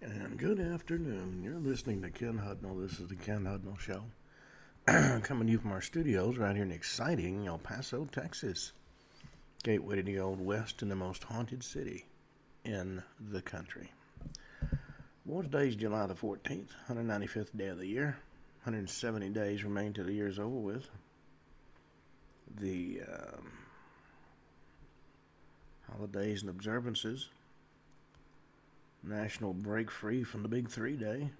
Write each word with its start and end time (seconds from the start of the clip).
And 0.00 0.38
good 0.38 0.60
afternoon. 0.60 1.42
You're 1.42 1.58
listening 1.58 2.02
to 2.02 2.10
Ken 2.10 2.38
Hudnall. 2.38 2.80
This 2.80 3.00
is 3.00 3.08
the 3.08 3.16
Ken 3.16 3.42
Hudnall 3.44 3.80
Show. 3.80 4.04
Coming 5.24 5.48
to 5.48 5.52
you 5.52 5.58
from 5.58 5.72
our 5.72 5.80
studios 5.80 6.38
right 6.38 6.54
here 6.54 6.64
in 6.64 6.70
exciting 6.70 7.48
El 7.48 7.58
Paso, 7.58 8.06
Texas. 8.12 8.70
Gateway 9.64 9.96
to 9.96 10.04
the 10.04 10.20
Old 10.20 10.40
West 10.40 10.82
and 10.82 10.90
the 10.90 10.94
most 10.94 11.24
haunted 11.24 11.64
city 11.64 12.06
in 12.64 13.02
the 13.18 13.42
country. 13.42 13.90
Well, 15.26 15.42
today's 15.42 15.74
July 15.74 16.06
the 16.06 16.14
14th, 16.14 16.68
195th 16.88 17.56
day 17.56 17.66
of 17.66 17.78
the 17.78 17.86
year. 17.88 18.18
170 18.62 19.30
days 19.30 19.64
remain 19.64 19.94
till 19.94 20.04
the 20.04 20.12
year's 20.12 20.38
over 20.38 20.48
with. 20.48 20.88
The 22.60 23.00
um, 23.02 23.52
holidays 25.90 26.42
and 26.42 26.50
observances 26.50 27.30
National 29.02 29.52
Break 29.52 29.90
Free 29.90 30.22
from 30.24 30.42
the 30.42 30.48
Big 30.48 30.68
Three 30.68 30.96
Day. 30.96 31.30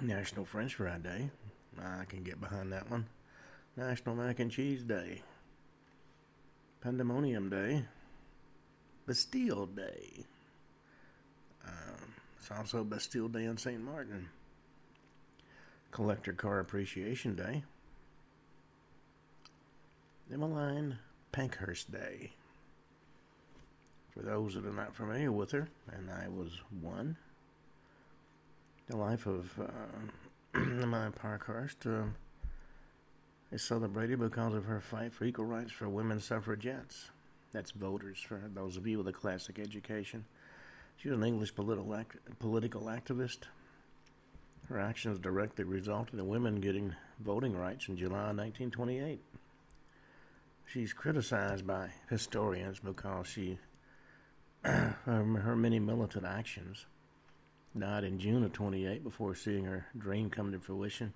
National 0.00 0.44
French 0.44 0.74
Fry 0.74 0.98
Day. 0.98 1.30
I 1.78 2.04
can 2.04 2.22
get 2.22 2.40
behind 2.40 2.72
that 2.72 2.90
one. 2.90 3.06
National 3.76 4.14
Mac 4.14 4.40
and 4.40 4.50
Cheese 4.50 4.82
Day. 4.82 5.22
Pandemonium 6.80 7.50
Day. 7.50 7.84
Bastille 9.06 9.66
Day. 9.66 10.24
Um, 11.66 12.14
it's 12.38 12.50
also 12.50 12.84
Bastille 12.84 13.28
Day 13.28 13.44
in 13.44 13.56
St. 13.56 13.80
Martin. 13.80 14.28
Collector 15.90 16.32
Car 16.32 16.60
Appreciation 16.60 17.34
Day. 17.34 17.62
Emmeline 20.32 20.98
Pankhurst 21.32 21.90
Day. 21.90 22.32
For 24.14 24.22
those 24.22 24.54
that 24.54 24.66
are 24.66 24.72
not 24.72 24.94
familiar 24.94 25.30
with 25.30 25.52
her, 25.52 25.68
and 25.92 26.10
I 26.10 26.28
was 26.28 26.60
one, 26.80 27.16
the 28.88 28.96
life 28.96 29.26
of 29.26 29.48
uh, 29.60 29.66
Emmeline 30.54 31.12
Pankhurst 31.12 31.86
uh, 31.86 32.02
is 33.52 33.62
celebrated 33.62 34.18
because 34.18 34.54
of 34.54 34.64
her 34.64 34.80
fight 34.80 35.12
for 35.12 35.24
equal 35.24 35.44
rights 35.44 35.70
for 35.70 35.88
women 35.88 36.18
suffragettes. 36.18 37.10
That's 37.52 37.70
voters, 37.70 38.18
for 38.20 38.40
those 38.52 38.76
of 38.76 38.86
you 38.86 38.98
with 38.98 39.08
a 39.08 39.12
classic 39.12 39.58
education. 39.60 40.24
She 40.96 41.08
was 41.08 41.18
an 41.18 41.24
English 41.24 41.54
political, 41.54 41.94
act- 41.94 42.16
political 42.40 42.82
activist. 42.82 43.44
Her 44.68 44.78
actions 44.78 45.18
directly 45.18 45.64
resulted 45.64 46.18
in 46.18 46.28
women 46.28 46.60
getting 46.60 46.94
voting 47.20 47.56
rights 47.56 47.88
in 47.88 47.96
July 47.96 48.32
1928. 48.32 49.20
She's 50.66 50.92
criticized 50.92 51.66
by 51.66 51.90
historians 52.08 52.78
because 52.78 53.26
she 53.26 53.58
her 54.62 55.56
many 55.56 55.78
militant 55.78 56.24
actions. 56.24 56.86
Died 57.78 58.04
in 58.04 58.18
June 58.18 58.42
of 58.42 58.52
28 58.52 59.04
before 59.04 59.34
seeing 59.34 59.64
her 59.64 59.86
dream 59.96 60.28
come 60.28 60.52
to 60.52 60.58
fruition. 60.58 61.12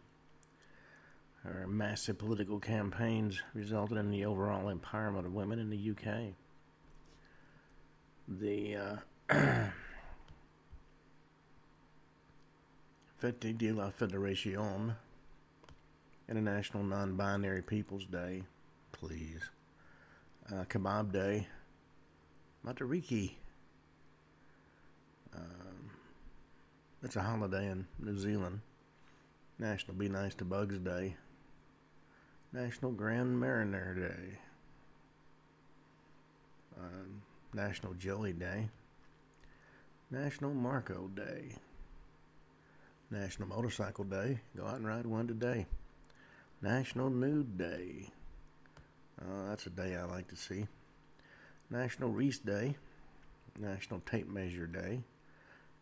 Her 1.42 1.66
massive 1.66 2.18
political 2.18 2.58
campaigns 2.58 3.42
resulted 3.52 3.98
in 3.98 4.10
the 4.10 4.24
overall 4.24 4.74
empowerment 4.74 5.26
of 5.26 5.34
women 5.34 5.58
in 5.58 5.68
the 5.68 5.90
UK. 5.90 6.32
The 8.28 8.76
uh, 8.76 8.96
Fête 13.22 13.58
de 13.58 13.72
la 13.72 13.90
Fédération, 13.90 14.94
International 16.28 16.84
Non 16.84 17.16
Binary 17.16 17.62
Peoples 17.62 18.06
Day, 18.06 18.42
please. 18.92 19.40
Uh, 20.50 20.64
Kebab 20.64 21.12
Day, 21.12 21.46
Matariki. 22.66 23.32
Um, 25.34 25.90
it's 27.02 27.16
a 27.16 27.20
holiday 27.20 27.70
in 27.70 27.86
New 27.98 28.18
Zealand. 28.18 28.60
National 29.58 29.96
Be 29.96 30.08
Nice 30.08 30.34
to 30.36 30.44
Bugs 30.44 30.78
Day. 30.78 31.16
National 32.52 32.92
Grand 32.92 33.38
Marnier 33.38 33.94
Day. 33.94 34.38
Um, 36.78 37.22
National 37.52 37.94
Jelly 37.94 38.32
Day. 38.32 38.68
National 40.10 40.54
Marco 40.54 41.08
Day. 41.08 41.56
National 43.10 43.48
Motorcycle 43.48 44.04
Day. 44.04 44.40
Go 44.56 44.66
out 44.66 44.76
and 44.76 44.86
ride 44.86 45.06
one 45.06 45.26
today. 45.26 45.66
National 46.62 47.10
Nude 47.10 47.58
Day. 47.58 48.08
Uh, 49.20 49.48
that's 49.48 49.66
a 49.66 49.70
day 49.70 49.96
I 49.96 50.04
like 50.04 50.28
to 50.28 50.36
see. 50.36 50.66
National 51.70 52.10
Reese 52.10 52.38
Day, 52.38 52.76
National 53.58 54.00
Tape 54.00 54.28
Measure 54.28 54.66
Day, 54.66 55.00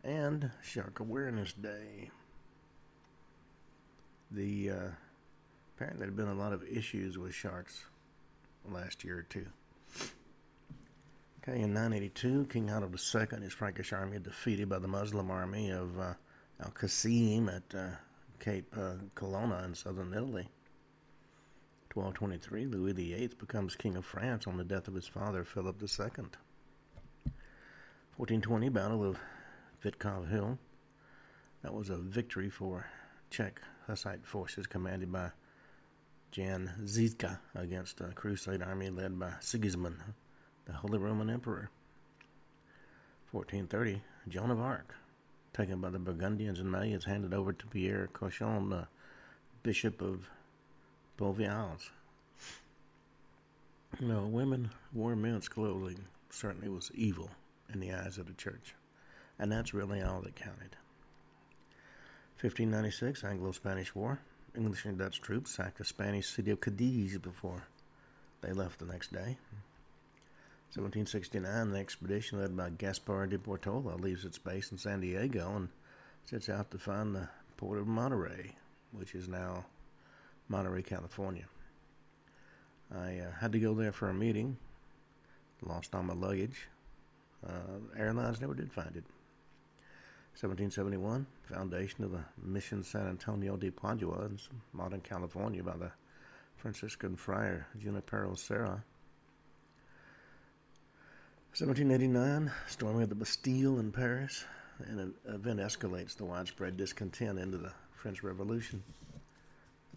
and 0.03 0.49
Shark 0.61 0.99
Awareness 0.99 1.53
Day. 1.53 2.09
The 4.31 4.69
uh, 4.69 4.89
apparently 5.75 5.99
there 5.99 6.07
have 6.07 6.15
been 6.15 6.27
a 6.27 6.33
lot 6.33 6.53
of 6.53 6.63
issues 6.63 7.17
with 7.17 7.33
sharks 7.33 7.83
last 8.71 9.03
year 9.03 9.19
or 9.19 9.23
two. 9.23 9.45
Okay, 11.47 11.59
in 11.59 11.73
982, 11.73 12.47
King 12.49 12.71
Otto 12.71 12.89
II 12.89 13.27
and 13.31 13.43
his 13.43 13.51
Frankish 13.51 13.91
army 13.91 14.17
defeated 14.17 14.69
by 14.69 14.79
the 14.79 14.87
Muslim 14.87 15.29
army 15.29 15.71
of 15.71 15.99
uh, 15.99 16.13
Al 16.63 16.71
Qasim 16.71 17.53
at 17.53 17.77
uh, 17.77 17.87
Cape 18.39 18.73
uh, 18.77 18.93
Colonna 19.13 19.63
in 19.65 19.75
southern 19.75 20.13
Italy. 20.13 20.47
1223, 21.95 22.65
Louis 22.65 22.93
VIII 22.93 23.29
becomes 23.37 23.75
King 23.75 23.95
of 23.97 24.03
France 24.03 24.47
on 24.47 24.57
the 24.57 24.63
death 24.63 24.87
of 24.87 24.95
his 24.95 25.05
father, 25.05 25.43
Philip 25.43 25.79
II. 25.79 26.25
1420, 28.17 28.69
Battle 28.69 29.03
of 29.03 29.19
Vitkov 29.83 30.27
Hill. 30.27 30.57
That 31.61 31.75
was 31.75 31.91
a 31.91 31.97
victory 31.97 32.49
for 32.49 32.87
Czech 33.29 33.61
Hussite 33.87 34.25
forces 34.25 34.65
commanded 34.65 35.11
by 35.11 35.29
Jan 36.31 36.71
Žižka 36.81 37.37
against 37.53 38.01
a 38.01 38.07
crusade 38.07 38.63
army 38.63 38.89
led 38.89 39.19
by 39.19 39.33
Sigismund, 39.39 39.97
the 40.65 40.73
Holy 40.73 40.97
Roman 40.97 41.29
Emperor. 41.29 41.69
1430, 43.29 44.01
Joan 44.29 44.49
of 44.49 44.59
Arc, 44.59 44.95
taken 45.53 45.79
by 45.79 45.91
the 45.91 45.99
Burgundians 45.99 46.59
in 46.59 46.71
May, 46.71 46.91
is 46.91 47.05
handed 47.05 47.35
over 47.35 47.53
to 47.53 47.67
Pierre 47.67 48.09
Cauchon, 48.13 48.69
the 48.69 48.87
Bishop 49.61 50.01
of 50.01 50.27
Beauvais. 51.17 51.89
You 53.99 54.07
know, 54.07 54.25
women 54.25 54.71
wore 54.93 55.15
men's 55.15 55.47
clothing 55.47 56.05
certainly 56.31 56.69
was 56.69 56.91
evil 56.95 57.29
in 57.71 57.79
the 57.79 57.93
eyes 57.93 58.17
of 58.17 58.25
the 58.25 58.33
church, 58.33 58.73
and 59.37 59.51
that's 59.51 59.73
really 59.73 60.01
all 60.01 60.21
that 60.21 60.35
counted. 60.35 60.75
1596 62.41 63.23
Anglo-Spanish 63.23 63.93
War. 63.93 64.19
English 64.55 64.85
and 64.85 64.97
Dutch 64.97 65.21
troops 65.21 65.51
sacked 65.51 65.77
the 65.77 65.85
Spanish 65.85 66.27
city 66.27 66.51
of 66.51 66.59
Cadiz 66.59 67.17
before 67.17 67.63
they 68.41 68.51
left 68.51 68.79
the 68.79 68.85
next 68.85 69.11
day. 69.13 69.37
1769, 70.75 71.71
the 71.71 71.77
expedition 71.77 72.39
led 72.39 72.57
by 72.57 72.71
Gaspar 72.71 73.27
de 73.27 73.37
Portola 73.37 73.95
leaves 73.95 74.25
its 74.25 74.39
base 74.39 74.71
in 74.71 74.79
San 74.79 75.01
Diego 75.01 75.55
and 75.55 75.69
sets 76.25 76.49
out 76.49 76.71
to 76.71 76.79
find 76.79 77.13
the 77.13 77.29
port 77.57 77.77
of 77.77 77.85
Monterey, 77.85 78.55
which 78.91 79.13
is 79.13 79.27
now 79.27 79.65
Monterey, 80.53 80.83
California. 80.83 81.45
I 82.95 83.17
uh, 83.17 83.31
had 83.39 83.51
to 83.53 83.59
go 83.59 83.73
there 83.73 83.91
for 83.91 84.09
a 84.09 84.13
meeting. 84.13 84.55
Lost 85.63 85.95
all 85.95 86.03
my 86.03 86.13
luggage. 86.13 86.67
Uh, 87.43 87.79
airlines 87.97 88.39
never 88.39 88.53
did 88.53 88.71
find 88.71 88.95
it. 88.95 89.03
1771, 90.39 91.25
foundation 91.45 92.03
of 92.03 92.11
the 92.11 92.23
Mission 92.43 92.83
San 92.83 93.07
Antonio 93.07 93.57
de 93.57 93.71
Padua 93.71 94.25
in 94.25 94.37
modern 94.73 95.01
California 95.01 95.63
by 95.63 95.75
the 95.75 95.91
Franciscan 96.57 97.15
friar 97.15 97.65
Junipero 97.79 98.35
Serra. 98.35 98.83
1789, 101.57 102.51
storming 102.67 103.01
of 103.01 103.09
the 103.09 103.15
Bastille 103.15 103.79
in 103.79 103.91
Paris, 103.91 104.45
and 104.85 104.99
an 104.99 105.13
event 105.29 105.59
escalates 105.59 106.15
the 106.15 106.25
widespread 106.25 106.77
discontent 106.77 107.39
into 107.39 107.57
the 107.57 107.71
French 107.95 108.21
Revolution. 108.21 108.83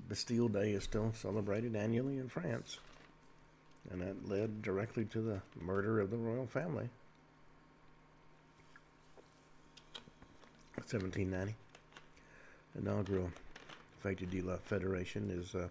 Bastille 0.08 0.48
Day 0.48 0.72
is 0.72 0.84
still 0.84 1.12
celebrated 1.14 1.74
annually 1.74 2.18
in 2.18 2.28
France, 2.28 2.78
and 3.90 4.00
that 4.00 4.28
led 4.28 4.62
directly 4.62 5.04
to 5.06 5.20
the 5.20 5.40
murder 5.60 6.00
of 6.00 6.10
the 6.10 6.16
royal 6.16 6.46
family. 6.46 6.88
1790. 10.76 11.54
Inaugural 12.78 13.30
Fête 14.04 14.30
de 14.30 14.40
la 14.42 14.56
Fédération 14.58 15.30
is 15.36 15.54
uh, 15.54 15.68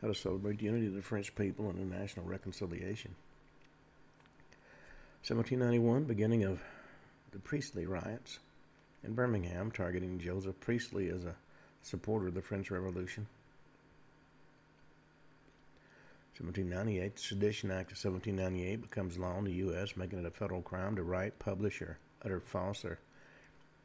how 0.00 0.08
to 0.08 0.14
celebrate 0.14 0.58
the 0.58 0.64
unity 0.64 0.86
of 0.86 0.94
the 0.94 1.02
French 1.02 1.34
people 1.36 1.68
and 1.68 1.78
the 1.78 1.98
national 1.98 2.26
reconciliation. 2.26 3.14
1791, 5.22 6.04
beginning 6.04 6.44
of 6.44 6.60
the 7.30 7.38
Priestley 7.38 7.86
riots 7.86 8.38
in 9.04 9.12
Birmingham, 9.12 9.70
targeting 9.70 10.18
Joseph 10.18 10.58
Priestley 10.60 11.10
as 11.10 11.24
a 11.24 11.36
supporter 11.82 12.28
of 12.28 12.34
the 12.34 12.42
French 12.42 12.70
Revolution. 12.70 13.26
1798, 16.42 17.16
the 17.16 17.20
Sedition 17.20 17.70
Act 17.70 17.92
of 17.92 17.98
1798 18.02 18.82
becomes 18.82 19.18
law 19.18 19.36
in 19.38 19.44
the 19.44 19.52
U.S., 19.52 19.96
making 19.96 20.18
it 20.18 20.26
a 20.26 20.30
federal 20.30 20.62
crime 20.62 20.96
to 20.96 21.02
write, 21.02 21.38
publish, 21.38 21.82
or 21.82 21.98
utter 22.24 22.40
false 22.40 22.84
or 22.84 22.98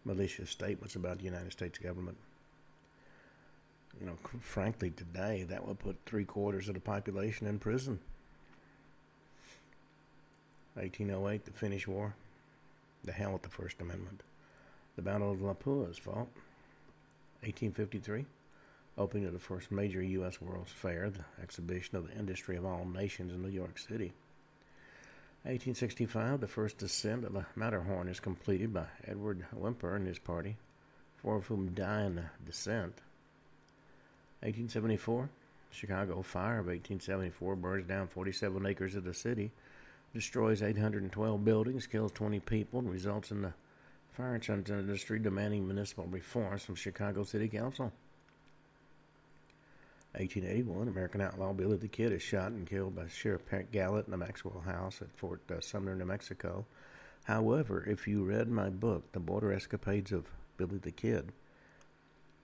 malicious 0.06 0.50
statements 0.50 0.96
about 0.96 1.18
the 1.18 1.26
United 1.26 1.52
States 1.52 1.78
government. 1.78 2.18
You 4.00 4.08
know, 4.08 4.18
frankly, 4.42 4.92
today 4.92 5.46
that 5.50 5.68
would 5.68 5.80
put 5.80 5.98
three 6.06 6.26
quarters 6.26 6.68
of 6.68 6.76
the 6.76 6.82
population 6.82 7.48
in 7.48 7.60
prison. 7.60 8.00
1808, 10.76 11.46
the 11.46 11.52
Finnish 11.52 11.88
War. 11.88 12.14
The 13.04 13.12
hell 13.12 13.34
with 13.34 13.44
the 13.44 13.50
First 13.50 13.82
Amendment. 13.82 14.22
The 14.96 15.02
Battle 15.02 15.32
of 15.32 15.40
Lapua 15.40 15.94
fought. 16.00 16.28
1853, 17.42 18.26
opening 18.98 19.26
of 19.26 19.34
the 19.34 19.40
first 19.40 19.72
major 19.72 20.02
U.S. 20.02 20.42
World's 20.42 20.72
Fair, 20.72 21.10
the 21.10 21.26
exhibition 21.42 21.98
of 21.98 22.08
the 22.08 22.18
industry 22.18 22.56
of 22.56 22.66
all 22.66 22.86
nations 22.86 23.34
in 23.34 23.42
New 23.42 23.50
York 23.50 23.78
City. 23.78 24.14
1865, 25.44 26.40
the 26.40 26.48
first 26.48 26.78
descent 26.78 27.24
of 27.24 27.34
the 27.34 27.46
Matterhorn 27.56 28.08
is 28.08 28.20
completed 28.20 28.74
by 28.74 28.86
Edward 29.06 29.46
Whymper 29.54 29.96
and 29.96 30.08
his 30.08 30.18
party, 30.18 30.58
four 31.18 31.36
of 31.36 31.46
whom 31.46 31.74
die 31.74 32.04
in 32.04 32.16
the 32.16 32.26
descent. 32.46 33.02
1874, 34.42 35.30
Chicago 35.70 36.22
fire 36.22 36.60
of 36.60 36.68
1874 36.68 37.56
burns 37.58 37.88
down 37.88 38.08
47 38.08 38.66
acres 38.66 38.96
of 38.96 39.04
the 39.04 39.14
city, 39.14 39.52
destroys 40.14 40.64
812 40.64 41.44
buildings, 41.44 41.86
kills 41.86 42.12
20 42.14 42.40
people, 42.40 42.80
and 42.80 42.90
results 42.90 43.30
in 43.30 43.42
the 43.42 43.54
fire 44.14 44.36
insurance 44.36 44.70
industry 44.70 45.20
demanding 45.20 45.68
municipal 45.68 46.06
reforms 46.06 46.64
from 46.64 46.76
Chicago 46.76 47.24
City 47.24 47.50
Council. 47.50 47.92
1881, 50.20 50.88
American 50.88 51.22
outlaw 51.22 51.54
Billy 51.54 51.78
the 51.78 51.88
Kid 51.88 52.12
is 52.12 52.22
shot 52.22 52.52
and 52.52 52.68
killed 52.68 52.96
by 52.96 53.08
Sheriff 53.08 53.46
Pat 53.46 53.68
in 53.74 54.12
the 54.12 54.18
Maxwell 54.18 54.62
House 54.66 55.02
at 55.02 55.12
Fort 55.12 55.42
uh, 55.52 55.60
Sumner, 55.60 55.96
New 55.96 56.06
Mexico. 56.06 56.66
However, 57.26 57.84
if 57.88 58.08
you 58.08 58.24
read 58.24 58.50
my 58.50 58.70
book, 58.70 59.12
The 59.12 59.20
Border 59.20 59.52
Escapades 59.52 60.12
of 60.12 60.26
Billy 60.58 60.78
the 60.78 60.92
Kid, 60.92 61.32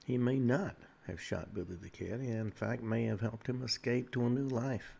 he 0.05 0.17
may 0.17 0.37
not 0.37 0.75
have 1.07 1.21
shot 1.21 1.53
Billy 1.53 1.77
the 1.81 1.89
Kid. 1.89 2.21
He, 2.21 2.29
in 2.29 2.51
fact, 2.51 2.83
may 2.83 3.05
have 3.05 3.21
helped 3.21 3.47
him 3.47 3.63
escape 3.63 4.11
to 4.11 4.25
a 4.25 4.29
new 4.29 4.47
life. 4.47 4.95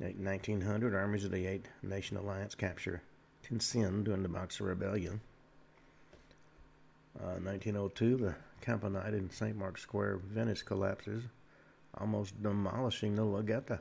In 0.00 0.24
1900, 0.24 0.94
armies 0.94 1.24
of 1.24 1.32
the 1.32 1.46
Eight 1.46 1.66
Nation 1.82 2.16
Alliance 2.16 2.54
capture 2.54 3.02
Tientsin 3.44 4.04
during 4.04 4.22
the 4.22 4.28
Boxer 4.28 4.64
Rebellion. 4.64 5.20
Uh, 7.20 7.40
1902, 7.42 8.16
the 8.16 8.34
Campanile 8.60 9.14
in 9.14 9.30
St. 9.30 9.56
Mark's 9.56 9.82
Square, 9.82 10.18
Venice 10.18 10.62
collapses, 10.62 11.24
almost 11.94 12.40
demolishing 12.42 13.16
the 13.16 13.22
Loggetta. 13.22 13.80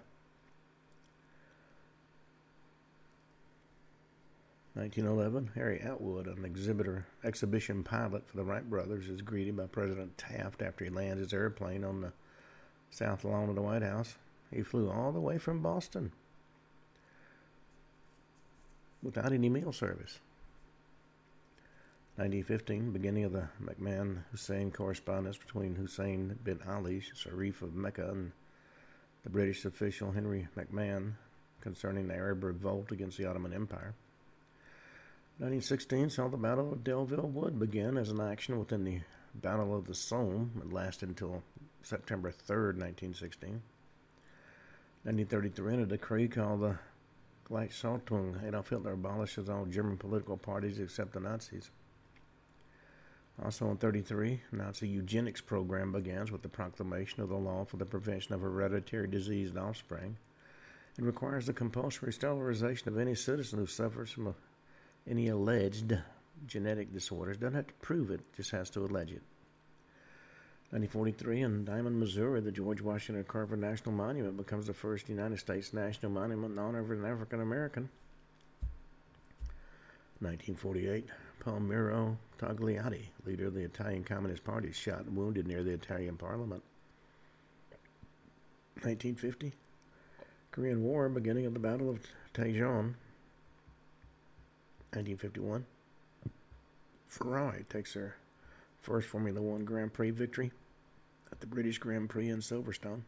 1911, 4.73 5.51
Harry 5.55 5.79
Atwood, 5.81 6.27
an 6.27 6.45
exhibitor 6.45 7.05
exhibition 7.23 7.83
pilot 7.83 8.27
for 8.27 8.37
the 8.37 8.43
Wright 8.43 8.67
brothers, 8.67 9.07
is 9.07 9.21
greeted 9.21 9.57
by 9.57 9.65
President 9.65 10.17
Taft 10.17 10.61
after 10.61 10.85
he 10.85 10.91
lands 10.91 11.19
his 11.19 11.33
airplane 11.33 11.83
on 11.83 12.01
the 12.01 12.13
south 12.91 13.23
lawn 13.23 13.49
of 13.49 13.55
the 13.55 13.61
White 13.61 13.81
House. 13.81 14.15
He 14.51 14.61
flew 14.61 14.89
all 14.89 15.11
the 15.11 15.19
way 15.19 15.39
from 15.39 15.61
Boston 15.61 16.11
without 19.01 19.31
any 19.31 19.49
mail 19.49 19.71
service. 19.71 20.19
1915, 22.17 22.93
beginning 22.93 23.25
of 23.25 23.31
the 23.31 23.47
McMahon 23.63 24.23
Hussein 24.31 24.71
correspondence 24.71 25.37
between 25.37 25.75
Hussein 25.75 26.35
bin 26.43 26.59
Ali, 26.67 26.99
Sharif 26.99 27.61
of 27.61 27.75
Mecca, 27.75 28.09
and 28.09 28.31
the 29.23 29.29
British 29.29 29.63
official 29.65 30.11
Henry 30.11 30.47
McMahon 30.57 31.11
concerning 31.61 32.07
the 32.07 32.15
Arab 32.15 32.43
revolt 32.43 32.91
against 32.91 33.19
the 33.19 33.27
Ottoman 33.27 33.53
Empire. 33.53 33.93
1916 35.37 36.09
saw 36.09 36.27
the 36.27 36.37
Battle 36.37 36.73
of 36.73 36.83
Delville 36.83 37.29
Wood 37.29 37.59
begin 37.59 37.97
as 37.97 38.09
an 38.09 38.19
action 38.19 38.57
within 38.57 38.83
the 38.83 38.99
Battle 39.35 39.77
of 39.77 39.85
the 39.85 39.93
Somme. 39.93 40.49
It 40.57 40.73
lasted 40.73 41.09
until 41.09 41.43
September 41.83 42.31
3, 42.31 42.79
1916. 42.79 43.61
1933, 45.03 45.73
in 45.75 45.79
a 45.81 45.85
decree 45.85 46.27
called 46.27 46.61
the 46.61 46.79
Gleichschaltung, 47.47 48.43
Adolf 48.43 48.69
Hitler 48.69 48.93
abolishes 48.93 49.49
all 49.49 49.65
German 49.65 49.97
political 49.97 50.35
parties 50.35 50.79
except 50.79 51.13
the 51.13 51.19
Nazis. 51.19 51.69
Also 53.43 53.69
in 53.69 53.77
33, 53.77 54.41
Nazi 54.51 54.87
eugenics 54.87 55.41
program 55.41 55.91
begins 55.91 56.31
with 56.31 56.41
the 56.41 56.49
proclamation 56.49 57.21
of 57.21 57.29
the 57.29 57.35
law 57.35 57.63
for 57.65 57.77
the 57.77 57.85
prevention 57.85 58.33
of 58.33 58.41
hereditary 58.41 59.07
diseased 59.07 59.57
offspring. 59.57 60.17
It 60.97 61.03
requires 61.03 61.45
the 61.45 61.53
compulsory 61.53 62.11
sterilization 62.11 62.87
of 62.87 62.97
any 62.97 63.13
citizen 63.13 63.59
who 63.59 63.67
suffers 63.67 64.09
from 64.09 64.27
a, 64.27 64.35
any 65.07 65.27
alleged 65.27 65.95
genetic 66.47 66.91
disorders. 66.91 67.37
Doesn't 67.37 67.53
have 67.53 67.67
to 67.67 67.73
prove 67.75 68.09
it, 68.09 68.21
just 68.35 68.49
has 68.51 68.71
to 68.71 68.79
allege 68.79 69.11
it. 69.11 69.21
1943, 70.71 71.41
in 71.41 71.63
Diamond, 71.63 71.97
Missouri, 71.97 72.41
the 72.41 72.51
George 72.51 72.81
Washington 72.81 73.23
Carver 73.23 73.55
National 73.55 73.95
Monument 73.95 74.35
becomes 74.35 74.67
the 74.67 74.73
first 74.73 75.07
United 75.07 75.39
States 75.39 75.71
national 75.71 76.11
monument 76.11 76.53
in 76.53 76.59
honor 76.59 76.79
of 76.79 76.91
an 76.91 77.05
African 77.05 77.39
American. 77.39 77.87
1948, 80.19 81.05
Palmiro 81.47 82.17
Togliatti, 82.39 83.05
leader 83.25 83.47
of 83.47 83.53
the 83.53 83.63
Italian 83.63 84.03
Communist 84.03 84.43
Party, 84.43 84.69
shot 84.73 85.05
and 85.05 85.15
wounded 85.15 85.47
near 85.47 85.63
the 85.63 85.71
Italian 85.71 86.17
Parliament. 86.17 86.61
1950, 88.81 89.53
Korean 90.51 90.83
War, 90.83 91.07
beginning 91.07 91.45
of 91.45 91.53
the 91.53 91.59
Battle 91.59 91.89
of 91.89 91.99
Daejeon. 92.33 92.95
1951, 94.91 95.65
Ferrari 97.07 97.65
takes 97.69 97.93
her 97.93 98.17
first 98.81 99.07
Formula 99.07 99.41
One 99.41 99.63
Grand 99.63 99.93
Prix 99.93 100.11
victory 100.11 100.51
at 101.31 101.39
the 101.39 101.47
British 101.47 101.77
Grand 101.77 102.09
Prix 102.09 102.27
in 102.27 102.39
Silverstone. 102.39 103.03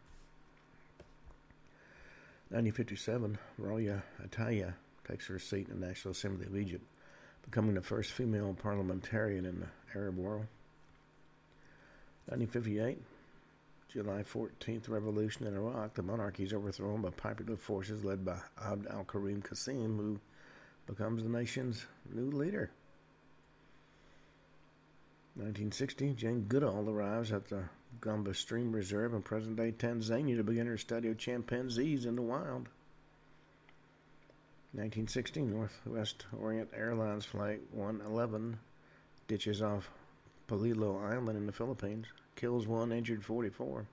1957, 2.52 3.38
Rawya 3.62 4.02
Ateya 4.26 4.76
takes 5.06 5.28
her 5.28 5.40
seat 5.40 5.68
in 5.68 5.82
the 5.82 5.88
National 5.88 6.14
Assembly 6.14 6.46
of 6.46 6.56
Egypt 6.56 6.86
becoming 7.50 7.74
the 7.74 7.82
first 7.82 8.12
female 8.12 8.56
parliamentarian 8.62 9.46
in 9.46 9.60
the 9.60 9.98
Arab 9.98 10.18
world. 10.18 10.46
1958, 12.28 13.02
July 13.92 14.24
14th 14.24 14.88
revolution 14.88 15.48
in 15.48 15.56
Iraq, 15.56 15.96
the 15.96 16.04
monarchy 16.04 16.44
is 16.44 16.54
overthrown 16.54 17.02
by 17.02 17.10
popular 17.10 17.56
forces 17.58 18.04
led 18.04 18.24
by 18.24 18.38
Abd 18.64 18.86
al 18.88 19.04
Karim 19.04 19.42
Qasim, 19.42 19.98
who 19.98 20.20
becomes 20.86 21.24
the 21.24 21.30
nation's 21.30 21.88
new 22.14 22.30
leader. 22.30 22.70
1960, 25.36 26.14
Jane 26.14 26.46
Goodall 26.48 26.88
arrives 26.88 27.32
at 27.32 27.48
the 27.48 27.64
Gombe 28.00 28.32
Stream 28.36 28.72
Reserve 28.72 29.16
in 29.16 29.24
present 29.24 29.56
day 29.56 29.72
Tanzania 29.72 30.38
to 30.38 30.44
begin 30.44 30.68
her 30.68 30.78
study 30.78 31.10
of 31.10 31.18
chimpanzees 31.18 32.06
in 32.06 32.16
the 32.16 32.22
wild. 32.22 32.70
1916, 34.74 35.50
Northwest 35.50 36.28
Orient 36.40 36.70
Airlines 36.76 37.26
Flight 37.26 37.60
111 37.72 38.60
ditches 39.28 39.64
off 39.64 39.90
Polillo 40.48 41.04
Island 41.04 41.38
in 41.38 41.48
the 41.48 41.52
Philippines, 41.52 42.06
kills 42.36 42.68
one, 42.68 42.92
injured 42.92 43.26
44. 43.26 43.88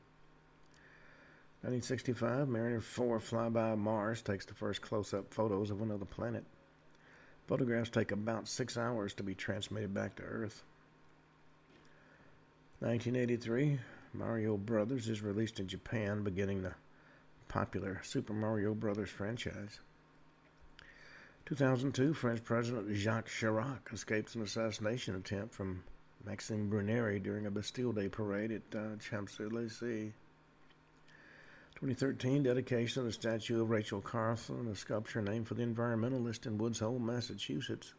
1965, 1.63 2.49
Mariner 2.49 2.83
4 2.83 3.21
flyby 3.21 3.79
Mars 3.79 4.21
takes 4.21 4.45
the 4.45 4.53
first 4.53 4.83
close 4.83 5.15
up 5.15 5.33
photos 5.33 5.71
of 5.71 5.81
another 5.81 6.05
planet. 6.05 6.45
Photographs 7.47 7.89
take 7.89 8.13
about 8.13 8.47
six 8.47 8.77
hours 8.77 9.15
to 9.15 9.23
be 9.23 9.35
transmitted 9.35 9.95
back 9.95 10.17
to 10.17 10.23
Earth. 10.25 10.63
1983, 12.81 13.79
Mario 14.13 14.59
Brothers 14.59 15.09
is 15.09 15.23
released 15.23 15.59
in 15.59 15.69
Japan, 15.69 16.23
beginning 16.23 16.61
the 16.61 16.75
popular 17.49 18.03
Super 18.05 18.35
Mario 18.35 18.75
Brothers 18.75 19.09
franchise. 19.09 19.81
2002, 21.47 22.13
French 22.13 22.43
President 22.43 22.93
Jacques 22.93 23.29
Chirac 23.29 23.93
escapes 23.93 24.35
an 24.35 24.43
assassination 24.43 25.15
attempt 25.15 25.55
from 25.55 25.85
Maxime 26.25 26.69
Brunerie 26.69 27.21
during 27.21 27.47
a 27.47 27.51
Bastille 27.53 27.93
Day 27.93 28.09
parade 28.09 28.51
at 28.51 28.77
uh, 28.77 28.97
Champs-Élysées. 28.99 30.11
2013, 31.77 32.43
dedication 32.43 33.01
of 33.01 33.07
the 33.07 33.13
statue 33.13 33.63
of 33.63 33.71
Rachel 33.71 34.01
Carson, 34.01 34.67
a 34.67 34.75
sculpture 34.75 35.23
named 35.23 35.47
for 35.47 35.55
the 35.55 35.63
environmentalist 35.63 36.47
in 36.47 36.59
Woods 36.59 36.81
Hole, 36.81 36.99
Massachusetts. 36.99 37.95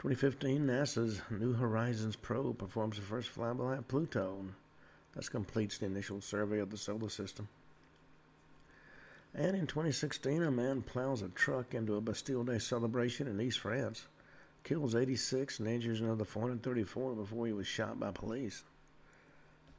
2015, 0.00 0.66
NASA's 0.66 1.20
New 1.30 1.52
Horizons 1.52 2.16
probe 2.16 2.58
performs 2.58 2.96
the 2.96 3.02
first 3.02 3.32
flyby 3.32 3.78
at 3.78 3.86
Pluto. 3.86 4.44
That 5.12 5.30
completes 5.30 5.78
the 5.78 5.86
initial 5.86 6.20
survey 6.20 6.58
of 6.58 6.70
the 6.70 6.78
solar 6.78 7.10
system. 7.10 7.48
And 9.36 9.54
in 9.54 9.66
2016, 9.66 10.42
a 10.42 10.50
man 10.50 10.80
plows 10.80 11.20
a 11.20 11.28
truck 11.28 11.74
into 11.74 11.96
a 11.96 12.00
Bastille 12.00 12.42
Day 12.42 12.58
celebration 12.58 13.28
in 13.28 13.38
East 13.38 13.58
France, 13.58 14.06
kills 14.64 14.94
86 14.94 15.58
and 15.58 15.68
injures 15.68 16.00
another 16.00 16.24
434 16.24 17.12
before 17.12 17.46
he 17.46 17.52
was 17.52 17.66
shot 17.66 18.00
by 18.00 18.12
police. 18.12 18.64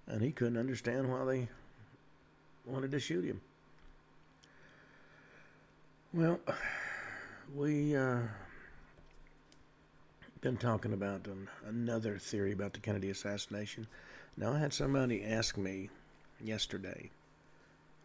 And 0.05 0.21
he 0.21 0.31
couldn't 0.31 0.59
understand 0.59 1.11
why 1.11 1.25
they 1.25 1.47
wanted 2.67 2.91
to 2.91 2.99
shoot 2.99 3.25
him. 3.25 3.41
Well, 6.13 6.39
we 7.55 7.95
uh, 7.95 8.19
been 10.41 10.57
talking 10.57 10.93
about 10.93 11.25
an, 11.25 11.49
another 11.65 12.19
theory 12.19 12.51
about 12.51 12.73
the 12.73 12.79
Kennedy 12.79 13.09
assassination. 13.09 13.87
Now, 14.37 14.53
I 14.53 14.59
had 14.59 14.71
somebody 14.71 15.23
ask 15.23 15.57
me 15.57 15.89
yesterday 16.39 17.09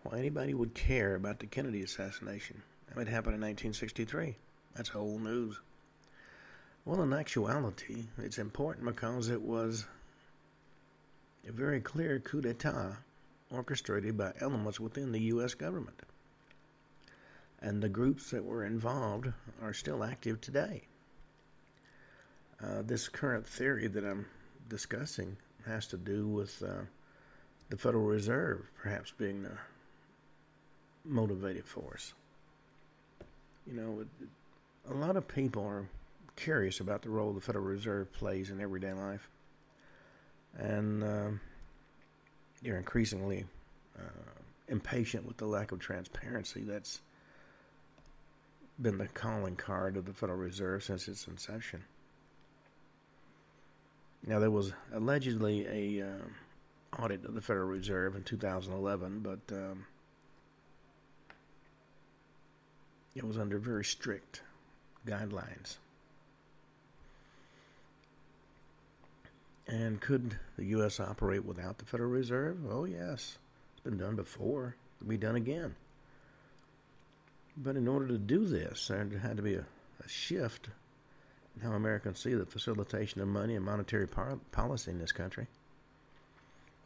why 0.02 0.18
anybody 0.18 0.54
would 0.54 0.75
care 0.75 1.14
about 1.14 1.38
the 1.38 1.47
Kennedy 1.47 1.82
assassination. 1.82 2.62
It 2.90 3.09
happened 3.09 3.35
in 3.35 3.40
1963. 3.40 4.37
That's 4.75 4.94
old 4.94 5.23
news. 5.23 5.59
Well, 6.85 7.02
in 7.02 7.12
actuality, 7.12 8.04
it's 8.18 8.38
important 8.38 8.87
because 8.87 9.28
it 9.28 9.40
was 9.40 9.87
a 11.49 11.52
very 11.52 11.80
clear 11.80 12.18
coup 12.18 12.40
d'etat 12.40 12.97
orchestrated 13.50 14.16
by 14.16 14.32
elements 14.40 14.80
within 14.80 15.12
the 15.12 15.21
U.S. 15.21 15.54
government. 15.54 16.00
And 17.61 17.82
the 17.82 17.88
groups 17.88 18.30
that 18.30 18.44
were 18.44 18.64
involved 18.64 19.32
are 19.62 19.73
still 19.73 20.02
active 20.02 20.40
today. 20.40 20.82
Uh, 22.62 22.82
this 22.82 23.09
current 23.09 23.47
theory 23.47 23.87
that 23.88 24.04
I'm 24.04 24.26
discussing 24.68 25.37
has 25.66 25.87
to 25.88 25.97
do 25.97 26.26
with 26.26 26.62
uh, 26.62 26.82
the 27.71 27.76
Federal 27.76 28.04
Reserve 28.04 28.71
perhaps 28.80 29.12
being 29.16 29.42
the 29.42 29.56
motivated 31.04 31.66
force. 31.66 32.14
You 33.66 33.75
know, 33.75 34.04
a 34.90 34.94
lot 34.94 35.16
of 35.16 35.28
people 35.28 35.64
are 35.64 35.87
curious 36.37 36.80
about 36.80 37.02
the 37.02 37.11
role 37.11 37.32
the 37.32 37.40
Federal 37.40 37.64
Reserve 37.64 38.12
plays 38.12 38.50
in 38.50 38.61
everyday 38.61 38.92
life. 38.92 39.28
And 40.59 41.02
uh, 41.02 41.28
they're 42.62 42.76
increasingly 42.76 43.44
uh, 43.99 44.40
impatient 44.68 45.26
with 45.26 45.37
the 45.37 45.47
lack 45.47 45.73
of 45.73 45.78
transparency 45.78 46.62
that's 46.62 47.00
been 48.80 48.99
the 48.99 49.09
calling 49.09 49.56
card 49.56 49.97
of 49.97 50.06
the 50.06 50.12
Federal 50.12 50.38
Reserve 50.38 50.82
since 50.82 51.09
its 51.09 51.26
inception. 51.26 51.85
Now, 54.26 54.38
there 54.38 54.50
was 54.50 54.73
allegedly 54.92 56.00
a 56.00 56.06
uh, 56.06 57.02
audit 57.02 57.25
of 57.25 57.35
the 57.35 57.40
Federal 57.40 57.68
Reserve 57.68 58.14
in 58.14 58.23
2011, 58.23 59.21
but 59.21 59.54
um, 59.54 59.87
it 63.14 63.25
was 63.25 63.38
under 63.38 63.59
very 63.59 63.85
strict 63.85 64.42
guidelines. 65.07 65.76
And 69.66 70.00
could 70.00 70.37
the 70.57 70.66
U.S. 70.66 71.00
operate 71.00 71.45
without 71.45 71.78
the 71.78 71.85
Federal 71.85 72.11
Reserve? 72.11 72.59
Oh, 72.69 72.85
yes. 72.85 73.38
It's 73.73 73.85
been 73.85 73.99
done 73.99 74.16
before. 74.16 74.76
It'll 75.00 75.09
be 75.09 75.16
done 75.16 75.37
again. 75.37 75.75
But 77.57 77.76
in 77.76 77.87
order 77.87 78.09
to 78.09 78.19
do 78.19 78.47
this, 78.47 78.88
there 78.88 79.07
had 79.23 79.37
to 79.37 79.42
be 79.42 79.54
a, 79.54 79.64
a 80.04 80.09
shift 80.09 80.69
in 81.54 81.62
how 81.62 81.73
Americans 81.73 82.19
see 82.19 82.35
the 82.35 82.47
facilitation 82.47 83.21
of 83.21 83.28
money 83.28 83.54
and 83.54 83.64
monetary 83.64 84.09
policy 84.52 84.90
in 84.90 84.99
this 84.99 85.12
country. 85.12 85.47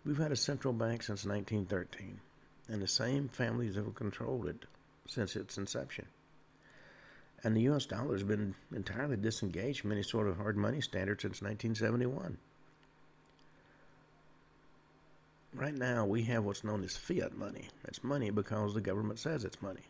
We've 0.04 0.18
had 0.18 0.32
a 0.32 0.36
central 0.36 0.72
bank 0.72 1.02
since 1.02 1.24
1913, 1.24 2.20
and 2.68 2.82
the 2.82 2.88
same 2.88 3.28
families 3.28 3.76
have 3.76 3.94
controlled 3.94 4.46
it 4.46 4.64
since 5.08 5.34
its 5.34 5.56
inception. 5.58 6.06
And 7.44 7.56
the 7.56 7.62
U.S. 7.62 7.86
dollar 7.86 8.12
has 8.12 8.22
been 8.22 8.54
entirely 8.74 9.16
disengaged 9.16 9.80
from 9.80 9.92
any 9.92 10.02
sort 10.02 10.28
of 10.28 10.36
hard 10.36 10.56
money 10.56 10.80
standard 10.80 11.20
since 11.20 11.42
1971. 11.42 12.38
Right 15.54 15.74
now, 15.74 16.04
we 16.04 16.22
have 16.24 16.44
what's 16.44 16.64
known 16.64 16.84
as 16.84 16.96
fiat 16.96 17.36
money. 17.36 17.68
It's 17.84 18.04
money 18.04 18.30
because 18.30 18.74
the 18.74 18.80
government 18.80 19.18
says 19.18 19.44
it's 19.44 19.62
money. 19.62 19.84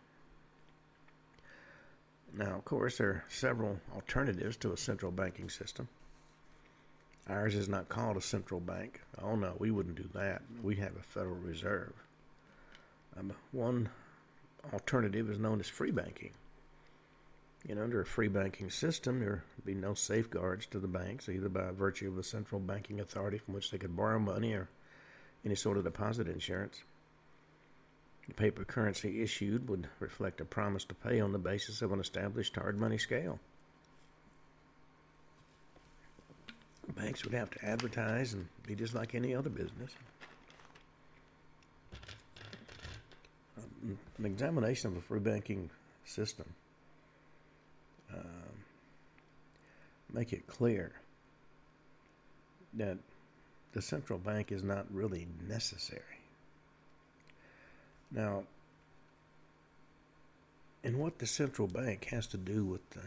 Now, 2.37 2.57
of 2.57 2.65
course, 2.65 2.99
there 2.99 3.09
are 3.09 3.25
several 3.29 3.81
alternatives 3.95 4.57
to 4.59 4.73
a 4.73 4.76
central 4.76 5.11
banking 5.11 5.49
system. 5.49 5.88
Ours 7.29 7.55
is 7.55 7.69
not 7.69 7.88
called 7.88 8.17
a 8.17 8.21
central 8.21 8.61
bank. 8.61 9.00
Oh, 9.21 9.35
no, 9.35 9.55
we 9.59 9.71
wouldn't 9.71 9.97
do 9.97 10.09
that. 10.15 10.43
We 10.62 10.76
have 10.76 10.95
a 10.97 11.03
Federal 11.03 11.37
Reserve. 11.37 11.93
Um, 13.19 13.33
one 13.50 13.88
alternative 14.73 15.31
is 15.31 15.38
known 15.38 15.59
as 15.59 15.69
free 15.69 15.91
banking. 15.91 16.33
And 17.69 17.81
under 17.81 18.01
a 18.01 18.07
free 18.07 18.29
banking 18.29 18.71
system, 18.71 19.19
there 19.19 19.43
would 19.57 19.65
be 19.65 19.75
no 19.75 19.95
safeguards 19.95 20.67
to 20.67 20.79
the 20.79 20.87
banks, 20.87 21.29
either 21.29 21.49
by 21.49 21.71
virtue 21.73 22.09
of 22.09 22.19
a 22.19 22.23
central 22.23 22.61
banking 22.61 23.01
authority 23.01 23.39
from 23.39 23.55
which 23.55 23.71
they 23.71 23.79
could 23.79 23.97
borrow 23.97 24.21
money 24.21 24.53
or 24.53 24.69
any 25.45 25.57
sort 25.57 25.77
of 25.77 25.85
deposit 25.85 26.29
insurance. 26.29 26.81
The 28.29 28.35
paper 28.35 28.65
currency 28.65 29.23
issued 29.23 29.69
would 29.69 29.89
reflect 29.99 30.41
a 30.41 30.45
promise 30.45 30.85
to 30.85 30.95
pay 30.95 31.21
on 31.21 31.33
the 31.33 31.39
basis 31.39 31.83
of 31.83 31.93
an 31.93 32.01
established 32.01 32.55
hard 32.55 32.79
money 32.79 32.99
scale. 32.99 33.41
Banks 36.95 37.25
would 37.25 37.35
have 37.35 37.51
to 37.51 37.65
advertise 37.65 38.33
and 38.33 38.47
be 38.65 38.77
just 38.77 38.95
like 38.95 39.17
any 39.17 39.35
other 39.35 39.51
business. 39.51 39.91
Um, 43.59 43.99
an 44.19 44.25
examination 44.25 44.93
of 44.93 44.99
a 44.99 45.01
free 45.01 45.19
banking 45.19 45.69
system 46.05 46.47
um, 48.13 48.65
make 50.13 50.33
it 50.33 50.47
clear 50.47 50.93
that 52.75 52.99
the 53.73 53.83
central 53.83 54.19
bank 54.19 54.53
is 54.53 54.63
not 54.63 54.87
really 54.93 55.27
necessary. 55.47 56.03
Now, 58.11 58.45
and 60.85 60.99
what 60.99 61.19
the 61.19 61.27
central 61.27 61.67
bank 61.67 62.07
has 62.11 62.27
to 62.29 62.37
do 62.37 62.65
with 62.65 62.89
the, 62.91 63.03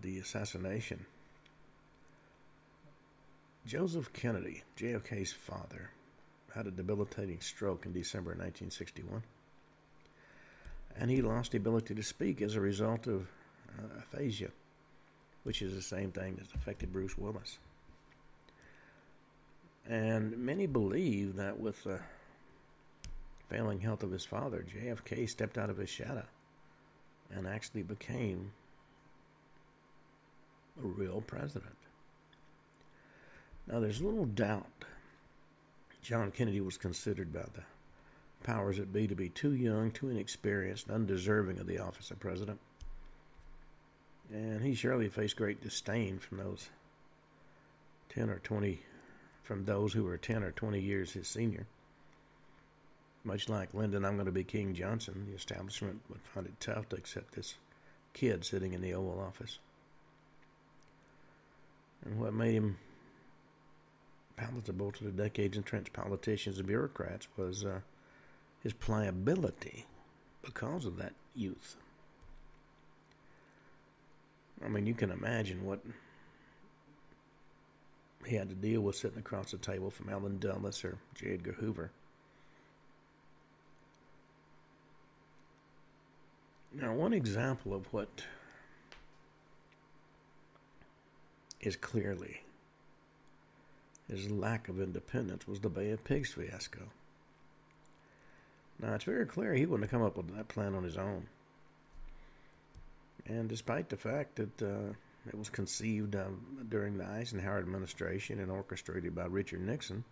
the 0.00 0.18
assassination, 0.18 1.06
Joseph 3.66 4.12
Kennedy, 4.12 4.64
JFK's 4.76 5.32
father, 5.32 5.90
had 6.54 6.66
a 6.66 6.70
debilitating 6.70 7.40
stroke 7.40 7.86
in 7.86 7.92
December 7.92 8.30
1961, 8.30 9.22
and 10.98 11.10
he 11.10 11.22
lost 11.22 11.52
the 11.52 11.58
ability 11.58 11.94
to 11.94 12.02
speak 12.02 12.42
as 12.42 12.54
a 12.54 12.60
result 12.60 13.06
of 13.06 13.28
uh, 13.78 13.98
aphasia, 13.98 14.48
which 15.44 15.62
is 15.62 15.74
the 15.74 15.82
same 15.82 16.10
thing 16.12 16.36
that 16.36 16.46
affected 16.54 16.92
Bruce 16.92 17.16
Willis. 17.16 17.58
And 19.88 20.36
many 20.38 20.66
believe 20.66 21.36
that 21.36 21.58
with 21.58 21.82
the 21.84 22.00
failing 23.48 23.80
health 23.80 24.02
of 24.02 24.12
his 24.12 24.24
father, 24.24 24.64
JFK 24.74 25.28
stepped 25.28 25.58
out 25.58 25.70
of 25.70 25.76
his 25.76 25.90
shadow 25.90 26.24
and 27.34 27.46
actually 27.46 27.82
became 27.82 28.52
a 30.82 30.86
real 30.86 31.20
president. 31.20 31.76
Now, 33.66 33.80
there's 33.80 34.00
little 34.00 34.26
doubt 34.26 34.84
John 36.02 36.30
Kennedy 36.32 36.60
was 36.60 36.76
considered 36.76 37.32
by 37.32 37.42
the 37.54 37.62
powers 38.42 38.78
that 38.78 38.92
be 38.92 39.06
to 39.06 39.14
be 39.14 39.28
too 39.28 39.52
young, 39.52 39.90
too 39.90 40.10
inexperienced, 40.10 40.90
undeserving 40.90 41.58
of 41.58 41.66
the 41.66 41.78
office 41.78 42.10
of 42.10 42.20
president. 42.20 42.58
And 44.32 44.62
he 44.62 44.74
surely 44.74 45.08
faced 45.08 45.36
great 45.36 45.62
disdain 45.62 46.18
from 46.18 46.38
those 46.38 46.70
10 48.10 48.30
or 48.30 48.38
20 48.38 48.80
from 49.42 49.64
those 49.64 49.92
who 49.92 50.04
were 50.04 50.16
10 50.16 50.42
or 50.44 50.52
20 50.52 50.80
years 50.80 51.12
his 51.12 51.26
senior. 51.26 51.66
Much 53.24 53.48
like 53.48 53.74
Lyndon, 53.74 54.04
I'm 54.04 54.14
going 54.14 54.26
to 54.26 54.32
be 54.32 54.44
King 54.44 54.74
Johnson, 54.74 55.26
the 55.28 55.36
establishment 55.36 56.00
would 56.08 56.22
find 56.22 56.46
it 56.46 56.58
tough 56.60 56.88
to 56.90 56.96
accept 56.96 57.34
this 57.34 57.54
kid 58.14 58.44
sitting 58.44 58.72
in 58.72 58.80
the 58.80 58.94
Oval 58.94 59.20
Office. 59.20 59.58
And 62.04 62.18
what 62.18 62.34
made 62.34 62.54
him 62.54 62.78
palatable 64.36 64.92
to 64.92 65.04
the 65.04 65.10
decades 65.10 65.56
entrenched 65.56 65.92
politicians 65.92 66.58
and 66.58 66.66
bureaucrats 66.66 67.28
was 67.36 67.64
uh, 67.64 67.80
his 68.62 68.72
pliability 68.72 69.86
because 70.42 70.84
of 70.84 70.96
that 70.96 71.12
youth. 71.34 71.76
I 74.64 74.68
mean, 74.68 74.86
you 74.86 74.94
can 74.94 75.10
imagine 75.10 75.64
what 75.64 75.80
he 78.24 78.36
had 78.36 78.48
to 78.48 78.54
deal 78.54 78.80
with 78.80 78.96
sitting 78.96 79.18
across 79.18 79.50
the 79.50 79.56
table 79.56 79.90
from 79.90 80.08
Allen 80.08 80.38
Dulles 80.38 80.84
or 80.84 80.98
J. 81.14 81.34
Edgar 81.34 81.52
Hoover. 81.52 81.90
Now, 86.72 86.94
one 86.94 87.12
example 87.12 87.74
of 87.74 87.92
what 87.92 88.24
is 91.60 91.76
clearly 91.76 92.42
his 94.08 94.30
lack 94.30 94.68
of 94.68 94.80
independence 94.80 95.46
was 95.46 95.60
the 95.60 95.68
Bay 95.68 95.90
of 95.90 96.04
Pigs 96.04 96.32
fiasco. 96.32 96.88
Now, 98.82 98.94
it's 98.94 99.04
very 99.04 99.26
clear 99.26 99.54
he 99.54 99.64
wouldn't 99.64 99.88
have 99.88 99.96
come 99.98 100.06
up 100.06 100.16
with 100.16 100.34
that 100.36 100.48
plan 100.48 100.74
on 100.74 100.82
his 100.82 100.96
own. 100.96 101.28
And 103.26 103.48
despite 103.48 103.88
the 103.88 103.96
fact 103.96 104.36
that 104.36 104.62
uh, 104.62 104.94
it 105.26 105.38
was 105.38 105.48
conceived 105.48 106.16
um, 106.16 106.66
during 106.68 106.98
the 106.98 107.06
Eisenhower 107.06 107.58
administration 107.58 108.40
and 108.40 108.50
orchestrated 108.50 109.14
by 109.14 109.26
Richard 109.26 109.60
Nixon. 109.60 110.04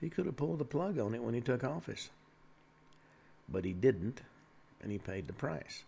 He 0.00 0.10
could 0.10 0.26
have 0.26 0.36
pulled 0.36 0.58
the 0.58 0.64
plug 0.64 0.98
on 0.98 1.14
it 1.14 1.22
when 1.22 1.34
he 1.34 1.40
took 1.40 1.62
office. 1.62 2.10
But 3.48 3.64
he 3.64 3.72
didn't, 3.72 4.22
and 4.82 4.90
he 4.90 4.98
paid 4.98 5.26
the 5.26 5.32
price. 5.32 5.84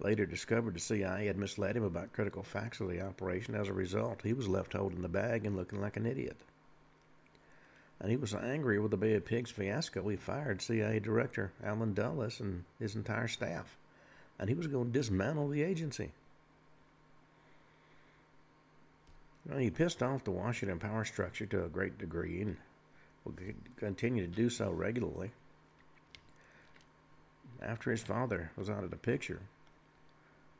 later 0.00 0.26
discovered 0.26 0.74
the 0.74 0.80
CIA 0.80 1.26
had 1.26 1.36
misled 1.36 1.76
him 1.76 1.84
about 1.84 2.12
critical 2.12 2.42
facts 2.42 2.80
of 2.80 2.88
the 2.88 3.00
operation. 3.00 3.54
As 3.54 3.68
a 3.68 3.72
result, 3.72 4.22
he 4.22 4.32
was 4.32 4.48
left 4.48 4.72
holding 4.72 5.02
the 5.02 5.08
bag 5.08 5.46
and 5.46 5.56
looking 5.56 5.80
like 5.80 5.96
an 5.96 6.06
idiot. 6.06 6.36
And 8.00 8.10
he 8.10 8.16
was 8.16 8.34
angry 8.34 8.78
with 8.78 8.92
the 8.92 8.96
Bay 8.96 9.14
of 9.14 9.24
Pigs 9.24 9.50
fiasco, 9.50 10.08
he 10.08 10.16
fired 10.16 10.62
CIA 10.62 11.00
Director 11.00 11.52
Allen 11.64 11.94
Dulles 11.94 12.40
and 12.40 12.64
his 12.78 12.94
entire 12.94 13.28
staff. 13.28 13.76
And 14.38 14.48
he 14.48 14.54
was 14.54 14.68
going 14.68 14.86
to 14.86 14.92
dismantle 14.92 15.48
the 15.48 15.62
agency. 15.62 16.12
Well, 19.48 19.58
he 19.58 19.70
pissed 19.70 20.02
off 20.02 20.24
the 20.24 20.30
Washington 20.30 20.78
power 20.78 21.04
structure 21.04 21.46
to 21.46 21.64
a 21.64 21.68
great 21.68 21.98
degree 21.98 22.42
and 22.42 22.56
will 23.24 23.34
continue 23.76 24.26
to 24.26 24.32
do 24.32 24.50
so 24.50 24.70
regularly. 24.70 25.32
After 27.60 27.90
his 27.90 28.02
father 28.02 28.52
was 28.56 28.70
out 28.70 28.84
of 28.84 28.90
the 28.90 28.96
picture, 28.96 29.40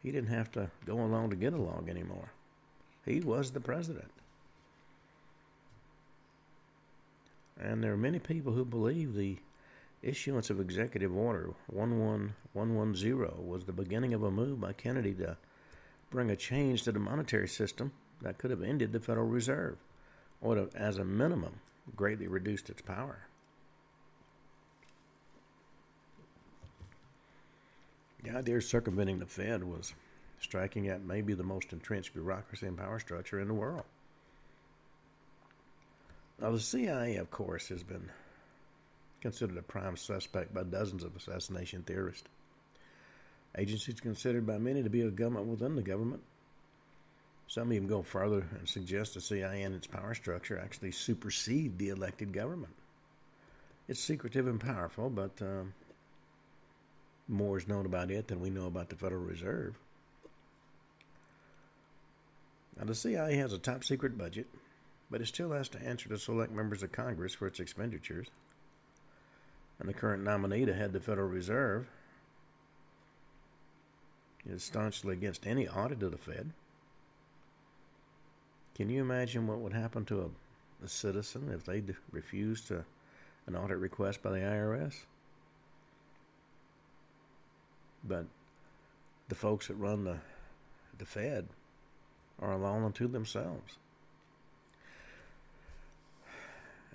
he 0.02 0.10
didn't 0.10 0.30
have 0.30 0.50
to 0.52 0.70
go 0.86 1.00
along 1.00 1.30
to 1.30 1.36
get 1.36 1.52
along 1.52 1.88
anymore. 1.88 2.32
He 3.04 3.20
was 3.20 3.50
the 3.50 3.60
president. 3.60 4.10
And 7.60 7.82
there 7.82 7.92
are 7.92 7.96
many 7.96 8.18
people 8.18 8.52
who 8.52 8.64
believe 8.64 9.14
the 9.14 9.38
issuance 10.02 10.48
of 10.48 10.60
Executive 10.60 11.14
Order 11.16 11.54
11110 11.72 13.46
was 13.46 13.64
the 13.64 13.72
beginning 13.72 14.14
of 14.14 14.22
a 14.22 14.30
move 14.30 14.60
by 14.60 14.72
Kennedy 14.72 15.12
to 15.14 15.36
bring 16.10 16.30
a 16.30 16.36
change 16.36 16.84
to 16.84 16.92
the 16.92 17.00
monetary 17.00 17.48
system 17.48 17.92
that 18.22 18.38
could 18.38 18.50
have 18.50 18.62
ended 18.62 18.92
the 18.92 19.00
Federal 19.00 19.26
Reserve, 19.26 19.76
or 20.40 20.54
to, 20.54 20.68
as 20.74 20.98
a 20.98 21.04
minimum, 21.04 21.60
greatly 21.96 22.28
reduced 22.28 22.70
its 22.70 22.82
power. 22.82 23.26
The 28.22 28.36
idea 28.36 28.56
of 28.56 28.64
circumventing 28.64 29.18
the 29.18 29.26
Fed 29.26 29.64
was 29.64 29.94
striking 30.40 30.88
at 30.88 31.04
maybe 31.04 31.34
the 31.34 31.42
most 31.42 31.72
entrenched 31.72 32.14
bureaucracy 32.14 32.66
and 32.66 32.76
power 32.76 32.98
structure 32.98 33.40
in 33.40 33.48
the 33.48 33.54
world. 33.54 33.84
Now, 36.40 36.52
the 36.52 36.60
CIA, 36.60 37.16
of 37.16 37.30
course, 37.30 37.68
has 37.68 37.82
been 37.82 38.10
considered 39.20 39.56
a 39.56 39.62
prime 39.62 39.96
suspect 39.96 40.54
by 40.54 40.62
dozens 40.62 41.02
of 41.02 41.16
assassination 41.16 41.82
theorists. 41.82 42.28
Agencies 43.56 44.00
considered 44.00 44.46
by 44.46 44.58
many 44.58 44.82
to 44.82 44.90
be 44.90 45.00
a 45.00 45.10
government 45.10 45.46
within 45.46 45.74
the 45.74 45.82
government. 45.82 46.22
Some 47.48 47.72
even 47.72 47.88
go 47.88 48.02
further 48.02 48.46
and 48.58 48.68
suggest 48.68 49.14
the 49.14 49.20
CIA 49.20 49.62
and 49.62 49.74
its 49.74 49.86
power 49.86 50.14
structure 50.14 50.58
actually 50.58 50.92
supersede 50.92 51.78
the 51.78 51.88
elected 51.88 52.32
government. 52.32 52.74
It's 53.88 54.00
secretive 54.00 54.46
and 54.46 54.60
powerful, 54.60 55.08
but 55.08 55.32
um, 55.40 55.72
more 57.26 57.56
is 57.56 57.66
known 57.66 57.86
about 57.86 58.10
it 58.10 58.28
than 58.28 58.40
we 58.40 58.50
know 58.50 58.66
about 58.66 58.90
the 58.90 58.96
Federal 58.96 59.22
Reserve. 59.22 59.76
Now, 62.78 62.84
the 62.84 62.94
CIA 62.94 63.36
has 63.36 63.52
a 63.52 63.58
top 63.58 63.82
secret 63.82 64.16
budget 64.16 64.46
but 65.10 65.20
it 65.20 65.26
still 65.26 65.52
has 65.52 65.68
to 65.70 65.82
answer 65.82 66.08
to 66.08 66.18
select 66.18 66.52
members 66.52 66.82
of 66.82 66.92
Congress 66.92 67.34
for 67.34 67.46
its 67.46 67.60
expenditures. 67.60 68.28
And 69.78 69.88
the 69.88 69.94
current 69.94 70.24
nominee 70.24 70.66
to 70.66 70.74
head 70.74 70.92
the 70.92 71.00
Federal 71.00 71.28
Reserve 71.28 71.86
is 74.46 74.62
staunchly 74.62 75.14
against 75.14 75.46
any 75.46 75.68
audit 75.68 76.02
of 76.02 76.10
the 76.10 76.18
Fed. 76.18 76.50
Can 78.74 78.88
you 78.90 79.00
imagine 79.00 79.46
what 79.46 79.58
would 79.58 79.72
happen 79.72 80.04
to 80.06 80.20
a, 80.22 80.84
a 80.84 80.88
citizen 80.88 81.50
if 81.52 81.64
they 81.64 81.82
refused 82.12 82.68
to, 82.68 82.84
an 83.46 83.56
audit 83.56 83.78
request 83.78 84.22
by 84.22 84.30
the 84.30 84.38
IRS? 84.38 84.94
But 88.04 88.26
the 89.28 89.34
folks 89.34 89.68
that 89.68 89.74
run 89.74 90.04
the, 90.04 90.18
the 90.98 91.04
Fed 91.04 91.48
are 92.40 92.52
alone 92.52 92.84
unto 92.84 93.08
themselves. 93.08 93.76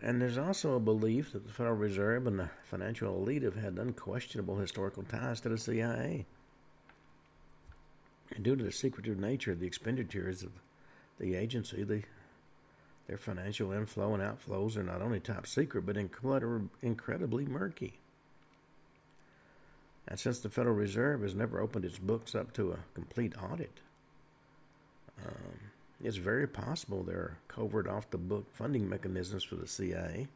And 0.04 0.22
there's 0.22 0.38
also 0.38 0.76
a 0.76 0.82
belief 0.82 1.32
that 1.32 1.48
the 1.48 1.54
Federal 1.54 1.78
Reserve 1.78 2.28
and 2.28 2.38
the 2.38 2.50
financial 2.66 3.16
elite 3.16 3.44
have 3.44 3.56
had 3.56 3.80
unquestionable 3.80 4.58
historical 4.58 5.04
ties 5.04 5.40
to 5.42 5.50
the 5.50 5.58
CIA. 5.58 6.26
And 8.36 8.44
due 8.44 8.58
to 8.58 8.64
the 8.64 8.72
secretive 8.72 9.18
nature 9.18 9.54
of 9.54 9.62
the 9.62 9.66
expenditures 9.66 10.44
of 10.44 10.52
the 11.20 11.36
agency, 11.36 11.84
the, 11.84 12.04
their 13.08 13.18
financial 13.18 13.72
inflow 13.72 14.14
and 14.14 14.22
outflows 14.22 14.76
are 14.76 14.84
not 14.84 15.02
only 15.02 15.22
top 15.22 15.48
secret, 15.48 15.86
but 15.86 15.96
incredibly 15.96 17.46
murky. 17.46 17.94
And 20.06 20.20
since 20.20 20.40
the 20.40 20.50
Federal 20.50 20.76
Reserve 20.76 21.22
has 21.22 21.34
never 21.34 21.62
opened 21.62 21.86
its 21.86 21.98
books 21.98 22.36
up 22.36 22.52
to 22.54 22.74
a 22.74 22.80
complete 22.94 23.36
audit, 23.42 23.80
um, 25.26 25.60
it's 26.04 26.18
very 26.18 26.48
possible 26.48 27.02
there 27.02 27.18
are 27.18 27.38
covert 27.48 27.88
off 27.88 28.10
the 28.10 28.18
book 28.18 28.46
funding 28.54 28.88
mechanisms 28.88 29.44
for 29.44 29.56
the 29.56 29.68
CIA. 29.68 30.28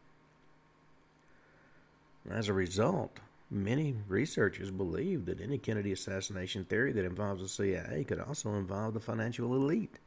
As 2.29 2.47
a 2.47 2.53
result, 2.53 3.19
many 3.51 3.95
researchers 4.07 4.71
believe 4.71 5.25
that 5.25 5.41
any 5.41 5.57
Kennedy 5.57 5.91
assassination 5.91 6.63
theory 6.65 6.93
that 6.93 7.05
involves 7.05 7.41
the 7.41 7.49
CIA 7.49 8.05
could 8.05 8.19
also 8.19 8.55
involve 8.55 8.93
the 8.93 8.99
financial 8.99 9.53
elite 9.55 9.99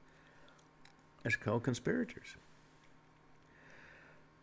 as 1.24 1.36
co 1.36 1.60
conspirators. 1.60 2.36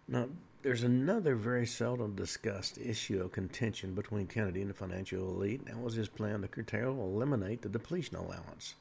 Now, 0.08 0.28
there's 0.62 0.84
another 0.84 1.36
very 1.36 1.66
seldom 1.66 2.16
discussed 2.16 2.78
issue 2.78 3.22
of 3.22 3.32
contention 3.32 3.94
between 3.94 4.28
Kennedy 4.28 4.62
and 4.62 4.70
the 4.70 4.76
financial 4.76 5.30
elite. 5.30 5.62
and 5.62 5.70
That 5.70 5.82
was 5.82 5.96
his 5.96 6.10
plan 6.10 6.42
to 6.42 6.48
curtail 6.48 7.00
or 7.00 7.10
eliminate 7.10 7.62
the 7.62 7.70
depletion 7.70 8.16
allowance. 8.16 8.76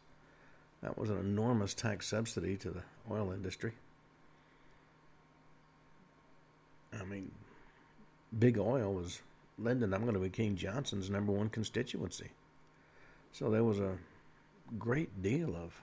That 0.82 0.98
was 0.98 1.10
an 1.10 1.18
enormous 1.18 1.74
tax 1.74 2.06
subsidy 2.06 2.56
to 2.58 2.70
the 2.70 2.82
oil 3.10 3.32
industry. 3.32 3.72
I 6.98 7.04
mean, 7.04 7.30
big 8.38 8.58
oil 8.58 8.94
was 8.94 9.20
Lyndon, 9.58 9.94
I'm 9.94 10.02
going 10.02 10.14
to 10.14 10.20
be 10.20 10.28
King 10.28 10.56
Johnson's 10.56 11.08
number 11.08 11.32
one 11.32 11.48
constituency. 11.48 12.30
So 13.32 13.50
there 13.50 13.64
was 13.64 13.80
a 13.80 13.98
great 14.78 15.22
deal 15.22 15.56
of 15.56 15.80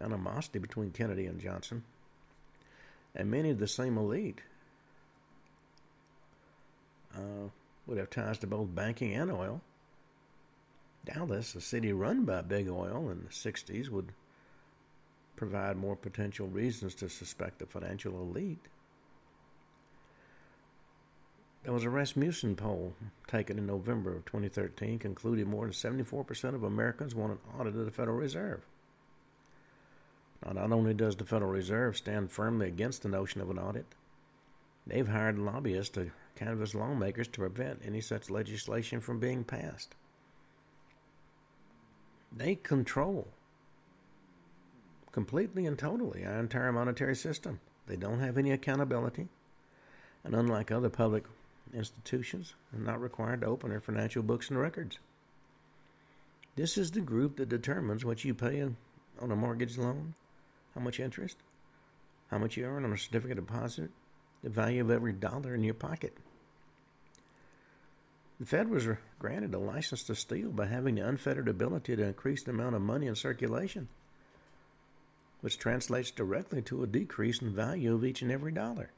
animosity 0.00 0.58
between 0.58 0.90
Kennedy 0.90 1.26
and 1.26 1.40
Johnson. 1.40 1.84
And 3.14 3.30
many 3.30 3.50
of 3.50 3.58
the 3.58 3.68
same 3.68 3.96
elite 3.96 4.40
uh, 7.14 7.48
would 7.86 7.98
have 7.98 8.10
ties 8.10 8.38
to 8.38 8.46
both 8.46 8.74
banking 8.74 9.14
and 9.14 9.30
oil. 9.30 9.62
Dallas, 11.06 11.54
a 11.54 11.60
city 11.60 11.92
run 11.92 12.24
by 12.24 12.42
big 12.42 12.68
oil 12.68 13.08
in 13.10 13.22
the 13.22 13.30
60s, 13.30 13.88
would 13.88 14.12
provide 15.36 15.76
more 15.76 15.96
potential 15.96 16.48
reasons 16.48 16.94
to 16.96 17.08
suspect 17.08 17.58
the 17.58 17.66
financial 17.66 18.20
elite. 18.20 18.66
There 21.62 21.72
was 21.72 21.84
a 21.84 21.90
Rasmussen 21.90 22.56
poll 22.56 22.94
taken 23.26 23.58
in 23.58 23.66
November 23.66 24.16
of 24.16 24.24
2013 24.24 24.98
concluded 24.98 25.46
more 25.46 25.64
than 25.64 25.72
74% 25.72 26.54
of 26.54 26.62
Americans 26.62 27.14
want 27.14 27.32
an 27.32 27.38
audit 27.58 27.74
of 27.74 27.84
the 27.84 27.90
Federal 27.90 28.16
Reserve. 28.16 28.62
Now, 30.44 30.52
not 30.52 30.72
only 30.72 30.94
does 30.94 31.16
the 31.16 31.24
Federal 31.24 31.50
Reserve 31.50 31.96
stand 31.96 32.30
firmly 32.30 32.68
against 32.68 33.02
the 33.02 33.08
notion 33.08 33.40
of 33.40 33.50
an 33.50 33.58
audit, 33.58 33.86
they've 34.86 35.08
hired 35.08 35.38
lobbyists 35.38 35.94
to 35.94 36.12
canvass 36.36 36.74
lawmakers 36.74 37.28
to 37.28 37.40
prevent 37.40 37.82
any 37.84 38.00
such 38.00 38.30
legislation 38.30 39.00
from 39.00 39.18
being 39.18 39.42
passed. 39.42 39.94
They 42.34 42.54
control 42.54 43.28
completely 45.12 45.66
and 45.66 45.78
totally 45.78 46.24
our 46.24 46.38
entire 46.38 46.72
monetary 46.72 47.16
system. 47.16 47.60
They 47.86 47.96
don't 47.96 48.20
have 48.20 48.36
any 48.36 48.52
accountability. 48.52 49.28
And 50.24 50.34
unlike 50.34 50.70
other 50.70 50.90
public 50.90 51.24
institutions, 51.72 52.54
they're 52.72 52.84
not 52.84 53.00
required 53.00 53.40
to 53.40 53.46
open 53.46 53.70
their 53.70 53.80
financial 53.80 54.22
books 54.22 54.50
and 54.50 54.58
records. 54.58 54.98
This 56.56 56.76
is 56.76 56.90
the 56.90 57.00
group 57.00 57.36
that 57.36 57.48
determines 57.48 58.04
what 58.04 58.24
you 58.24 58.34
pay 58.34 58.62
on 58.62 58.76
a 59.30 59.36
mortgage 59.36 59.78
loan, 59.78 60.14
how 60.74 60.80
much 60.80 61.00
interest, 61.00 61.36
how 62.30 62.38
much 62.38 62.56
you 62.56 62.64
earn 62.64 62.84
on 62.84 62.92
a 62.92 62.98
certificate 62.98 63.38
of 63.38 63.46
deposit, 63.46 63.90
the 64.42 64.50
value 64.50 64.80
of 64.80 64.90
every 64.90 65.12
dollar 65.12 65.54
in 65.54 65.62
your 65.64 65.74
pocket. 65.74 66.16
The 68.38 68.44
Fed 68.44 68.68
was 68.68 68.86
granted 69.18 69.54
a 69.54 69.58
license 69.58 70.04
to 70.04 70.14
steal 70.14 70.50
by 70.50 70.66
having 70.66 70.96
the 70.96 71.08
unfettered 71.08 71.48
ability 71.48 71.96
to 71.96 72.04
increase 72.04 72.42
the 72.42 72.50
amount 72.50 72.76
of 72.76 72.82
money 72.82 73.06
in 73.06 73.14
circulation, 73.14 73.88
which 75.40 75.58
translates 75.58 76.10
directly 76.10 76.60
to 76.62 76.82
a 76.82 76.86
decrease 76.86 77.40
in 77.40 77.54
value 77.54 77.94
of 77.94 78.04
each 78.04 78.20
and 78.20 78.30
every 78.30 78.52
dollar. 78.52 78.90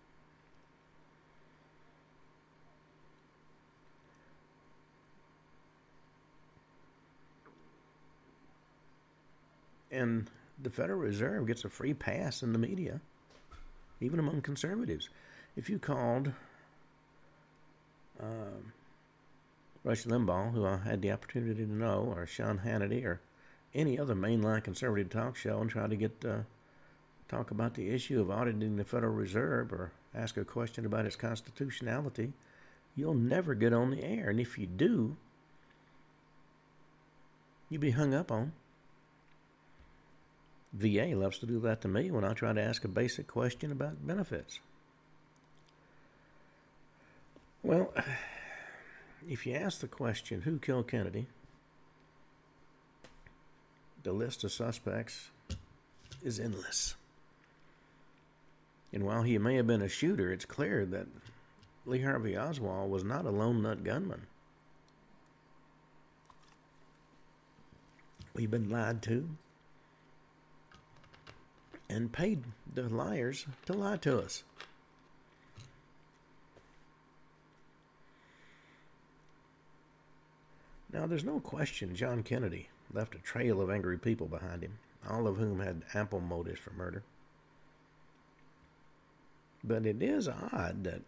And 9.91 10.29
the 10.61 10.71
Federal 10.71 10.99
Reserve 10.99 11.47
gets 11.47 11.65
a 11.65 11.69
free 11.69 11.95
pass 11.95 12.43
in 12.43 12.53
the 12.53 12.59
media, 12.59 13.01
even 14.01 14.19
among 14.19 14.43
conservatives. 14.43 15.09
If 15.57 15.71
you 15.71 15.79
called 15.79 16.33
um, 18.21 18.73
Rush 19.89 20.05
Limbaugh, 20.05 20.53
who 20.53 20.67
I 20.67 20.77
had 20.77 21.01
the 21.01 21.13
opportunity 21.13 21.65
to 21.65 21.73
know, 21.73 22.13
or 22.15 22.27
Sean 22.27 22.59
Hannity, 22.59 23.07
or 23.07 23.23
any 23.75 23.99
other 23.99 24.15
mainline 24.15 24.63
conservative 24.63 25.09
talk 25.09 25.35
show 25.35 25.63
and 25.63 25.71
try 25.71 25.87
to 25.87 25.97
get 25.97 26.23
uh, 26.27 26.41
talk 27.27 27.51
about 27.51 27.73
the 27.73 27.89
issue 27.89 28.21
of 28.21 28.31
auditing 28.31 28.77
the 28.77 28.85
Federal 28.85 29.15
Reserve 29.15 29.73
or 29.73 29.93
ask 30.15 30.37
a 30.37 30.45
question 30.45 30.85
about 30.85 31.07
its 31.07 31.17
constitutionality, 31.17 32.35
you'll 32.97 33.15
never 33.15 33.55
get 33.55 33.73
on 33.73 33.91
the 33.91 34.05
air. 34.05 34.29
And 34.29 34.39
if 34.39 34.59
you 34.59 34.67
do, 34.67 35.17
you'll 37.71 37.81
be 37.81 37.93
hung 37.93 38.13
up 38.13 38.31
on. 38.31 38.53
VA 40.75 41.15
loves 41.15 41.39
to 41.39 41.47
do 41.47 41.59
that 41.61 41.81
to 41.81 41.89
me 41.89 42.11
when 42.11 42.25
I 42.25 42.35
try 42.35 42.53
to 42.53 42.61
ask 42.61 42.85
a 42.85 42.89
basic 42.89 43.27
question 43.27 43.73
about 43.73 44.07
benefits. 44.07 44.61
Well, 47.63 47.95
if 49.27 49.47
you 49.47 49.55
ask 49.55 49.81
the 49.81 49.89
question, 49.89 50.43
who 50.43 50.59
killed 50.59 50.89
Kennedy? 50.89 51.27
The 54.03 54.13
list 54.13 54.45
of 54.45 54.53
suspects 54.53 55.31
is 56.23 56.39
endless. 56.39 56.95
And 58.93 59.05
while 59.05 59.23
he 59.23 59.39
may 59.39 59.57
have 59.57 59.67
been 59.67 59.83
a 59.83 59.89
shooter, 59.89 60.33
it's 60.33 60.45
clear 60.45 60.87
that 60.87 61.07
Lee 61.85 62.03
Harvey 62.03 62.37
Oswald 62.37 62.91
was 62.91 63.05
not 63.05 63.27
a 63.27 63.31
lone 63.31 63.63
nut 63.63 63.85
gunman. 63.85 64.27
We've 68.35 68.51
been 68.51 68.71
lied 68.71 69.03
to 69.03 69.29
and 71.91 72.13
paid 72.13 72.45
the 72.73 72.89
liars 72.89 73.47
to 73.67 73.73
lie 73.73 73.97
to 73.99 74.21
us. 74.21 74.45
Now, 80.93 81.07
there's 81.07 81.25
no 81.25 81.41
question 81.41 81.95
John 81.95 82.23
Kennedy 82.23 82.69
left 82.93 83.15
a 83.15 83.19
trail 83.19 83.61
of 83.61 83.71
angry 83.71 83.99
people 83.99 84.27
behind 84.27 84.63
him, 84.63 84.79
all 85.09 85.27
of 85.27 85.37
whom 85.37 85.61
had 85.61 85.83
ample 85.95 86.21
motives 86.21 86.61
for 86.61 86.71
murder. 86.73 87.03
But 89.63 89.85
it 89.85 90.03
is 90.03 90.29
odd 90.29 90.85
that 90.85 91.03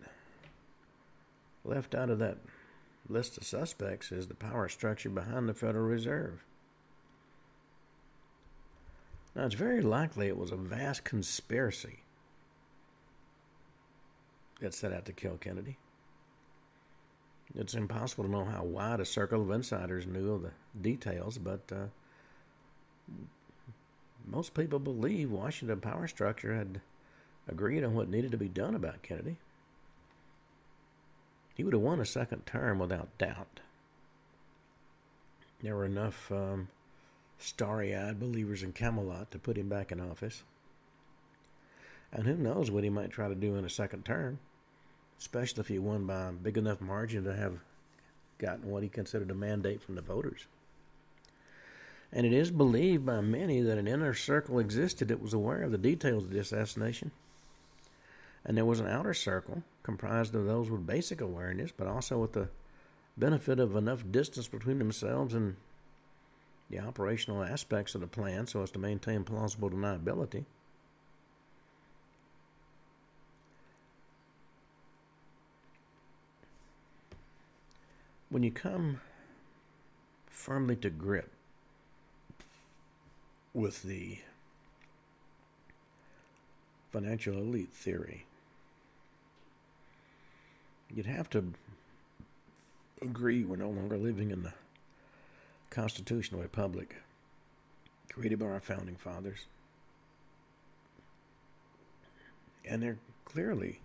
left 1.64 1.94
out 1.94 2.10
of 2.10 2.18
that 2.18 2.38
list 3.08 3.38
of 3.38 3.44
suspects 3.44 4.12
is 4.12 4.26
the 4.26 4.34
power 4.34 4.68
structure 4.68 5.08
behind 5.08 5.48
the 5.48 5.54
Federal 5.54 5.86
Reserve. 5.86 6.44
Now, 9.34 9.46
it's 9.46 9.54
very 9.54 9.80
likely 9.80 10.26
it 10.26 10.36
was 10.36 10.50
a 10.50 10.56
vast 10.56 11.04
conspiracy 11.04 12.00
that 14.60 14.74
set 14.74 14.92
out 14.92 15.06
to 15.06 15.12
kill 15.12 15.38
Kennedy. 15.38 15.78
It's 17.56 17.74
impossible 17.74 18.24
to 18.24 18.30
know 18.30 18.44
how 18.44 18.62
wide 18.62 19.00
a 19.00 19.04
circle 19.04 19.42
of 19.42 19.50
insiders 19.50 20.06
knew 20.06 20.32
of 20.32 20.42
the 20.42 20.52
details, 20.80 21.36
but 21.36 21.60
uh, 21.72 21.86
most 24.26 24.54
people 24.54 24.78
believe 24.78 25.30
Washington 25.30 25.80
power 25.80 26.06
structure 26.06 26.54
had 26.54 26.80
agreed 27.48 27.82
on 27.82 27.94
what 27.94 28.08
needed 28.08 28.30
to 28.30 28.36
be 28.36 28.48
done 28.48 28.74
about 28.74 29.02
Kennedy. 29.02 29.36
He 31.54 31.64
would 31.64 31.72
have 31.72 31.82
won 31.82 32.00
a 32.00 32.06
second 32.06 32.46
term 32.46 32.78
without 32.78 33.18
doubt. 33.18 33.60
There 35.62 35.74
were 35.74 35.84
enough 35.84 36.30
um, 36.30 36.68
starry 37.38 37.94
eyed 37.94 38.20
believers 38.20 38.62
in 38.62 38.72
Camelot 38.72 39.30
to 39.32 39.38
put 39.38 39.58
him 39.58 39.68
back 39.68 39.90
in 39.90 40.00
office. 40.00 40.44
And 42.12 42.26
who 42.26 42.36
knows 42.36 42.70
what 42.70 42.84
he 42.84 42.90
might 42.90 43.10
try 43.10 43.28
to 43.28 43.34
do 43.34 43.56
in 43.56 43.64
a 43.64 43.70
second 43.70 44.04
term 44.04 44.38
especially 45.20 45.60
if 45.60 45.68
he 45.68 45.78
won 45.78 46.06
by 46.06 46.28
a 46.28 46.32
big 46.32 46.56
enough 46.56 46.80
margin 46.80 47.24
to 47.24 47.36
have 47.36 47.58
gotten 48.38 48.70
what 48.70 48.82
he 48.82 48.88
considered 48.88 49.30
a 49.30 49.34
mandate 49.34 49.82
from 49.82 49.94
the 49.94 50.00
voters. 50.00 50.46
And 52.12 52.26
it 52.26 52.32
is 52.32 52.50
believed 52.50 53.06
by 53.06 53.20
many 53.20 53.60
that 53.60 53.78
an 53.78 53.86
inner 53.86 54.14
circle 54.14 54.58
existed 54.58 55.08
that 55.08 55.22
was 55.22 55.34
aware 55.34 55.62
of 55.62 55.70
the 55.70 55.78
details 55.78 56.24
of 56.24 56.30
the 56.30 56.40
assassination. 56.40 57.12
And 58.44 58.56
there 58.56 58.64
was 58.64 58.80
an 58.80 58.88
outer 58.88 59.14
circle 59.14 59.62
comprised 59.82 60.34
of 60.34 60.46
those 60.46 60.70
with 60.70 60.86
basic 60.86 61.20
awareness, 61.20 61.70
but 61.76 61.86
also 61.86 62.18
with 62.18 62.32
the 62.32 62.48
benefit 63.16 63.60
of 63.60 63.76
enough 63.76 64.02
distance 64.10 64.48
between 64.48 64.78
themselves 64.78 65.34
and 65.34 65.56
the 66.70 66.80
operational 66.80 67.42
aspects 67.42 67.94
of 67.94 68.00
the 68.00 68.06
plan 68.06 68.46
so 68.46 68.62
as 68.62 68.70
to 68.70 68.78
maintain 68.78 69.24
plausible 69.24 69.68
deniability. 69.68 70.46
When 78.30 78.44
you 78.44 78.50
come 78.50 79.00
firmly 80.28 80.76
to 80.76 80.88
grip 80.88 81.30
with 83.52 83.82
the 83.82 84.18
financial 86.92 87.34
elite 87.34 87.72
theory, 87.72 88.24
you'd 90.94 91.06
have 91.06 91.28
to 91.28 91.52
agree 93.02 93.44
we're 93.44 93.56
no 93.56 93.68
longer 93.68 93.98
living 93.98 94.30
in 94.30 94.42
the 94.42 94.52
constitutional 95.70 96.40
republic 96.40 96.96
created 98.12 98.38
by 98.38 98.46
our 98.46 98.60
founding 98.60 98.96
fathers. 98.96 99.46
And 102.64 102.82
there 102.82 102.98
clearly 103.24 103.80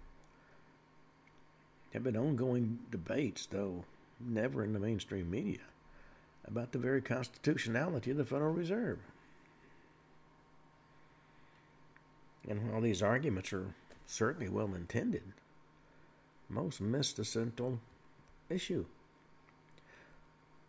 have 1.94 2.04
been 2.04 2.18
ongoing 2.18 2.80
debates, 2.92 3.46
though 3.46 3.86
never 4.26 4.64
in 4.64 4.74
the 4.74 4.80
mainstream 4.80 5.30
media, 5.30 5.60
about 6.46 6.72
the 6.72 6.80
very 6.80 7.02
constitutionality 7.02 8.12
of 8.12 8.18
the 8.18 8.26
Federal 8.26 8.54
Reserve. 8.54 9.00
And 12.48 12.72
while 12.72 12.82
these 12.82 13.02
arguments 13.02 13.52
are 13.54 13.74
certainly 14.06 14.50
well 14.50 14.74
intended, 14.76 15.24
most 16.50 16.80
miss 16.80 17.14
the 17.14 17.26
central 17.26 17.80
issue. 18.50 18.86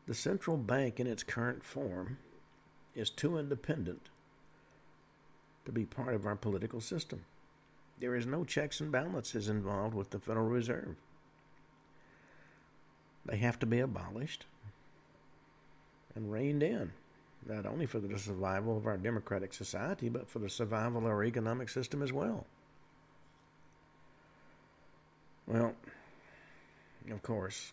The 0.07 0.15
central 0.15 0.57
bank 0.57 1.01
in 1.01 1.07
its 1.07 1.23
current 1.23 1.65
form 1.65 2.19
is 2.95 3.11
too 3.11 3.39
independent 3.39 4.09
to 5.65 5.73
be 5.73 5.85
part 5.85 6.15
of 6.15 6.25
our 6.25 6.37
political 6.37 6.81
system. 6.81 7.25
There 7.99 8.15
is 8.15 8.25
no 8.25 8.45
checks 8.45 8.81
and 8.81 8.93
balances 8.93 9.49
involved 9.49 9.95
with 9.95 10.11
the 10.11 10.19
Federal 10.19 10.47
Reserve. 10.47 10.97
They 13.27 13.39
have 13.39 13.59
to 13.59 13.67
be 13.67 13.81
abolished 13.81 14.47
and 16.15 16.31
reined 16.33 16.63
in, 16.63 16.93
not 17.47 17.67
only 17.67 17.87
for 17.87 17.99
the 17.99 18.19
survival 18.19 18.77
of 18.77 18.87
our 18.87 18.97
democratic 18.97 19.53
society, 19.53 20.09
but 20.09 20.29
for 20.29 20.39
the 20.39 20.49
survival 20.49 20.99
of 20.99 21.07
our 21.07 21.25
economic 21.25 21.69
system 21.69 22.03
as 22.03 22.13
well. 22.13 22.47
Well, 25.47 25.75
of 27.11 27.23
course, 27.23 27.73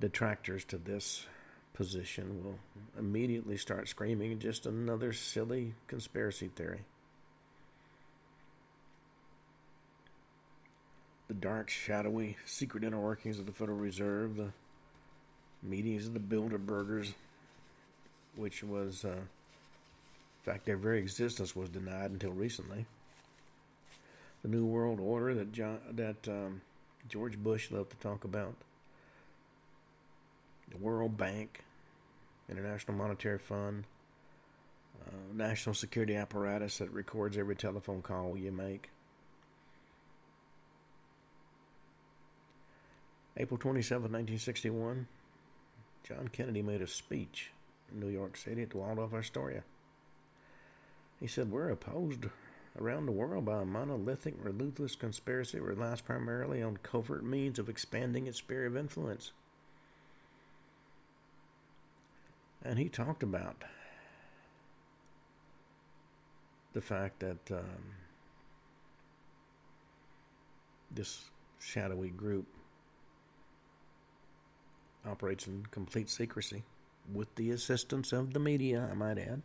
detractors 0.00 0.64
to 0.66 0.78
this 0.78 1.26
position 1.72 2.44
will 2.44 2.58
immediately 2.98 3.56
start 3.56 3.88
screaming 3.88 4.38
just 4.38 4.66
another 4.66 5.12
silly 5.12 5.74
conspiracy 5.88 6.48
theory. 6.54 6.80
The 11.28 11.34
dark, 11.34 11.70
shadowy, 11.70 12.36
secret 12.44 12.84
inner 12.84 13.00
workings 13.00 13.38
of 13.38 13.46
the 13.46 13.52
Federal 13.52 13.78
Reserve, 13.78 14.36
the 14.36 14.52
meetings 15.62 16.06
of 16.06 16.14
the 16.14 16.20
Bilderbergers, 16.20 17.14
which 18.36 18.62
was, 18.62 19.04
uh, 19.04 19.08
in 19.08 20.42
fact, 20.42 20.66
their 20.66 20.76
very 20.76 20.98
existence 20.98 21.56
was 21.56 21.68
denied 21.70 22.10
until 22.10 22.32
recently. 22.32 22.86
The 24.42 24.48
New 24.48 24.66
World 24.66 25.00
Order 25.00 25.34
that 25.34 25.52
John, 25.52 25.78
that 25.92 26.28
um, 26.28 26.60
George 27.08 27.38
Bush 27.38 27.70
loved 27.70 27.90
to 27.90 27.96
talk 27.96 28.24
about, 28.24 28.54
the 30.70 30.76
World 30.76 31.16
Bank, 31.16 31.64
International 32.50 32.96
Monetary 32.96 33.38
Fund, 33.38 33.84
uh, 35.06 35.10
national 35.34 35.74
security 35.74 36.16
apparatus 36.16 36.78
that 36.78 36.90
records 36.92 37.38
every 37.38 37.56
telephone 37.56 38.02
call 38.02 38.36
you 38.36 38.52
make. 38.52 38.90
April 43.36 43.58
27, 43.58 44.02
1961, 44.02 45.08
John 46.04 46.28
Kennedy 46.28 46.62
made 46.62 46.82
a 46.82 46.86
speech 46.86 47.50
in 47.92 47.98
New 47.98 48.08
York 48.08 48.36
City 48.36 48.62
at 48.62 48.70
the 48.70 48.76
Waldorf 48.76 49.12
Astoria. 49.12 49.64
He 51.18 51.26
said, 51.26 51.50
We're 51.50 51.70
opposed 51.70 52.26
around 52.80 53.06
the 53.06 53.12
world 53.12 53.44
by 53.44 53.62
a 53.62 53.64
monolithic, 53.64 54.34
ruthless 54.38 54.94
conspiracy 54.94 55.58
that 55.58 55.64
relies 55.64 56.00
primarily 56.00 56.62
on 56.62 56.76
covert 56.78 57.24
means 57.24 57.58
of 57.58 57.68
expanding 57.68 58.26
its 58.26 58.38
sphere 58.38 58.66
of 58.66 58.76
influence. 58.76 59.32
And 62.64 62.78
he 62.78 62.88
talked 62.88 63.22
about 63.22 63.64
the 66.72 66.80
fact 66.80 67.20
that 67.20 67.50
um, 67.50 67.94
this 70.90 71.24
shadowy 71.60 72.08
group 72.08 72.46
operates 75.06 75.46
in 75.46 75.66
complete 75.70 76.08
secrecy, 76.08 76.62
with 77.12 77.34
the 77.34 77.50
assistance 77.50 78.12
of 78.12 78.32
the 78.32 78.40
media, 78.40 78.88
I 78.90 78.94
might 78.94 79.18
add. 79.18 79.42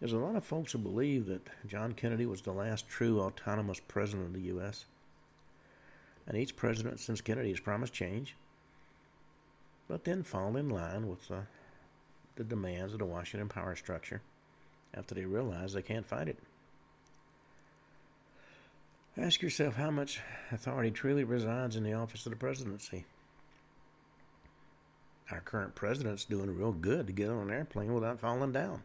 There's 0.00 0.12
a 0.12 0.18
lot 0.18 0.36
of 0.36 0.44
folks 0.44 0.72
who 0.72 0.78
believe 0.78 1.26
that 1.26 1.48
John 1.66 1.92
Kennedy 1.92 2.26
was 2.26 2.42
the 2.42 2.52
last 2.52 2.88
true 2.88 3.20
autonomous 3.20 3.80
president 3.86 4.26
of 4.26 4.32
the 4.34 4.48
U.S. 4.48 4.84
And 6.26 6.36
each 6.36 6.56
president 6.56 6.98
since 6.98 7.20
Kennedy 7.20 7.50
has 7.50 7.60
promised 7.60 7.92
change, 7.92 8.34
but 9.88 10.04
then 10.04 10.24
fall 10.24 10.56
in 10.56 10.68
line 10.68 11.08
with 11.08 11.30
uh, 11.30 11.42
the 12.34 12.44
demands 12.44 12.92
of 12.92 12.98
the 12.98 13.04
Washington 13.04 13.48
power 13.48 13.76
structure 13.76 14.20
after 14.92 15.14
they 15.14 15.24
realize 15.24 15.72
they 15.72 15.82
can't 15.82 16.06
fight 16.06 16.28
it. 16.28 16.38
Ask 19.16 19.42
yourself 19.42 19.76
how 19.76 19.90
much 19.90 20.20
authority 20.50 20.90
truly 20.90 21.24
resides 21.24 21.76
in 21.76 21.84
the 21.84 21.92
office 21.92 22.24
of 22.26 22.30
the 22.30 22.36
presidency. 22.36 23.04
Our 25.30 25.40
current 25.40 25.74
president's 25.74 26.24
doing 26.24 26.56
real 26.56 26.72
good 26.72 27.06
to 27.06 27.12
get 27.12 27.28
on 27.28 27.48
an 27.48 27.50
airplane 27.50 27.94
without 27.94 28.20
falling 28.20 28.52
down. 28.52 28.82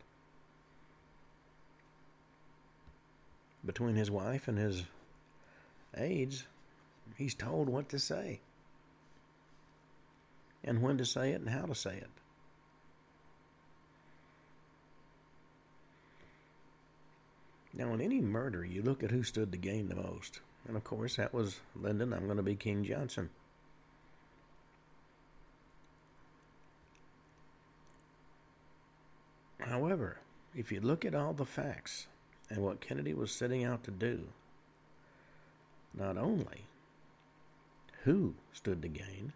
between 3.67 3.95
his 3.95 4.09
wife 4.09 4.47
and 4.47 4.57
his 4.57 4.83
aides, 5.95 6.45
he's 7.17 7.35
told 7.35 7.69
what 7.69 7.89
to 7.89 7.99
say 7.99 8.39
and 10.63 10.81
when 10.81 10.97
to 10.97 11.05
say 11.05 11.31
it 11.31 11.41
and 11.41 11.49
how 11.49 11.65
to 11.65 11.75
say 11.75 11.97
it. 11.97 12.09
Now, 17.77 17.93
in 17.93 18.01
any 18.01 18.19
murder, 18.19 18.65
you 18.65 18.81
look 18.81 19.03
at 19.03 19.11
who 19.11 19.23
stood 19.23 19.51
to 19.51 19.57
gain 19.57 19.87
the 19.87 19.95
most. 19.95 20.41
And 20.67 20.75
of 20.75 20.83
course, 20.83 21.15
that 21.15 21.33
was 21.33 21.59
Lyndon. 21.75 22.11
I'm 22.11 22.25
going 22.25 22.37
to 22.37 22.43
be 22.43 22.55
King 22.55 22.83
Johnson. 22.83 23.29
However, 29.59 30.17
if 30.55 30.71
you 30.71 30.81
look 30.81 31.05
at 31.05 31.13
all 31.13 31.33
the 31.33 31.45
facts, 31.45 32.07
and 32.49 32.63
what 32.63 32.81
Kennedy 32.81 33.13
was 33.13 33.31
setting 33.31 33.63
out 33.63 33.83
to 33.83 33.91
do. 33.91 34.21
Not 35.93 36.17
only 36.17 36.65
who 38.03 38.35
stood 38.53 38.81
to 38.81 38.87
gain, 38.87 39.33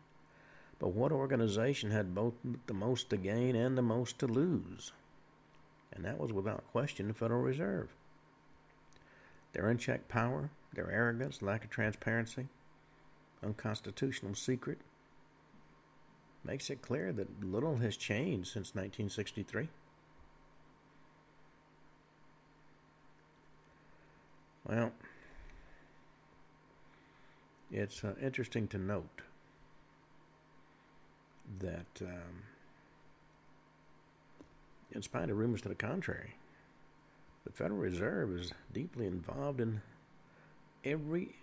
but 0.79 0.93
what 0.93 1.11
organization 1.11 1.91
had 1.91 2.15
both 2.15 2.33
the 2.67 2.73
most 2.73 3.09
to 3.09 3.17
gain 3.17 3.55
and 3.55 3.77
the 3.77 3.81
most 3.81 4.19
to 4.19 4.27
lose. 4.27 4.91
And 5.93 6.05
that 6.05 6.19
was 6.19 6.31
without 6.31 6.71
question 6.71 7.07
the 7.07 7.13
Federal 7.13 7.41
Reserve. 7.41 7.89
Their 9.53 9.67
unchecked 9.67 10.07
power, 10.07 10.49
their 10.73 10.89
arrogance, 10.89 11.41
lack 11.41 11.63
of 11.63 11.69
transparency, 11.69 12.47
unconstitutional 13.43 14.35
secret, 14.35 14.79
makes 16.43 16.69
it 16.69 16.81
clear 16.81 17.11
that 17.11 17.43
little 17.43 17.77
has 17.77 17.97
changed 17.97 18.47
since 18.47 18.69
1963. 18.69 19.67
Well, 24.67 24.91
it's 27.71 28.03
uh, 28.03 28.13
interesting 28.21 28.67
to 28.69 28.77
note 28.77 29.21
that, 31.59 32.01
um, 32.01 32.43
in 34.91 35.01
spite 35.01 35.29
of 35.29 35.37
rumors 35.37 35.61
to 35.61 35.69
the 35.69 35.75
contrary, 35.75 36.35
the 37.45 37.51
Federal 37.51 37.79
Reserve 37.79 38.31
is 38.37 38.51
deeply 38.73 39.05
involved 39.05 39.59
in 39.59 39.81
every 40.83 41.35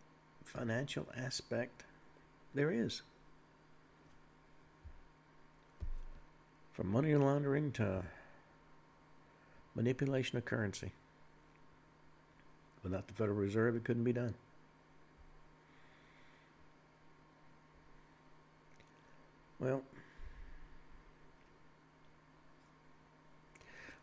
financial 0.44 1.06
aspect 1.16 1.84
there 2.54 2.70
is. 2.70 3.02
From 6.72 6.88
money 6.88 7.14
laundering 7.14 7.72
to 7.72 8.04
manipulation 9.74 10.38
of 10.38 10.44
currency. 10.44 10.92
Without 12.82 13.08
the 13.08 13.14
Federal 13.14 13.36
Reserve, 13.36 13.76
it 13.76 13.84
couldn't 13.84 14.04
be 14.04 14.12
done. 14.12 14.34
Well, 19.58 19.82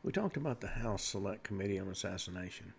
we 0.06 0.12
talked 0.12 0.38
about 0.38 0.62
the 0.62 0.68
House 0.68 1.04
Select 1.04 1.44
Committee 1.44 1.80
on 1.80 1.88
Assassination 1.88 2.74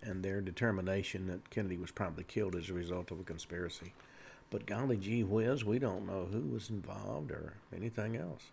and 0.00 0.22
their 0.22 0.40
determination 0.40 1.26
that 1.26 1.50
Kennedy 1.50 1.76
was 1.76 1.90
probably 1.90 2.22
killed 2.22 2.54
as 2.54 2.70
a 2.70 2.72
result 2.72 3.10
of 3.10 3.18
a 3.18 3.24
conspiracy. 3.24 3.94
But 4.48 4.64
golly 4.64 4.96
gee 4.96 5.24
whiz, 5.24 5.64
we 5.64 5.80
don't 5.80 6.06
know 6.06 6.28
who 6.30 6.42
was 6.42 6.70
involved 6.70 7.32
or 7.32 7.54
anything 7.74 8.16
else. 8.16 8.44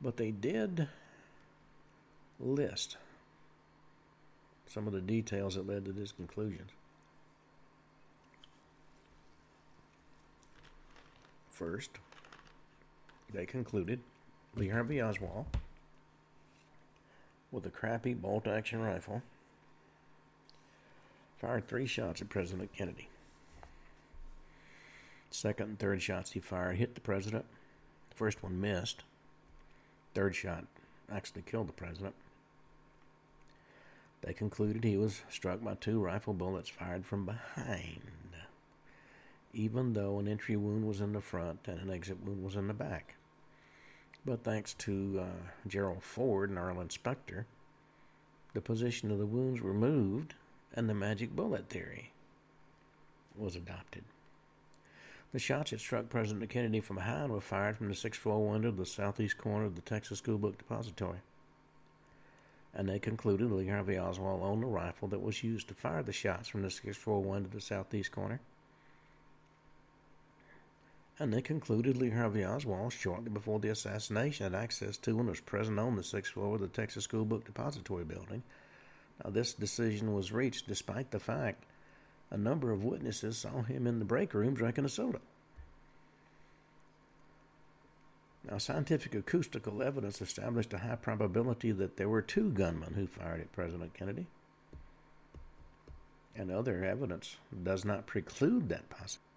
But 0.00 0.16
they 0.16 0.30
did 0.30 0.86
list 2.38 2.96
some 4.68 4.86
of 4.86 4.92
the 4.92 5.00
details 5.00 5.56
that 5.56 5.66
led 5.66 5.84
to 5.86 5.92
this 5.92 6.12
conclusion. 6.12 6.66
First, 11.48 11.90
they 13.34 13.44
concluded 13.44 13.98
Lee 14.54 14.68
Harvey 14.68 15.02
Oswald, 15.02 15.46
with 17.52 17.66
a 17.66 17.70
crappy 17.70 18.14
bolt 18.14 18.46
action 18.46 18.80
rifle, 18.80 19.22
fired 21.38 21.66
three 21.66 21.86
shots 21.86 22.20
at 22.20 22.28
President 22.28 22.72
Kennedy. 22.72 23.08
Second 25.30 25.68
and 25.68 25.78
third 25.78 26.02
shots 26.02 26.32
he 26.32 26.40
fired 26.40 26.76
hit 26.76 26.94
the 26.94 27.00
president. 27.00 27.44
The 28.10 28.16
first 28.16 28.42
one 28.42 28.60
missed. 28.60 29.04
Third 30.14 30.34
shot 30.34 30.64
actually 31.10 31.42
killed 31.42 31.68
the 31.68 31.72
president. 31.72 32.14
They 34.22 34.32
concluded 34.32 34.84
he 34.84 34.96
was 34.96 35.22
struck 35.30 35.62
by 35.62 35.74
two 35.74 36.00
rifle 36.00 36.34
bullets 36.34 36.68
fired 36.68 37.06
from 37.06 37.24
behind, 37.24 38.02
even 39.54 39.94
though 39.94 40.18
an 40.18 40.28
entry 40.28 40.56
wound 40.56 40.86
was 40.86 41.00
in 41.00 41.12
the 41.12 41.20
front 41.20 41.60
and 41.66 41.80
an 41.80 41.90
exit 41.90 42.22
wound 42.22 42.44
was 42.44 42.56
in 42.56 42.66
the 42.66 42.74
back. 42.74 43.14
But 44.24 44.44
thanks 44.44 44.74
to 44.74 45.20
uh, 45.22 45.48
Gerald 45.66 46.02
Ford 46.02 46.50
and 46.50 46.58
Arlen 46.58 46.90
Specter, 46.90 47.46
the 48.52 48.60
position 48.60 49.10
of 49.10 49.18
the 49.18 49.26
wounds 49.26 49.60
were 49.60 49.74
moved 49.74 50.34
and 50.74 50.88
the 50.88 50.94
magic 50.94 51.30
bullet 51.34 51.68
theory 51.68 52.12
was 53.36 53.56
adopted. 53.56 54.04
The 55.32 55.38
shots 55.38 55.70
that 55.70 55.80
struck 55.80 56.08
President 56.08 56.50
Kennedy 56.50 56.80
from 56.80 56.96
behind 56.96 57.32
were 57.32 57.40
fired 57.40 57.76
from 57.76 57.88
the 57.88 57.94
sixth 57.94 58.20
floor 58.20 58.50
window 58.50 58.68
of 58.68 58.76
the 58.76 58.86
southeast 58.86 59.38
corner 59.38 59.64
of 59.64 59.76
the 59.76 59.82
Texas 59.82 60.18
School 60.18 60.38
Book 60.38 60.58
Depository 60.58 61.20
and 62.74 62.88
they 62.88 62.98
concluded 62.98 63.50
Lee 63.50 63.68
Harvey 63.68 63.98
Oswald 63.98 64.42
owned 64.42 64.62
the 64.62 64.66
rifle 64.66 65.08
that 65.08 65.22
was 65.22 65.42
used 65.42 65.68
to 65.68 65.74
fire 65.74 66.02
the 66.02 66.12
shots 66.12 66.48
from 66.48 66.62
the 66.62 66.70
sixth 66.70 67.00
floor 67.00 67.22
window 67.22 67.48
to 67.48 67.56
the 67.56 67.60
southeast 67.60 68.12
corner. 68.12 68.40
And 71.20 71.34
they 71.34 71.42
concluded 71.42 71.98
Lee 71.98 72.08
Harvey 72.08 72.46
Oswald, 72.46 72.94
shortly 72.94 73.28
before 73.28 73.60
the 73.60 73.68
assassination, 73.68 74.44
had 74.44 74.54
access 74.54 74.96
to 74.96 75.18
and 75.18 75.28
was 75.28 75.38
present 75.38 75.78
on 75.78 75.94
the 75.94 76.02
sixth 76.02 76.32
floor 76.32 76.54
of 76.54 76.62
the 76.62 76.68
Texas 76.68 77.04
School 77.04 77.26
Book 77.26 77.44
Depository 77.44 78.04
building. 78.04 78.42
Now, 79.22 79.28
this 79.30 79.52
decision 79.52 80.14
was 80.14 80.32
reached 80.32 80.66
despite 80.66 81.10
the 81.10 81.20
fact 81.20 81.66
a 82.30 82.38
number 82.38 82.72
of 82.72 82.84
witnesses 82.84 83.36
saw 83.36 83.60
him 83.60 83.86
in 83.86 83.98
the 83.98 84.04
break 84.06 84.32
room 84.32 84.54
drinking 84.54 84.86
a 84.86 84.88
soda. 84.88 85.20
Now, 88.50 88.56
scientific 88.56 89.14
acoustical 89.14 89.82
evidence 89.82 90.22
established 90.22 90.72
a 90.72 90.78
high 90.78 90.96
probability 90.96 91.72
that 91.72 91.98
there 91.98 92.08
were 92.08 92.22
two 92.22 92.50
gunmen 92.50 92.94
who 92.94 93.06
fired 93.06 93.42
at 93.42 93.52
President 93.52 93.92
Kennedy. 93.92 94.26
And 96.34 96.50
other 96.50 96.82
evidence 96.82 97.36
does 97.62 97.84
not 97.84 98.06
preclude 98.06 98.70
that 98.70 98.88
possibility. 98.88 99.29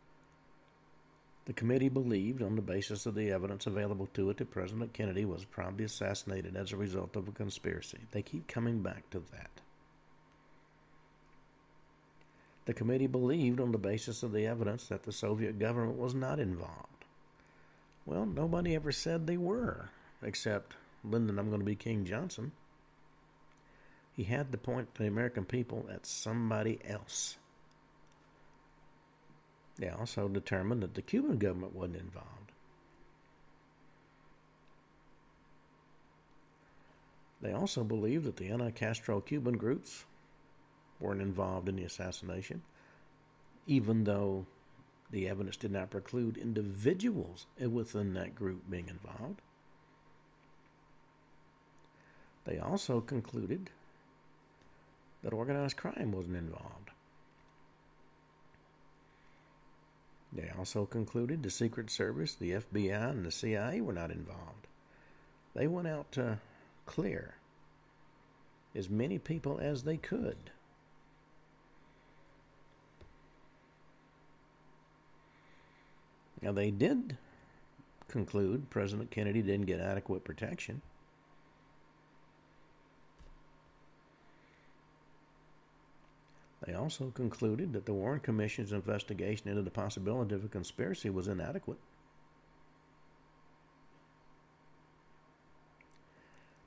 The 1.45 1.53
committee 1.53 1.89
believed, 1.89 2.41
on 2.41 2.55
the 2.55 2.61
basis 2.61 3.05
of 3.05 3.15
the 3.15 3.31
evidence 3.31 3.67
available 3.67 4.07
to 4.13 4.29
it, 4.29 4.37
that 4.37 4.51
President 4.51 4.93
Kennedy 4.93 5.25
was 5.25 5.43
probably 5.43 5.83
assassinated 5.83 6.55
as 6.55 6.71
a 6.71 6.77
result 6.77 7.17
of 7.17 7.27
a 7.27 7.31
conspiracy. 7.31 7.99
They 8.11 8.21
keep 8.21 8.47
coming 8.47 8.81
back 8.81 9.09
to 9.09 9.19
that. 9.31 9.49
The 12.65 12.73
committee 12.73 13.07
believed, 13.07 13.59
on 13.59 13.73
the 13.73 13.77
basis 13.77 14.23
of 14.23 14.31
the 14.31 14.47
evidence, 14.47 14.87
that 14.87 15.03
the 15.03 15.11
Soviet 15.11 15.59
government 15.59 15.97
was 15.97 16.13
not 16.13 16.39
involved. 16.39 16.87
Well, 18.05 18.25
nobody 18.25 18.73
ever 18.73 18.93
said 18.93 19.27
they 19.27 19.37
were, 19.37 19.89
except 20.21 20.75
Lyndon, 21.03 21.39
I'm 21.39 21.49
going 21.49 21.59
to 21.59 21.65
be 21.65 21.75
King 21.75 22.05
Johnson. 22.05 22.53
He 24.15 24.23
had 24.23 24.51
to 24.53 24.57
point 24.57 24.95
the 24.95 25.07
American 25.07 25.43
people 25.43 25.89
at 25.91 26.05
somebody 26.05 26.79
else. 26.87 27.37
They 29.77 29.89
also 29.89 30.27
determined 30.27 30.83
that 30.83 30.93
the 30.93 31.01
Cuban 31.01 31.37
government 31.37 31.75
wasn't 31.75 31.97
involved. 31.97 32.29
They 37.41 37.51
also 37.51 37.83
believed 37.83 38.23
that 38.25 38.37
the 38.37 38.49
anti 38.49 38.71
Castro 38.71 39.19
Cuban 39.19 39.57
groups 39.57 40.05
weren't 40.99 41.21
involved 41.21 41.67
in 41.67 41.75
the 41.75 41.83
assassination, 41.83 42.61
even 43.67 44.05
though 44.05 44.45
the 45.11 45.27
evidence 45.27 45.57
did 45.57 45.71
not 45.71 45.89
preclude 45.89 46.37
individuals 46.37 47.45
within 47.59 48.13
that 48.13 48.33
group 48.33 48.63
being 48.69 48.87
involved. 48.87 49.41
They 52.45 52.59
also 52.59 53.01
concluded 53.01 53.69
that 55.21 55.33
organized 55.33 55.77
crime 55.77 56.11
wasn't 56.11 56.37
involved. 56.37 56.92
They 60.35 60.49
also 60.57 60.85
concluded 60.85 61.43
the 61.43 61.51
Secret 61.51 61.89
Service, 61.91 62.33
the 62.33 62.51
FBI, 62.51 63.11
and 63.11 63.25
the 63.25 63.31
CIA 63.31 63.81
were 63.81 63.93
not 63.93 64.09
involved. 64.09 64.67
They 65.53 65.67
went 65.67 65.87
out 65.87 66.11
to 66.13 66.39
clear 66.85 67.35
as 68.75 68.89
many 68.89 69.19
people 69.19 69.59
as 69.59 69.83
they 69.83 69.97
could. 69.97 70.49
Now, 76.41 76.51
they 76.51 76.71
did 76.71 77.17
conclude 78.07 78.69
President 78.69 79.11
Kennedy 79.11 79.41
didn't 79.41 79.67
get 79.67 79.79
adequate 79.79 80.23
protection. 80.23 80.81
They 86.65 86.73
also 86.73 87.11
concluded 87.13 87.73
that 87.73 87.85
the 87.85 87.93
Warren 87.93 88.21
Commission's 88.21 88.71
investigation 88.71 89.49
into 89.49 89.61
the 89.61 89.69
possibility 89.69 90.33
of 90.33 90.45
a 90.45 90.47
conspiracy 90.47 91.09
was 91.09 91.27
inadequate. 91.27 91.79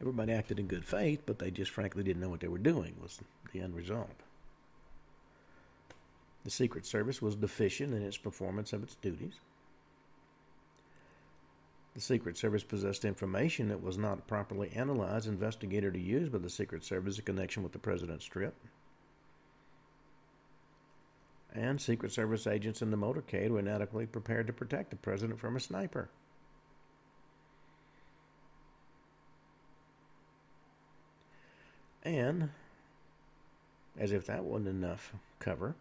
Everybody 0.01 0.33
acted 0.33 0.59
in 0.59 0.67
good 0.67 0.85
faith, 0.85 1.23
but 1.25 1.39
they 1.39 1.51
just 1.51 1.71
frankly 1.71 2.03
didn't 2.03 2.21
know 2.21 2.29
what 2.29 2.41
they 2.41 2.49
were 2.49 2.59
doing, 2.59 2.95
was 3.01 3.21
the 3.53 3.61
end 3.61 3.75
result. 3.75 4.21
The 6.45 6.51
Secret 6.51 6.85
Service 6.85 7.23
was 7.23 7.35
deficient 7.35 7.95
in 7.95 8.03
its 8.03 8.19
performance 8.19 8.75
of 8.75 8.83
its 8.83 8.97
duties. 8.97 9.35
The 11.95 12.03
Secret 12.03 12.37
Service 12.37 12.63
possessed 12.63 13.07
information 13.07 13.69
that 13.71 13.83
was 13.83 13.97
not 13.97 14.27
properly 14.27 14.71
analyzed, 14.75 15.27
investigated, 15.27 15.95
or 15.95 15.99
used 15.99 16.31
by 16.31 16.39
the 16.39 16.51
Secret 16.51 16.85
Service 16.85 17.19
in 17.19 17.25
connection 17.25 17.63
with 17.63 17.73
the 17.73 17.79
President's 17.79 18.27
trip 18.27 18.55
and 21.55 21.81
Secret 21.81 22.13
Service 22.13 22.47
agents 22.47 22.83
in 22.83 22.91
the 22.91 22.97
motorcade 22.97 23.51
were 23.51 23.59
inadequately 23.59 24.07
prepared 24.07 24.47
to 24.47 24.53
protect 24.53 24.91
the 24.91 24.97
president 24.97 25.41
from 25.41 25.57
a 25.57 25.61
sniper. 25.61 26.11
And, 32.03 32.51
as 33.99 34.13
if 34.13 34.27
that 34.27 34.45
wasn't 34.45 34.69
enough 34.69 35.13
cover, 35.41 35.75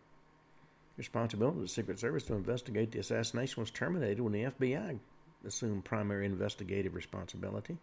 responsibility 0.97 1.57
of 1.57 1.61
the 1.61 1.67
Secret 1.67 1.99
Service 1.99 2.23
to 2.23 2.33
investigate 2.33 2.91
the 2.91 2.99
assassination 2.99 3.61
was 3.61 3.69
terminated 3.69 4.21
when 4.21 4.33
the 4.33 4.45
FBI 4.45 4.97
assumed 5.45 5.85
primary 5.85 6.25
investigative 6.25 6.95
responsibility. 6.95 7.77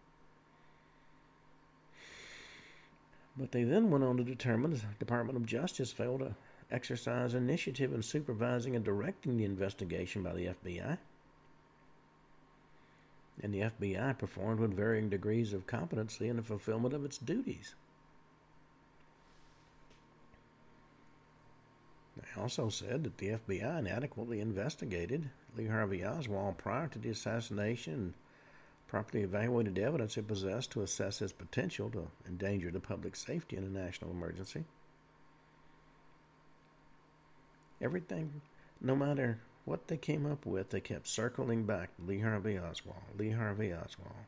But 3.37 3.51
they 3.51 3.63
then 3.63 3.89
went 3.89 4.03
on 4.03 4.17
to 4.17 4.23
determine 4.23 4.71
the 4.71 4.81
Department 4.99 5.37
of 5.37 5.45
Justice 5.45 5.91
failed 5.91 6.19
to 6.19 6.35
exercise 6.73 7.33
initiative 7.33 7.93
in 7.93 8.01
supervising 8.01 8.75
and 8.75 8.83
directing 8.83 9.37
the 9.37 9.45
investigation 9.45 10.23
by 10.23 10.33
the 10.33 10.47
FBI. 10.47 10.97
And 13.41 13.53
the 13.53 13.61
FBI 13.61 14.17
performed 14.17 14.59
with 14.59 14.75
varying 14.75 15.09
degrees 15.09 15.53
of 15.53 15.67
competency 15.67 16.27
in 16.27 16.37
the 16.37 16.43
fulfillment 16.43 16.93
of 16.93 17.05
its 17.05 17.17
duties. 17.17 17.75
They 22.17 22.41
also 22.41 22.69
said 22.69 23.03
that 23.03 23.17
the 23.17 23.29
FBI 23.29 23.79
inadequately 23.79 24.39
investigated 24.39 25.29
Lee 25.57 25.67
Harvey 25.67 26.05
Oswald 26.05 26.57
prior 26.57 26.87
to 26.87 26.99
the 26.99 27.09
assassination 27.09 27.93
and 27.93 28.13
properly 28.87 29.23
evaluated 29.23 29.79
evidence 29.79 30.17
it 30.17 30.27
possessed 30.27 30.71
to 30.71 30.83
assess 30.83 31.21
its 31.21 31.33
potential 31.33 31.89
to 31.89 32.07
endanger 32.27 32.69
the 32.69 32.79
public 32.79 33.15
safety 33.15 33.57
in 33.57 33.63
a 33.63 33.67
national 33.67 34.11
emergency 34.11 34.63
everything, 37.83 38.41
no 38.81 38.95
matter 38.95 39.39
what 39.65 39.87
they 39.87 39.97
came 39.97 40.25
up 40.25 40.45
with, 40.45 40.69
they 40.69 40.79
kept 40.79 41.07
circling 41.07 41.65
back 41.65 41.89
Lee 42.05 42.19
Harvey 42.19 42.57
Oswald, 42.57 43.03
Lee 43.17 43.31
Harvey 43.31 43.73
Oswald. 43.73 44.25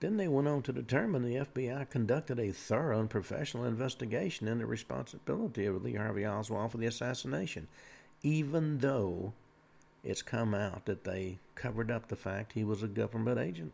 Then 0.00 0.18
they 0.18 0.28
went 0.28 0.46
on 0.46 0.62
to 0.62 0.72
determine 0.72 1.22
the 1.22 1.36
FBI 1.36 1.88
conducted 1.88 2.38
a 2.38 2.52
thorough 2.52 3.00
and 3.00 3.08
professional 3.08 3.64
investigation 3.64 4.46
into 4.46 4.60
the 4.60 4.66
responsibility 4.66 5.64
of 5.64 5.82
Lee 5.82 5.94
Harvey 5.94 6.26
Oswald 6.26 6.72
for 6.72 6.78
the 6.78 6.86
assassination, 6.86 7.66
even 8.22 8.78
though 8.78 9.32
it's 10.04 10.22
come 10.22 10.54
out 10.54 10.84
that 10.84 11.04
they 11.04 11.38
covered 11.54 11.90
up 11.90 12.08
the 12.08 12.16
fact 12.16 12.52
he 12.52 12.62
was 12.62 12.82
a 12.82 12.88
government 12.88 13.38
agent. 13.38 13.72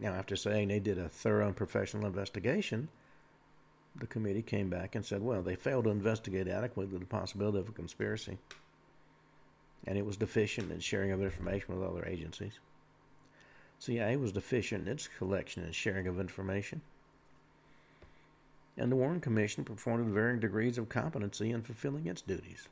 Now, 0.00 0.12
after 0.12 0.36
saying 0.36 0.68
they 0.68 0.78
did 0.78 0.98
a 0.98 1.08
thorough 1.08 1.46
and 1.46 1.56
professional 1.56 2.06
investigation, 2.06 2.88
the 3.96 4.06
committee 4.06 4.42
came 4.42 4.70
back 4.70 4.94
and 4.94 5.04
said, 5.04 5.22
well, 5.22 5.42
they 5.42 5.56
failed 5.56 5.84
to 5.84 5.90
investigate 5.90 6.46
adequately 6.46 6.98
the 6.98 7.04
possibility 7.04 7.58
of 7.58 7.68
a 7.68 7.72
conspiracy, 7.72 8.38
and 9.86 9.98
it 9.98 10.06
was 10.06 10.16
deficient 10.16 10.70
in 10.70 10.80
sharing 10.80 11.10
of 11.10 11.22
information 11.22 11.74
with 11.74 11.88
other 11.88 12.06
agencies. 12.06 12.60
CIA 13.80 14.16
was 14.16 14.32
deficient 14.32 14.86
in 14.86 14.92
its 14.92 15.08
collection 15.08 15.62
and 15.64 15.74
sharing 15.74 16.06
of 16.06 16.20
information. 16.20 16.80
And 18.76 18.92
the 18.92 18.96
Warren 18.96 19.20
Commission 19.20 19.64
performed 19.64 20.12
varying 20.12 20.40
degrees 20.40 20.78
of 20.78 20.88
competency 20.88 21.50
in 21.50 21.62
fulfilling 21.62 22.06
its 22.06 22.22
duties. 22.22 22.68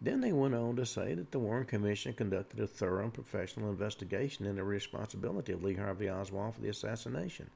Then 0.00 0.20
they 0.20 0.32
went 0.32 0.54
on 0.54 0.76
to 0.76 0.84
say 0.84 1.14
that 1.14 1.30
the 1.30 1.38
Warren 1.38 1.64
Commission 1.64 2.12
conducted 2.12 2.60
a 2.60 2.66
thorough 2.66 3.04
and 3.04 3.14
professional 3.14 3.70
investigation 3.70 4.44
into 4.44 4.56
the 4.56 4.64
responsibility 4.64 5.52
of 5.52 5.64
Lee 5.64 5.74
Harvey 5.74 6.10
Oswald 6.10 6.54
for 6.54 6.60
the 6.60 6.68
assassination. 6.68 7.50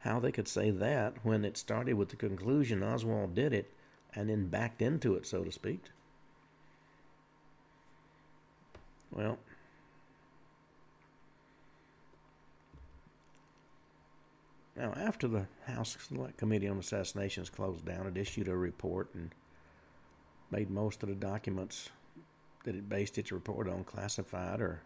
How 0.00 0.20
they 0.20 0.32
could 0.32 0.48
say 0.48 0.70
that 0.70 1.24
when 1.24 1.44
it 1.44 1.56
started 1.56 1.94
with 1.94 2.08
the 2.08 2.16
conclusion 2.16 2.82
Oswald 2.82 3.34
did 3.34 3.52
it 3.52 3.72
and 4.14 4.30
then 4.30 4.48
backed 4.48 4.80
into 4.80 5.14
it, 5.14 5.26
so 5.26 5.44
to 5.44 5.52
speak. 5.52 5.80
Well, 9.10 9.38
now 14.76 14.92
after 14.96 15.28
the 15.28 15.46
House 15.66 15.96
Select 16.00 16.38
Committee 16.38 16.68
on 16.68 16.78
Assassinations 16.78 17.50
closed 17.50 17.84
down, 17.84 18.06
it 18.06 18.16
issued 18.16 18.48
a 18.48 18.56
report 18.56 19.10
and 19.14 19.30
made 20.50 20.70
most 20.70 21.02
of 21.02 21.08
the 21.08 21.14
documents 21.14 21.90
that 22.64 22.74
it 22.74 22.88
based 22.88 23.18
its 23.18 23.32
report 23.32 23.68
on 23.68 23.84
classified 23.84 24.60
or 24.60 24.82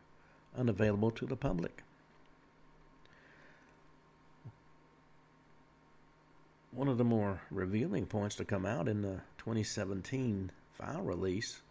unavailable 0.57 1.11
to 1.11 1.27
the 1.27 1.37
public. 1.37 1.83
One 6.73 6.89
of 6.89 6.99
the 6.99 7.05
more 7.05 7.43
revealing 7.51 8.07
points 8.07 8.37
to 8.37 8.45
come 8.45 8.65
out 8.65 8.87
in 8.87 9.03
the 9.03 9.23
2017 9.39 10.53
file 10.73 11.03
release 11.03 11.63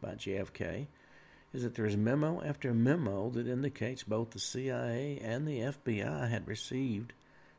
by 0.00 0.14
JFK 0.14 0.86
is 1.52 1.62
that 1.62 1.74
there 1.74 1.86
is 1.86 1.96
memo 1.96 2.42
after 2.44 2.72
memo 2.72 3.30
that 3.30 3.48
indicates 3.48 4.02
both 4.02 4.30
the 4.30 4.38
CIA 4.38 5.18
and 5.22 5.46
the 5.46 5.60
FBI 5.60 6.30
had 6.30 6.46
received 6.46 7.14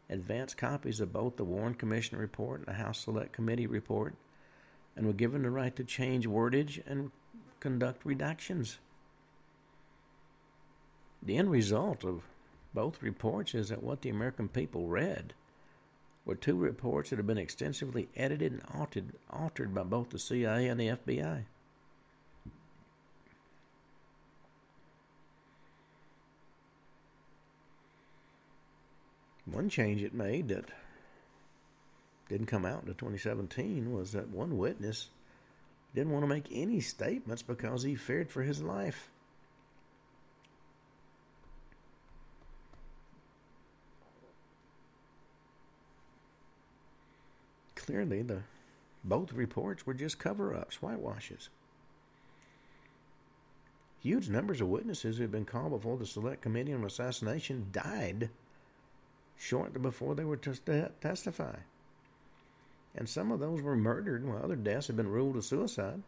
advance 0.10 0.54
copies 0.54 1.00
of 1.00 1.12
both 1.12 1.36
the 1.36 1.44
Warren 1.44 1.74
Commission 1.74 2.18
report 2.18 2.60
and 2.60 2.68
the 2.68 2.82
House 2.82 3.00
Select 3.00 3.34
Committee 3.34 3.68
report 3.68 4.16
and 5.00 5.08
were 5.08 5.14
given 5.14 5.44
the 5.44 5.50
right 5.50 5.78
to 5.78 5.84
change 5.86 6.28
wordage 6.28 6.82
and 6.86 7.12
conduct 7.62 8.04
redactions. 8.04 8.80
The 11.24 11.38
end 11.38 11.50
result 11.50 12.04
of 12.04 12.24
both 12.74 13.02
reports 13.02 13.56
is 13.56 13.70
that 13.70 13.82
what 13.82 14.02
the 14.02 14.10
American 14.10 14.50
people 14.50 14.88
read 14.88 15.34
were 16.26 16.36
two 16.36 16.58
reports 16.58 17.12
that 17.12 17.16
have 17.16 17.26
been 17.26 17.38
extensively 17.38 18.10
edited 18.18 18.52
and 18.52 18.62
altered, 18.78 19.14
altered 19.30 19.74
by 19.74 19.84
both 19.84 20.10
the 20.10 20.20
CIA 20.20 20.68
and 20.68 20.78
the 20.78 20.90
FBI. 20.90 21.46
One 29.46 29.70
change 29.70 30.04
it 30.04 30.14
made 30.14 30.50
that 30.50 30.66
didn't 32.30 32.46
come 32.46 32.66
out 32.66 32.82
until 32.82 32.94
2017 32.94 33.92
was 33.92 34.12
that 34.12 34.30
one 34.30 34.58
witness 34.58 35.10
didn't 35.96 36.14
want 36.14 36.24
to 36.24 36.30
make 36.30 36.46
any 36.52 36.80
statements 36.80 37.42
because 37.42 37.84
he 37.84 37.96
feared 37.96 38.30
for 38.30 38.44
his 38.44 38.62
life. 38.62 39.10
Clearly, 47.76 48.22
the 48.22 48.44
both 49.04 49.34
reports 49.34 49.88
were 49.88 49.96
just 49.96 50.20
cover-ups, 50.20 50.76
whitewashes. 50.76 51.50
Huge 54.02 54.30
numbers 54.30 54.62
of 54.62 54.68
witnesses 54.68 55.18
who 55.18 55.24
had 55.24 55.32
been 55.32 55.46
called 55.46 55.72
before 55.72 55.98
the 55.98 56.06
Select 56.06 56.42
Committee 56.42 56.74
on 56.74 56.86
Assassination 56.86 57.68
died 57.72 58.30
shortly 59.36 59.80
before 59.80 60.14
they 60.14 60.24
were 60.24 60.38
to 60.38 60.92
testify. 61.02 61.56
And 62.96 63.08
some 63.08 63.32
of 63.32 63.40
those 63.40 63.62
were 63.62 63.76
murdered, 63.76 64.26
while 64.26 64.44
other 64.44 64.56
deaths 64.56 64.88
had 64.88 64.98
been 64.98 65.10
ruled 65.10 65.38
a 65.38 65.42
suicide. 65.42 66.02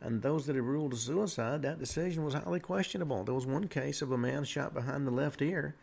And 0.00 0.22
those 0.22 0.46
that 0.46 0.56
had 0.56 0.64
ruled 0.64 0.92
a 0.92 0.96
suicide, 0.96 1.62
that 1.62 1.78
decision 1.78 2.24
was 2.24 2.34
highly 2.34 2.60
questionable. 2.60 3.24
There 3.24 3.34
was 3.34 3.46
one 3.46 3.68
case 3.68 4.02
of 4.02 4.12
a 4.12 4.18
man 4.18 4.44
shot 4.44 4.74
behind 4.74 5.06
the 5.06 5.12
left 5.12 5.42
ear 5.42 5.74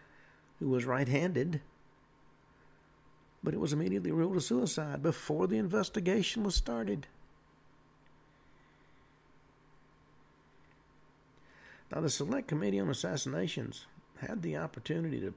who 0.60 0.70
was 0.70 0.86
right 0.86 1.08
handed, 1.08 1.62
but 3.44 3.54
it 3.54 3.60
was 3.60 3.74
immediately 3.74 4.12
ruled 4.12 4.38
a 4.38 4.42
suicide 4.42 5.04
before 5.04 5.48
the 5.48 5.58
investigation 5.58 6.44
was 6.44 6.56
started. 6.56 7.08
Now, 11.94 12.02
the 12.02 12.10
Select 12.10 12.48
Committee 12.48 12.80
on 12.80 12.90
Assassinations 12.90 13.86
had 14.20 14.42
the 14.42 14.58
opportunity 14.58 15.20
to 15.20 15.34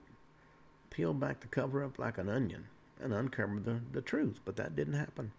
peel 0.91 1.13
back 1.13 1.41
the 1.41 1.47
cover 1.49 1.85
up 1.85 1.99
like 1.99 2.17
an 2.17 2.29
onion 2.29 2.67
and 3.01 3.13
uncover 3.13 3.61
the, 3.61 3.81
the 3.93 4.01
truth, 4.01 4.41
but 4.45 4.57
that 4.57 4.77
didn't 4.77 4.95
happen. 4.95 5.33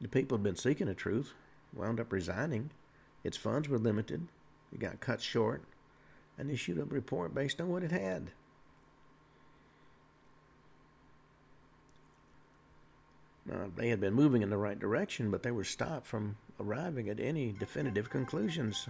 The 0.00 0.08
people 0.08 0.38
had 0.38 0.44
been 0.44 0.56
seeking 0.56 0.86
the 0.86 0.94
truth, 0.94 1.34
wound 1.74 2.00
up 2.00 2.12
resigning. 2.12 2.70
Its 3.22 3.36
funds 3.36 3.68
were 3.68 3.78
limited, 3.78 4.26
it 4.72 4.80
got 4.80 5.00
cut 5.00 5.20
short, 5.20 5.62
and 6.38 6.50
issued 6.50 6.78
a 6.78 6.84
report 6.84 7.34
based 7.34 7.60
on 7.60 7.68
what 7.68 7.82
it 7.82 7.90
had. 7.90 8.30
Now, 13.44 13.70
they 13.74 13.88
had 13.88 14.00
been 14.00 14.14
moving 14.14 14.42
in 14.42 14.50
the 14.50 14.56
right 14.56 14.78
direction, 14.78 15.30
but 15.30 15.42
they 15.42 15.50
were 15.50 15.64
stopped 15.64 16.06
from 16.06 16.36
arriving 16.60 17.08
at 17.08 17.18
any 17.18 17.52
definitive 17.52 18.08
conclusions. 18.08 18.86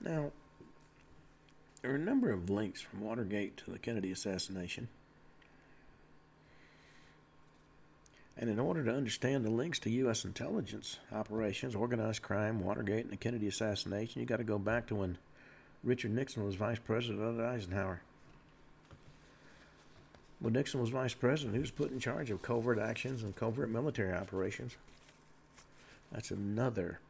Now, 0.00 0.32
there 1.82 1.90
are 1.90 1.96
a 1.96 1.98
number 1.98 2.30
of 2.30 2.48
links 2.48 2.80
from 2.80 3.00
Watergate 3.00 3.56
to 3.58 3.72
the 3.72 3.78
Kennedy 3.78 4.12
assassination. 4.12 4.88
And 8.38 8.48
in 8.48 8.58
order 8.58 8.84
to 8.84 8.94
understand 8.94 9.44
the 9.44 9.50
links 9.50 9.78
to 9.80 9.90
U.S. 9.90 10.24
intelligence 10.24 10.98
operations, 11.12 11.74
organized 11.74 12.22
crime, 12.22 12.60
Watergate, 12.60 13.04
and 13.04 13.12
the 13.12 13.16
Kennedy 13.16 13.48
assassination, 13.48 14.20
you 14.20 14.26
got 14.26 14.38
to 14.38 14.44
go 14.44 14.58
back 14.58 14.86
to 14.86 14.94
when 14.94 15.18
Richard 15.84 16.12
Nixon 16.12 16.44
was 16.44 16.54
vice 16.54 16.78
president 16.78 17.20
under 17.20 17.44
Eisenhower. 17.44 18.00
When 20.38 20.54
Nixon 20.54 20.80
was 20.80 20.90
vice 20.90 21.14
president, 21.14 21.54
he 21.54 21.60
was 21.60 21.70
put 21.70 21.90
in 21.90 22.00
charge 22.00 22.30
of 22.30 22.42
covert 22.42 22.78
actions 22.78 23.22
and 23.22 23.34
covert 23.36 23.70
military 23.70 24.12
operations. 24.12 24.76
That's 26.10 26.30
another 26.30 27.00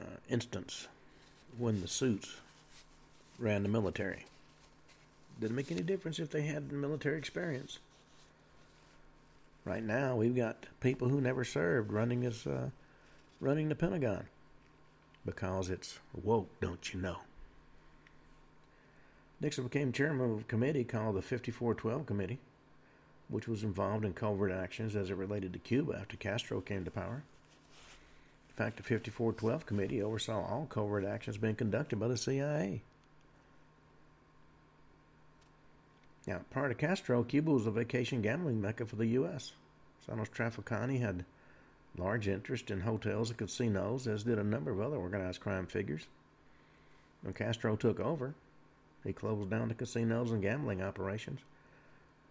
uh, 0.00 0.16
instance 0.28 0.88
when 1.58 1.80
the 1.80 1.88
suits 1.88 2.36
ran 3.38 3.62
the 3.62 3.68
military. 3.68 4.26
Didn't 5.40 5.56
make 5.56 5.70
any 5.70 5.82
difference 5.82 6.18
if 6.18 6.30
they 6.30 6.42
had 6.42 6.72
military 6.72 7.18
experience. 7.18 7.78
Right 9.64 9.82
now, 9.82 10.16
we've 10.16 10.36
got 10.36 10.66
people 10.80 11.08
who 11.08 11.20
never 11.20 11.44
served 11.44 11.92
running 11.92 12.24
as 12.24 12.46
uh, 12.46 12.70
running 13.40 13.68
the 13.68 13.74
Pentagon 13.74 14.26
because 15.24 15.70
it's 15.70 15.98
woke, 16.12 16.48
don't 16.60 16.92
you 16.92 17.00
know? 17.00 17.18
Nixon 19.40 19.64
became 19.64 19.92
chairman 19.92 20.32
of 20.32 20.40
a 20.40 20.44
committee 20.44 20.84
called 20.84 21.16
the 21.16 21.22
5412 21.22 22.06
Committee, 22.06 22.38
which 23.28 23.48
was 23.48 23.64
involved 23.64 24.04
in 24.04 24.12
covert 24.12 24.52
actions 24.52 24.94
as 24.94 25.10
it 25.10 25.16
related 25.16 25.52
to 25.52 25.58
Cuba 25.58 25.98
after 26.00 26.16
Castro 26.16 26.60
came 26.60 26.84
to 26.84 26.90
power. 26.90 27.24
In 28.56 28.64
fact, 28.64 28.76
the 28.76 28.84
5412 28.84 29.66
Committee 29.66 30.02
oversaw 30.02 30.46
all 30.46 30.66
covert 30.66 31.04
actions 31.04 31.38
being 31.38 31.56
conducted 31.56 31.98
by 31.98 32.06
the 32.06 32.16
CIA. 32.16 32.82
Now, 36.26 36.40
prior 36.50 36.68
to 36.68 36.74
Castro, 36.74 37.24
Cuba 37.24 37.50
was 37.50 37.66
a 37.66 37.72
vacation 37.72 38.22
gambling 38.22 38.60
mecca 38.60 38.86
for 38.86 38.94
the 38.94 39.06
U.S. 39.06 39.52
Santo 40.06 40.24
Trafficante 40.24 41.00
had 41.00 41.24
large 41.98 42.28
interest 42.28 42.70
in 42.70 42.82
hotels 42.82 43.30
and 43.30 43.38
casinos, 43.38 44.06
as 44.06 44.22
did 44.22 44.38
a 44.38 44.44
number 44.44 44.70
of 44.70 44.80
other 44.80 44.96
organized 44.96 45.40
crime 45.40 45.66
figures. 45.66 46.06
When 47.22 47.34
Castro 47.34 47.74
took 47.74 47.98
over, 47.98 48.34
he 49.02 49.12
closed 49.12 49.50
down 49.50 49.68
the 49.68 49.74
casinos 49.74 50.30
and 50.30 50.42
gambling 50.42 50.80
operations, 50.80 51.40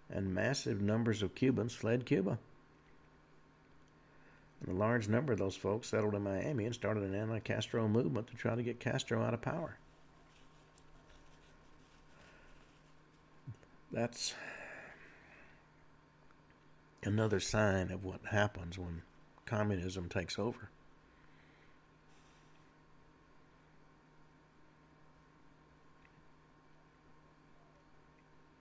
and 0.09 0.33
massive 0.33 0.81
numbers 0.81 1.21
of 1.21 1.35
Cubans 1.35 1.73
fled 1.73 2.05
Cuba. 2.05 2.39
A 4.69 4.71
large 4.71 5.09
number 5.09 5.33
of 5.33 5.39
those 5.39 5.57
folks 5.57 5.89
settled 5.89 6.15
in 6.15 6.23
Miami 6.23 6.65
and 6.65 6.73
started 6.73 7.03
an 7.03 7.15
anti 7.15 7.39
Castro 7.39 7.87
movement 7.87 8.27
to 8.27 8.35
try 8.35 8.55
to 8.55 8.63
get 8.63 8.79
Castro 8.79 9.21
out 9.21 9.33
of 9.33 9.41
power. 9.41 9.77
That's 13.91 14.33
another 17.03 17.39
sign 17.39 17.91
of 17.91 18.05
what 18.05 18.21
happens 18.31 18.79
when 18.79 19.01
communism 19.45 20.09
takes 20.09 20.39
over. 20.39 20.69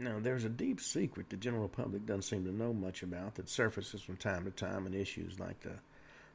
Now, 0.03 0.19
there's 0.21 0.45
a 0.45 0.49
deep 0.49 0.81
secret 0.81 1.31
the 1.31 1.37
general 1.37 1.69
public 1.69 2.05
doesn't 2.07 2.23
seem 2.23 2.45
to 2.45 2.53
know 2.53 2.73
much 2.73 3.05
about 3.05 3.37
that 3.37 3.49
surfaces 3.49 4.03
from 4.03 4.17
time 4.17 4.45
to 4.45 4.51
time 4.51 4.85
in 4.87 4.95
issues 4.95 5.39
like 5.39 5.61
the, 5.61 5.75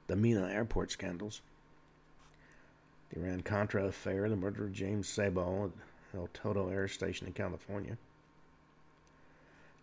the 0.07 0.15
Mena 0.15 0.47
airport 0.47 0.91
scandals, 0.91 1.41
the 3.09 3.19
Iran 3.19 3.41
Contra 3.41 3.85
affair, 3.85 4.29
the 4.29 4.35
murder 4.35 4.65
of 4.65 4.73
James 4.73 5.07
Sabow 5.07 5.65
at 5.65 6.17
El 6.17 6.29
Toro 6.33 6.69
Air 6.69 6.87
Station 6.87 7.27
in 7.27 7.33
California. 7.33 7.97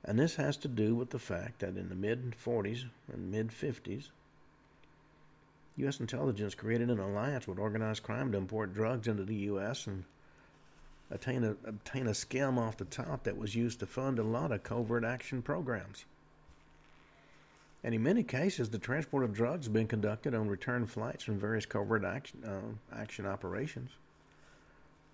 And 0.05 0.19
this 0.19 0.37
has 0.37 0.57
to 0.59 0.69
do 0.69 0.95
with 0.95 1.11
the 1.11 1.19
fact 1.19 1.61
that 1.61 1.77
in 1.77 1.89
the 1.89 1.95
mid 1.95 2.35
40s 2.43 2.85
and 3.11 3.31
mid 3.31 3.49
50s, 3.49 4.11
U.S. 5.77 5.99
intelligence 5.99 6.55
created 6.55 6.91
an 6.91 7.01
alliance 7.01 7.49
with 7.49 7.59
organized 7.59 8.03
crime 8.03 8.31
to 8.33 8.39
import 8.39 8.75
drugs 8.75 9.09
into 9.09 9.25
the 9.25 9.35
U.S. 9.35 9.87
and 9.87 10.05
obtain 11.11 11.43
a, 11.43 11.57
obtain 11.67 12.07
a 12.07 12.11
scam 12.11 12.59
off 12.59 12.77
the 12.77 12.85
top 12.85 13.25
that 13.25 13.37
was 13.37 13.55
used 13.55 13.81
to 13.81 13.87
fund 13.87 14.19
a 14.19 14.23
lot 14.23 14.53
of 14.53 14.63
covert 14.63 15.05
action 15.05 15.43
programs. 15.43 16.05
And 17.85 17.95
in 17.95 18.03
many 18.03 18.23
cases, 18.23 18.71
the 18.71 18.79
transport 18.79 19.25
of 19.25 19.35
drugs 19.35 19.67
has 19.67 19.73
been 19.73 19.87
conducted 19.87 20.35
on 20.35 20.49
return 20.49 20.87
flights 20.87 21.23
from 21.23 21.39
various 21.39 21.67
covert 21.67 22.03
action, 22.03 22.43
uh, 22.43 22.97
action 22.99 23.27
operations. 23.27 23.91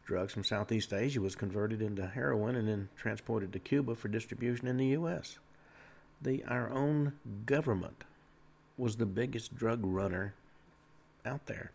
Drugs 0.07 0.33
from 0.33 0.45
Southeast 0.45 0.93
Asia 0.93 1.21
was 1.21 1.35
converted 1.35 1.83
into 1.83 2.07
heroin 2.07 2.55
and 2.55 2.68
then 2.68 2.89
transported 2.97 3.53
to 3.53 3.59
Cuba 3.59 3.97
for 3.97 4.07
distribution 4.07 4.68
in 4.68 4.77
the 4.77 4.87
U.S. 4.87 5.39
The, 6.23 6.45
our 6.45 6.71
own 6.71 7.14
government 7.45 8.05
was 8.79 8.97
the 8.97 9.07
biggest 9.07 9.57
drug 9.57 9.81
runner 9.83 10.35
out 11.27 11.47
there. 11.47 11.73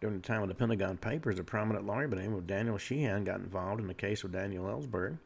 During 0.00 0.20
the 0.20 0.26
time 0.26 0.42
of 0.42 0.48
the 0.48 0.54
Pentagon 0.54 0.98
Papers, 0.98 1.38
a 1.40 1.44
prominent 1.44 1.84
lawyer 1.84 2.06
by 2.06 2.16
the 2.16 2.22
name 2.22 2.34
of 2.34 2.46
Daniel 2.46 2.78
Sheehan 2.78 3.24
got 3.24 3.40
involved 3.40 3.80
in 3.80 3.88
the 3.88 3.94
case 3.94 4.22
of 4.22 4.32
Daniel 4.32 4.66
Ellsberg, 4.66 5.18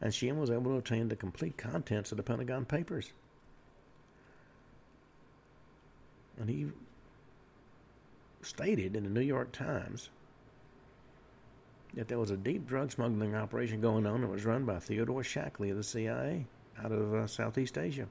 and 0.00 0.14
Sheehan 0.14 0.38
was 0.38 0.50
able 0.50 0.72
to 0.72 0.78
obtain 0.78 1.08
the 1.08 1.16
complete 1.16 1.56
contents 1.56 2.10
of 2.10 2.16
the 2.16 2.22
Pentagon 2.22 2.64
Papers. 2.64 3.12
And 6.38 6.48
he 6.48 6.66
stated 8.42 8.96
in 8.96 9.04
the 9.04 9.10
New 9.10 9.20
York 9.20 9.52
Times 9.52 10.10
that 11.94 12.08
there 12.08 12.18
was 12.18 12.30
a 12.30 12.36
deep 12.36 12.66
drug 12.66 12.90
smuggling 12.90 13.34
operation 13.34 13.80
going 13.80 14.06
on 14.06 14.20
that 14.22 14.28
was 14.28 14.44
run 14.44 14.64
by 14.64 14.78
Theodore 14.78 15.22
Shackley 15.22 15.70
of 15.70 15.76
the 15.76 15.84
CIA 15.84 16.46
out 16.82 16.90
of 16.90 17.14
uh, 17.14 17.26
Southeast 17.26 17.78
Asia. 17.78 18.08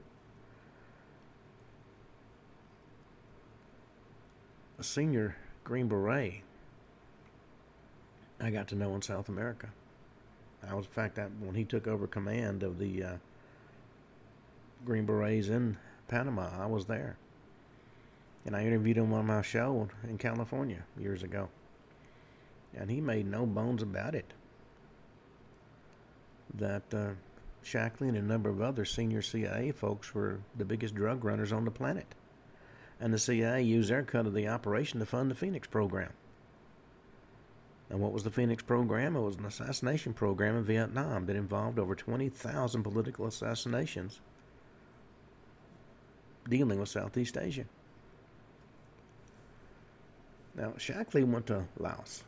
A 4.78 4.82
senior 4.82 5.36
Green 5.62 5.86
Beret 5.86 6.42
I 8.40 8.50
got 8.50 8.68
to 8.68 8.74
know 8.74 8.94
in 8.94 9.02
South 9.02 9.28
America. 9.28 9.68
I 10.70 10.74
was, 10.74 10.86
in 10.86 10.92
fact, 10.92 11.16
that 11.16 11.30
when 11.40 11.54
he 11.54 11.64
took 11.64 11.86
over 11.86 12.06
command 12.06 12.62
of 12.62 12.78
the 12.78 13.02
uh, 13.02 13.16
Green 14.84 15.06
Berets 15.06 15.48
in 15.48 15.76
Panama, 16.08 16.50
I 16.58 16.66
was 16.66 16.86
there. 16.86 17.16
And 18.46 18.54
I 18.54 18.64
interviewed 18.64 18.98
him 18.98 19.12
on 19.12 19.26
my 19.26 19.42
show 19.42 19.88
in 20.08 20.18
California 20.18 20.84
years 20.98 21.22
ago. 21.22 21.48
And 22.76 22.90
he 22.90 23.00
made 23.00 23.26
no 23.26 23.46
bones 23.46 23.82
about 23.82 24.14
it 24.14 24.32
that 26.58 26.82
uh, 26.92 27.10
Shackley 27.64 28.08
and 28.08 28.16
a 28.16 28.22
number 28.22 28.50
of 28.50 28.60
other 28.60 28.84
senior 28.84 29.22
CIA 29.22 29.72
folks 29.72 30.14
were 30.14 30.40
the 30.56 30.64
biggest 30.64 30.94
drug 30.94 31.24
runners 31.24 31.52
on 31.52 31.64
the 31.64 31.70
planet. 31.70 32.06
And 33.00 33.12
the 33.12 33.18
CIA 33.18 33.62
used 33.62 33.90
their 33.90 34.02
cut 34.02 34.26
of 34.26 34.34
the 34.34 34.48
operation 34.48 35.00
to 35.00 35.06
fund 35.06 35.30
the 35.30 35.34
Phoenix 35.34 35.66
program. 35.66 36.12
And 37.90 38.00
what 38.00 38.12
was 38.12 38.24
the 38.24 38.30
Phoenix 38.30 38.62
program? 38.62 39.14
It 39.14 39.20
was 39.20 39.36
an 39.36 39.44
assassination 39.44 40.14
program 40.14 40.56
in 40.56 40.64
Vietnam 40.64 41.26
that 41.26 41.36
involved 41.36 41.78
over 41.78 41.94
20,000 41.94 42.82
political 42.82 43.26
assassinations 43.26 44.20
dealing 46.48 46.78
with 46.78 46.88
Southeast 46.88 47.36
Asia. 47.36 47.64
Now, 50.54 50.74
Shackley 50.78 51.24
went 51.24 51.46
to 51.46 51.64
Laos. 51.78 52.22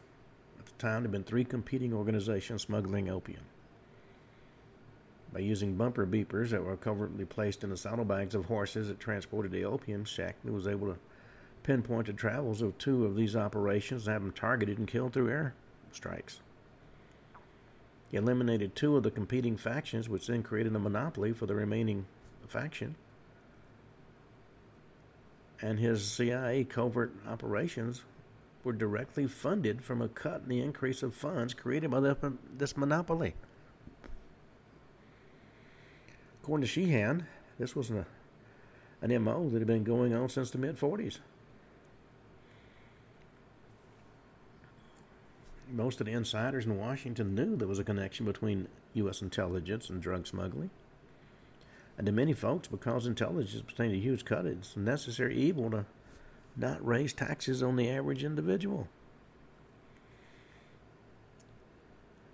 At 0.59 0.67
the 0.67 0.73
time, 0.73 1.03
there 1.03 1.03
had 1.03 1.13
been 1.13 1.25
three 1.25 1.45
competing 1.45 1.93
organizations 1.93 2.63
smuggling 2.63 3.09
opium. 3.09 3.43
By 5.33 5.41
using 5.41 5.77
bumper 5.77 6.07
beepers 6.07 6.51
that 6.51 6.65
were 6.65 6.77
covertly 6.77 7.25
placed 7.25 7.63
in 7.63 7.71
the 7.71 7.77
saddlebags 7.77 8.35
of 8.35 8.47
horses 8.47 8.89
that 8.89 8.99
transported 8.99 9.53
the 9.53 9.65
opium, 9.65 10.05
Shackley 10.05 10.51
was 10.51 10.67
able 10.67 10.89
to 10.89 10.99
pinpoint 11.67 12.07
the 12.07 12.13
travels 12.13 12.63
of 12.63 12.79
two 12.79 13.05
of 13.05 13.17
these 13.17 13.35
operations 13.35 14.07
and 14.07 14.13
have 14.13 14.23
them 14.23 14.31
targeted 14.31 14.79
and 14.79 14.87
killed 14.87 15.13
through 15.13 15.29
air 15.29 15.53
strikes. 15.91 16.41
He 18.09 18.17
eliminated 18.17 18.77
two 18.77 18.97
of 18.97 19.03
the 19.03 19.11
competing 19.11 19.57
factions, 19.57 20.09
which 20.09 20.29
then 20.29 20.45
created 20.45 20.77
a 20.77 20.79
monopoly 20.79 21.33
for 21.33 21.47
the 21.47 21.57
remaining 21.57 22.07
faction. 22.47 22.95
And 25.61 25.81
his 25.81 26.09
CIA 26.09 26.63
covert 26.63 27.13
operations 27.27 28.03
were 28.63 28.73
directly 28.73 29.27
funded 29.27 29.83
from 29.83 30.01
a 30.01 30.09
cut 30.09 30.43
in 30.43 30.49
the 30.49 30.61
increase 30.61 31.03
of 31.03 31.15
funds 31.15 31.53
created 31.53 31.91
by 31.91 31.99
the, 31.99 32.35
this 32.57 32.77
monopoly. 32.77 33.35
According 36.43 36.63
to 36.63 36.69
Sheehan, 36.69 37.27
this 37.59 37.75
was 37.75 37.91
an, 37.91 38.07
an 39.03 39.25
MO 39.25 39.49
that 39.49 39.59
had 39.59 39.67
been 39.67 39.83
going 39.83 40.15
on 40.15 40.29
since 40.29 40.51
the 40.51 40.59
mid 40.59 40.79
40s. 40.79 41.19
Most 45.71 46.01
of 46.01 46.07
the 46.07 46.13
insiders 46.13 46.65
in 46.67 46.79
Washington 46.79 47.35
knew 47.35 47.57
there 47.57 47.67
was 47.67 47.79
a 47.79 47.85
connection 47.85 48.25
between 48.25 48.69
U.S. 48.95 49.21
intelligence 49.21 49.91
and 49.91 50.01
drug 50.01 50.27
smuggling. 50.27 50.71
And 51.99 52.07
to 52.07 52.13
many 52.13 52.35
folks, 52.35 52.69
because 52.69 53.07
intelligence 53.07 53.61
obtained 53.61 53.95
a 53.95 53.99
huge 53.99 54.25
cut, 54.25 54.47
it's 54.47 54.77
a 54.77 54.81
necessary 54.81 55.37
evil 55.37 55.71
to 55.71 55.87
not 56.57 56.87
raise 56.87 57.13
taxes 57.13 57.63
on 57.63 57.77
the 57.77 57.91
average 57.91 58.23
individual. 58.23 58.89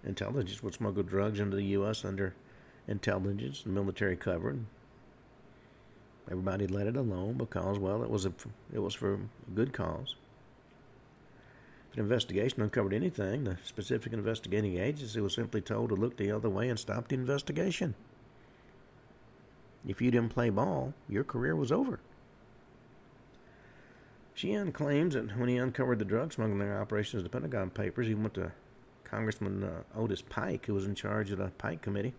Intelligence 0.05 0.63
would 0.63 0.75
smuggle 0.75 1.03
drugs 1.03 1.41
into 1.41 1.57
the 1.57 1.65
U.S. 1.65 2.05
under 2.05 2.35
intelligence 2.89 3.63
and 3.65 3.75
military 3.75 4.17
cover. 4.17 4.51
And 4.51 4.67
everybody 6.31 6.67
let 6.67 6.87
it 6.87 6.97
alone 6.97 7.35
because, 7.35 7.79
well, 7.79 8.03
it 8.03 8.11
was 8.11 8.27
a 8.27 8.33
it 8.73 8.81
was 8.81 8.95
for 8.95 9.15
a 9.15 9.19
good 9.55 9.73
cause. 9.73 10.17
If 11.93 11.99
an 11.99 12.05
investigation 12.05 12.63
uncovered 12.63 12.95
anything, 12.95 13.45
the 13.45 13.59
specific 13.65 14.15
investigating 14.15 14.79
agency 14.79 15.21
was 15.21 15.35
simply 15.35 15.61
told 15.61 15.91
to 15.91 15.95
look 15.95 16.17
the 16.17 16.31
other 16.31 16.49
way 16.49 16.71
and 16.71 16.79
stop 16.79 17.09
the 17.09 17.15
investigation. 17.15 17.95
If 19.87 20.01
you 20.01 20.11
didn't 20.11 20.31
play 20.31 20.49
ball, 20.49 20.95
your 21.07 21.23
career 21.23 21.55
was 21.55 21.71
over. 21.71 22.01
Sheehan 24.33 24.73
claims 24.73 25.13
that 25.13 25.37
when 25.37 25.51
he 25.51 25.59
uncovered 25.59 25.99
the 25.99 26.07
drug 26.07 26.33
smuggling 26.33 26.73
operations 26.73 27.19
of 27.19 27.25
the 27.25 27.31
Pentagon 27.31 27.69
Papers, 27.69 28.07
he 28.07 28.15
went 28.15 28.33
to 28.35 28.53
Congressman 29.05 29.63
uh, 29.63 29.83
Otis 29.95 30.23
Pike, 30.23 30.65
who 30.65 30.73
was 30.73 30.87
in 30.87 30.95
charge 30.95 31.31
of 31.31 31.37
the 31.37 31.49
Pike 31.59 31.83
Committee, 31.83 32.15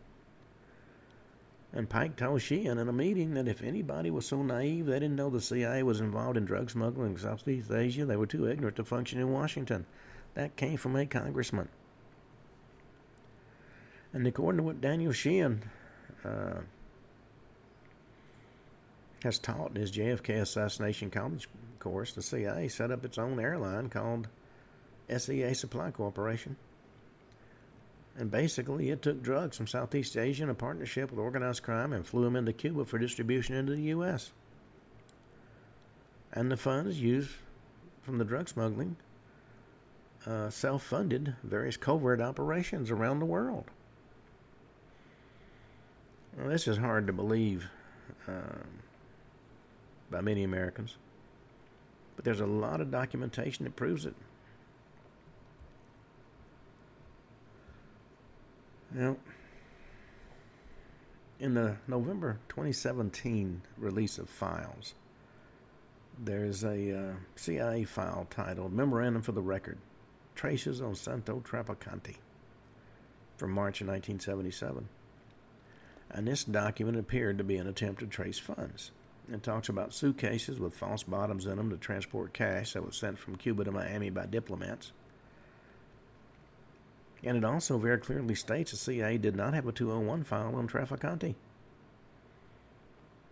and 1.73 1.89
Pike 1.89 2.15
told 2.15 2.41
Sheehan 2.41 2.77
in 2.77 2.87
a 2.87 2.93
meeting 2.93 3.33
that 3.33 3.47
if 3.47 3.63
anybody 3.63 4.11
was 4.11 4.27
so 4.27 4.43
naive 4.43 4.85
they 4.85 4.99
didn't 4.99 5.15
know 5.15 5.29
the 5.29 5.41
CIA 5.41 5.81
was 5.83 5.99
involved 5.99 6.37
in 6.37 6.45
drug 6.45 6.69
smuggling 6.69 7.13
in 7.13 7.17
Southeast 7.17 7.71
Asia, 7.71 8.05
they 8.05 8.15
were 8.15 8.27
too 8.27 8.47
ignorant 8.47 8.75
to 8.77 8.83
function 8.83 9.19
in 9.19 9.31
Washington. 9.31 9.85
That 10.35 10.55
came 10.55 10.77
from 10.77 10.95
a 10.95 11.05
congressman. 11.05 11.69
And 14.13 14.27
according 14.27 14.57
to 14.57 14.63
what 14.63 14.81
Daniel 14.81 15.11
Sheehan 15.11 15.63
uh, 16.23 16.61
has 19.23 19.39
taught 19.39 19.71
in 19.71 19.77
his 19.77 19.91
JFK 19.91 20.41
Assassination 20.41 21.09
College 21.09 21.49
course, 21.83 22.13
the 22.13 22.21
CIA 22.21 22.69
set 22.69 22.91
up 22.91 23.03
its 23.03 23.17
own 23.17 23.39
airline 23.39 23.89
called 23.89 24.29
SEA 25.09 25.53
Supply 25.53 25.91
Corporation. 25.91 26.55
And 28.17 28.29
basically, 28.29 28.91
it 28.91 29.01
took 29.01 29.23
drugs 29.23 29.57
from 29.57 29.65
Southeast 29.65 30.15
Asia 30.17 30.43
in 30.43 30.49
a 30.49 30.55
partnership 30.55 31.09
with 31.09 31.19
organized 31.19 31.63
crime 31.63 31.93
and 31.93 32.05
flew 32.05 32.23
them 32.23 32.35
into 32.35 32.53
Cuba 32.53 32.85
for 32.85 32.99
distribution 32.99 33.55
into 33.55 33.73
the 33.73 33.81
U.S. 33.83 34.31
And 36.31 36.51
the 36.51 36.57
funds 36.57 36.99
used 36.99 37.31
from 38.03 38.19
the 38.19 38.25
drug 38.25 38.49
smuggling 38.49 38.97
uh, 40.27 40.49
self 40.49 40.83
funded 40.83 41.35
various 41.43 41.75
covert 41.75 42.21
operations 42.21 42.91
around 42.91 43.19
the 43.19 43.25
world. 43.25 43.65
Well, 46.37 46.49
this 46.49 46.67
is 46.67 46.77
hard 46.77 47.07
to 47.07 47.13
believe 47.13 47.67
um, 48.27 48.67
by 50.09 50.21
many 50.21 50.43
Americans, 50.43 50.97
but 52.15 52.25
there's 52.25 52.39
a 52.39 52.45
lot 52.45 52.79
of 52.79 52.91
documentation 52.91 53.65
that 53.65 53.75
proves 53.75 54.05
it. 54.05 54.15
Now, 58.93 59.17
in 61.39 61.55
the 61.55 61.77
November 61.87 62.37
2017 62.49 63.63
release 63.77 64.19
of 64.19 64.29
files, 64.29 64.93
there's 66.19 66.63
a 66.63 66.95
uh, 66.95 67.13
CIA 67.35 67.85
file 67.85 68.27
titled 68.29 68.71
Memorandum 68.71 69.23
for 69.23 69.31
the 69.31 69.41
Record 69.41 69.79
Traces 70.35 70.79
on 70.79 70.93
Santo 70.93 71.41
Trafficante 71.43 72.17
from 73.35 73.51
March 73.51 73.81
of 73.81 73.87
1977. 73.87 74.87
And 76.11 76.27
this 76.27 76.43
document 76.43 76.97
appeared 76.97 77.39
to 77.39 77.43
be 77.43 77.57
an 77.57 77.67
attempt 77.67 78.01
to 78.01 78.05
trace 78.05 78.37
funds. 78.37 78.91
It 79.31 79.41
talks 79.41 79.69
about 79.69 79.95
suitcases 79.95 80.59
with 80.59 80.75
false 80.75 81.01
bottoms 81.01 81.47
in 81.47 81.57
them 81.57 81.71
to 81.71 81.77
transport 81.77 82.33
cash 82.33 82.73
that 82.73 82.85
was 82.85 82.95
sent 82.95 83.17
from 83.17 83.37
Cuba 83.37 83.63
to 83.63 83.71
Miami 83.71 84.11
by 84.11 84.27
diplomats 84.27 84.91
and 87.23 87.37
it 87.37 87.45
also 87.45 87.77
very 87.77 87.97
clearly 87.97 88.35
states 88.35 88.71
the 88.71 88.77
CIA 88.77 89.17
did 89.17 89.35
not 89.35 89.53
have 89.53 89.67
a 89.67 89.71
201 89.71 90.23
file 90.23 90.55
on 90.55 90.67
Trafficante. 90.67 91.35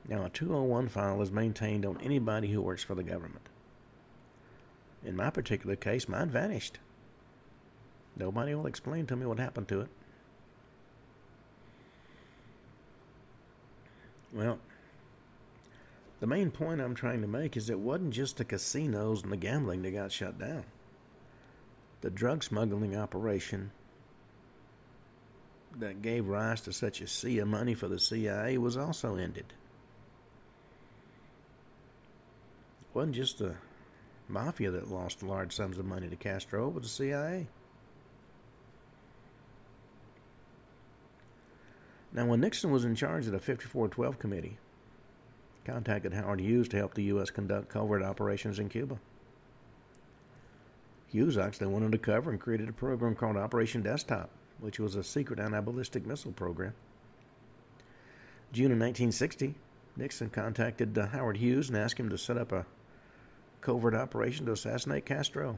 Now, 0.07 0.25
a 0.25 0.29
201 0.29 0.87
file 0.87 1.21
is 1.21 1.31
maintained 1.31 1.85
on 1.85 1.99
anybody 2.01 2.51
who 2.51 2.61
works 2.61 2.83
for 2.83 2.95
the 2.95 3.03
government. 3.03 3.49
In 5.03 5.15
my 5.15 5.29
particular 5.29 5.75
case, 5.75 6.07
mine 6.07 6.29
vanished. 6.29 6.79
Nobody 8.15 8.55
will 8.55 8.67
explain 8.67 9.05
to 9.07 9.15
me 9.15 9.25
what 9.25 9.39
happened 9.39 9.67
to 9.69 9.81
it. 9.81 9.89
Well, 14.33 14.59
the 16.19 16.27
main 16.27 16.51
point 16.51 16.79
I'm 16.79 16.95
trying 16.95 17.21
to 17.21 17.27
make 17.27 17.57
is 17.57 17.69
it 17.69 17.79
wasn't 17.79 18.13
just 18.13 18.37
the 18.37 18.45
casinos 18.45 19.23
and 19.23 19.31
the 19.31 19.37
gambling 19.37 19.81
that 19.81 19.91
got 19.91 20.11
shut 20.11 20.39
down. 20.39 20.63
The 22.01 22.09
drug 22.09 22.43
smuggling 22.43 22.95
operation 22.95 23.71
that 25.79 26.01
gave 26.01 26.27
rise 26.27 26.61
to 26.61 26.73
such 26.73 27.01
a 27.01 27.07
sea 27.07 27.39
of 27.39 27.47
money 27.47 27.73
for 27.73 27.87
the 27.87 27.99
CIA 27.99 28.57
was 28.57 28.77
also 28.77 29.15
ended. 29.15 29.45
It 32.81 32.95
wasn't 32.95 33.15
just 33.15 33.39
the 33.39 33.55
mafia 34.27 34.71
that 34.71 34.91
lost 34.91 35.23
large 35.23 35.55
sums 35.55 35.77
of 35.77 35.85
money 35.85 36.09
to 36.09 36.15
Castro, 36.15 36.69
but 36.69 36.83
the 36.83 36.89
CIA. 36.89 37.47
Now, 42.13 42.25
when 42.25 42.41
Nixon 42.41 42.71
was 42.71 42.83
in 42.83 42.95
charge 42.95 43.25
of 43.25 43.31
the 43.31 43.39
5412 43.39 44.19
Committee, 44.19 44.57
contacted 45.63 46.13
Howard 46.13 46.41
Hughes 46.41 46.67
to 46.69 46.77
help 46.77 46.93
the 46.93 47.03
U.S. 47.03 47.29
conduct 47.29 47.69
covert 47.69 48.03
operations 48.03 48.59
in 48.59 48.67
Cuba. 48.67 48.99
Hughes 51.07 51.37
actually 51.37 51.67
went 51.67 51.85
undercover 51.85 52.31
and 52.31 52.39
created 52.39 52.67
a 52.67 52.73
program 52.73 53.15
called 53.15 53.37
Operation 53.37 53.81
Desktop 53.81 54.29
which 54.61 54.79
was 54.79 54.95
a 54.95 55.03
secret 55.03 55.39
anti-ballistic 55.39 56.05
missile 56.05 56.31
program. 56.31 56.73
June 58.53 58.71
of 58.71 58.77
1960, 58.77 59.55
Nixon 59.97 60.29
contacted 60.29 60.97
uh, 60.97 61.07
Howard 61.07 61.37
Hughes 61.37 61.67
and 61.67 61.77
asked 61.77 61.99
him 61.99 62.09
to 62.09 62.17
set 62.17 62.37
up 62.37 62.51
a 62.51 62.65
covert 63.59 63.95
operation 63.95 64.45
to 64.45 64.51
assassinate 64.51 65.05
Castro. 65.05 65.57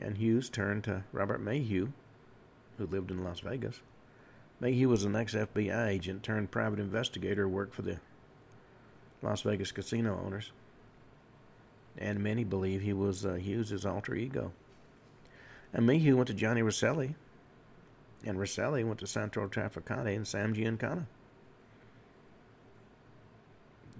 And 0.00 0.16
Hughes 0.16 0.48
turned 0.48 0.84
to 0.84 1.04
Robert 1.12 1.44
Maheu, 1.44 1.92
who 2.78 2.86
lived 2.86 3.10
in 3.10 3.24
Las 3.24 3.40
Vegas. 3.40 3.80
Maheu 4.60 4.86
was 4.86 5.04
an 5.04 5.16
ex-FBI 5.16 5.88
agent 5.88 6.22
turned 6.22 6.50
private 6.50 6.78
investigator 6.78 7.42
who 7.42 7.48
worked 7.48 7.74
for 7.74 7.82
the 7.82 7.98
Las 9.22 9.42
Vegas 9.42 9.72
casino 9.72 10.20
owners. 10.24 10.52
And 11.96 12.20
many 12.20 12.44
believe 12.44 12.82
he 12.82 12.92
was 12.92 13.24
uh, 13.24 13.34
Hughes' 13.34 13.86
alter 13.86 14.14
ego. 14.14 14.52
And 15.72 15.88
Maheu 15.88 16.14
went 16.14 16.28
to 16.28 16.34
Johnny 16.34 16.62
Rosselli, 16.62 17.14
and 18.26 18.38
Rosselli 18.38 18.84
went 18.84 19.00
to 19.00 19.06
Santo 19.06 19.46
Trafficante 19.48 20.14
and 20.14 20.26
Sam 20.26 20.54
Giancana. 20.54 21.06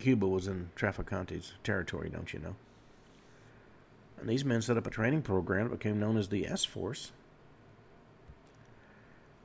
Cuba 0.01 0.27
was 0.27 0.47
in 0.49 0.71
Trafficante's 0.77 1.53
territory, 1.63 2.11
don't 2.11 2.33
you 2.33 2.41
know? 2.41 2.57
And 4.19 4.29
these 4.29 4.45
men 4.45 4.63
set 4.63 4.77
up 4.77 4.87
a 4.87 4.91
training 4.91 5.23
program 5.23 5.69
that 5.69 5.79
became 5.79 6.01
known 6.01 6.17
as 6.17 6.29
the 6.29 6.47
S 6.47 6.65
Force, 6.65 7.13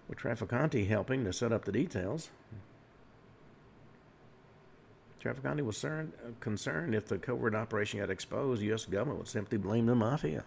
with 0.07 0.17
Trafficante 0.17 0.87
helping 0.87 1.23
to 1.25 1.33
set 1.33 1.51
up 1.51 1.65
the 1.65 1.71
details. 1.71 2.29
Trafficante 5.23 5.61
was 5.61 5.85
concerned 6.39 6.95
if 6.95 7.05
the 7.07 7.17
covert 7.17 7.53
operation 7.53 7.99
got 7.99 8.09
exposed, 8.09 8.61
the 8.61 8.67
U.S. 8.67 8.85
government 8.85 9.19
would 9.19 9.27
simply 9.27 9.57
blame 9.57 9.85
the 9.85 9.95
mafia. 9.95 10.45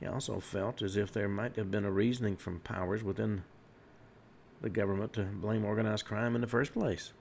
He 0.00 0.06
also 0.06 0.40
felt 0.40 0.80
as 0.80 0.96
if 0.96 1.12
there 1.12 1.28
might 1.28 1.56
have 1.56 1.70
been 1.70 1.84
a 1.84 1.90
reasoning 1.90 2.36
from 2.36 2.60
powers 2.60 3.04
within 3.04 3.44
the 4.62 4.70
government 4.70 5.12
to 5.12 5.24
blame 5.24 5.64
organized 5.64 6.06
crime 6.06 6.34
in 6.34 6.40
the 6.40 6.46
first 6.46 6.72
place. 6.72 7.12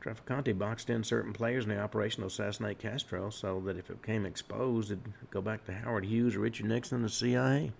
Trafficante 0.00 0.56
boxed 0.56 0.88
in 0.88 1.04
certain 1.04 1.32
players 1.32 1.64
in 1.64 1.70
the 1.70 1.80
operation 1.80 2.20
to 2.20 2.28
assassinate 2.28 2.78
Castro 2.78 3.28
so 3.28 3.60
that 3.66 3.76
if 3.76 3.90
it 3.90 4.00
became 4.00 4.24
exposed, 4.24 4.92
it'd 4.92 5.12
go 5.30 5.42
back 5.42 5.64
to 5.66 5.74
Howard 5.74 6.04
Hughes 6.04 6.36
or 6.36 6.40
Richard 6.40 6.66
Nixon 6.66 6.96
and 6.96 7.04
the 7.04 7.10
CIA. 7.10 7.72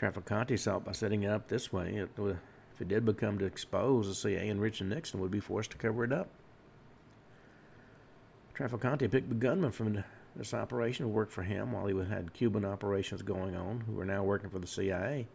Trafficante 0.00 0.52
it 0.52 0.84
by 0.84 0.92
setting 0.92 1.22
it 1.22 1.28
up 1.28 1.48
this 1.48 1.72
way. 1.72 1.94
It, 1.94 2.10
if 2.18 2.80
it 2.80 2.88
did 2.88 3.04
become 3.04 3.38
to 3.38 3.44
expose, 3.44 4.08
the 4.08 4.14
CIA 4.14 4.48
and 4.48 4.60
Richard 4.60 4.88
Nixon 4.88 5.20
would 5.20 5.30
be 5.30 5.40
forced 5.40 5.70
to 5.72 5.76
cover 5.76 6.02
it 6.04 6.12
up. 6.12 6.28
Trafficante 8.56 9.10
picked 9.10 9.28
the 9.28 9.34
gunman 9.34 9.70
from 9.70 10.02
this 10.36 10.54
operation 10.54 11.12
worked 11.12 11.32
for 11.32 11.42
him 11.42 11.72
while 11.72 11.86
he 11.86 11.96
had 11.96 12.32
Cuban 12.32 12.64
operations 12.64 13.22
going 13.22 13.54
on, 13.54 13.80
who 13.80 13.92
were 13.92 14.04
now 14.04 14.24
working 14.24 14.50
for 14.50 14.58
the 14.58 14.66
CIA. 14.66 15.28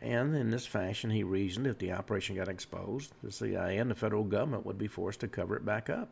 And 0.00 0.34
in 0.36 0.50
this 0.50 0.66
fashion, 0.66 1.10
he 1.10 1.24
reasoned 1.24 1.66
if 1.66 1.78
the 1.78 1.92
operation 1.92 2.36
got 2.36 2.48
exposed, 2.48 3.12
the 3.22 3.32
CIA 3.32 3.78
and 3.78 3.90
the 3.90 3.96
federal 3.96 4.24
government 4.24 4.64
would 4.64 4.78
be 4.78 4.86
forced 4.86 5.20
to 5.20 5.28
cover 5.28 5.56
it 5.56 5.64
back 5.64 5.90
up. 5.90 6.08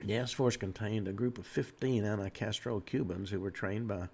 The 0.00 0.08
task 0.08 0.36
force 0.36 0.56
contained 0.56 1.08
a 1.08 1.12
group 1.12 1.38
of 1.38 1.46
15 1.46 2.04
anti 2.04 2.28
Castro 2.28 2.80
Cubans 2.80 3.30
who 3.30 3.40
were 3.40 3.50
trained 3.50 3.88
by 3.88 4.08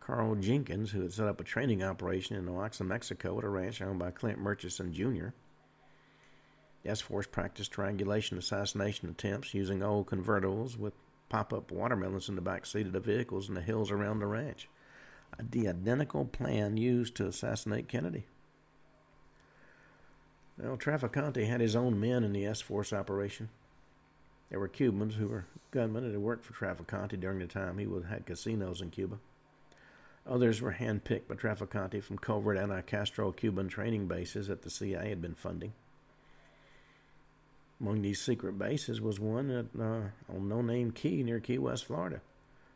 Carl 0.00 0.34
Jenkins, 0.36 0.90
who 0.90 1.02
had 1.02 1.12
set 1.12 1.26
up 1.26 1.40
a 1.40 1.44
training 1.44 1.82
operation 1.82 2.36
in 2.36 2.48
Oaxaca, 2.48 2.84
Mexico, 2.84 3.38
at 3.38 3.44
a 3.44 3.48
ranch 3.48 3.82
owned 3.82 3.98
by 3.98 4.10
Clint 4.10 4.38
Murchison 4.38 4.92
Jr. 4.92 5.28
Task 6.88 7.04
force 7.04 7.26
practiced 7.26 7.70
triangulation 7.70 8.38
assassination 8.38 9.10
attempts 9.10 9.52
using 9.52 9.82
old 9.82 10.06
convertibles 10.06 10.78
with 10.78 10.94
pop 11.28 11.52
up 11.52 11.70
watermelons 11.70 12.30
in 12.30 12.34
the 12.34 12.40
back 12.40 12.64
seat 12.64 12.86
of 12.86 12.92
the 12.92 13.00
vehicles 13.00 13.48
in 13.48 13.54
the 13.54 13.60
hills 13.60 13.90
around 13.90 14.20
the 14.20 14.26
ranch 14.26 14.68
the 15.38 15.68
identical 15.68 16.24
plan 16.24 16.76
used 16.76 17.14
to 17.16 17.26
assassinate 17.26 17.88
Kennedy. 17.88 18.24
Well, 20.56 20.76
Trafficante 20.76 21.46
had 21.46 21.60
his 21.60 21.76
own 21.76 22.00
men 22.00 22.24
in 22.24 22.32
the 22.32 22.46
S 22.46 22.60
Force 22.60 22.92
operation. 22.92 23.48
There 24.50 24.58
were 24.58 24.68
Cubans 24.68 25.14
who 25.16 25.28
were 25.28 25.46
gunmen 25.70 26.04
and 26.04 26.12
had 26.12 26.22
worked 26.22 26.44
for 26.44 26.54
Trafficante 26.54 27.20
during 27.20 27.38
the 27.38 27.46
time 27.46 27.78
he 27.78 27.86
had 28.08 28.26
casinos 28.26 28.80
in 28.80 28.90
Cuba. 28.90 29.18
Others 30.26 30.60
were 30.60 30.72
handpicked 30.72 31.28
by 31.28 31.36
Trafficante 31.36 32.02
from 32.02 32.18
covert 32.18 32.58
anti 32.58 32.80
Castro 32.82 33.30
Cuban 33.30 33.68
training 33.68 34.08
bases 34.08 34.48
that 34.48 34.62
the 34.62 34.70
CIA 34.70 35.10
had 35.10 35.22
been 35.22 35.34
funding. 35.34 35.72
Among 37.80 38.02
these 38.02 38.20
secret 38.20 38.58
bases 38.58 39.00
was 39.00 39.20
one 39.20 39.50
at, 39.50 39.66
uh, 39.80 40.34
on 40.34 40.48
No 40.48 40.62
Name 40.62 40.90
Key 40.90 41.22
near 41.22 41.38
Key 41.38 41.58
West, 41.58 41.86
Florida. 41.86 42.20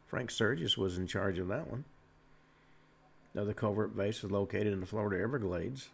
Frank 0.06 0.30
Sturgis 0.30 0.78
was 0.78 0.98
in 0.98 1.06
charge 1.06 1.38
of 1.38 1.48
that 1.48 1.68
one. 1.68 1.84
Another 3.34 3.54
covert 3.54 3.96
base 3.96 4.22
was 4.22 4.30
located 4.30 4.72
in 4.72 4.80
the 4.80 4.86
Florida 4.86 5.22
Everglades. 5.22 5.88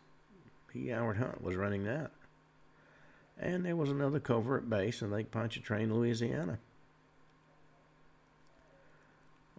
P. 0.66 0.88
Howard 0.88 1.16
Hunt 1.16 1.42
was 1.42 1.56
running 1.56 1.84
that. 1.84 2.10
And 3.38 3.64
there 3.64 3.76
was 3.76 3.90
another 3.90 4.18
covert 4.18 4.68
base 4.68 5.00
in 5.00 5.10
Lake 5.10 5.30
Pontchartrain, 5.30 5.94
Louisiana. 5.94 6.58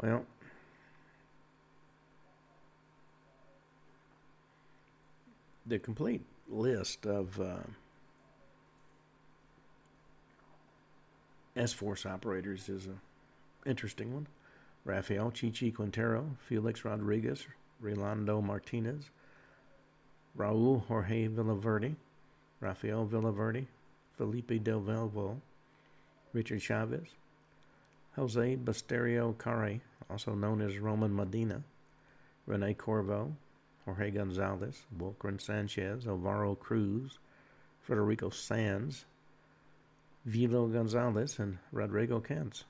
Well, 0.02 0.26
the 5.66 5.80
complete 5.80 6.26
list 6.50 7.06
of 7.06 7.40
uh, 7.40 7.60
S 11.60 11.74
Force 11.74 12.06
operators 12.06 12.70
is 12.70 12.86
an 12.86 13.02
interesting 13.66 14.14
one. 14.14 14.28
Rafael 14.86 15.30
Chichi 15.30 15.72
Quintero, 15.72 16.26
Felix 16.48 16.86
Rodriguez, 16.86 17.46
Rolando 17.82 18.42
Martinez, 18.42 19.10
Raul 20.38 20.86
Jorge 20.86 21.28
Villaverde, 21.28 21.96
Rafael 22.62 23.06
Villaverde, 23.06 23.66
Felipe 24.18 24.64
Del 24.64 24.80
Velvo, 24.80 25.36
Richard 26.32 26.62
Chavez, 26.62 27.10
Jose 28.16 28.56
Basterio 28.56 29.38
Carre, 29.38 29.82
also 30.10 30.34
known 30.34 30.62
as 30.62 30.80
Roman 30.80 31.14
Medina, 31.14 31.62
Rene 32.46 32.74
Corvo, 32.74 33.36
Jorge 33.84 34.12
Gonzalez, 34.12 34.84
Volcan 34.98 35.38
Sanchez, 35.38 36.08
Alvaro 36.08 36.56
Cruz, 36.56 37.20
Federico 37.82 38.30
Sanz, 38.30 39.04
Vilo 40.28 40.72
Gonzalez, 40.72 41.40
and 41.40 41.58
Rodrigo 41.72 42.20
Kentz. 42.20 42.64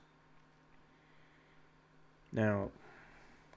Now, 2.32 2.70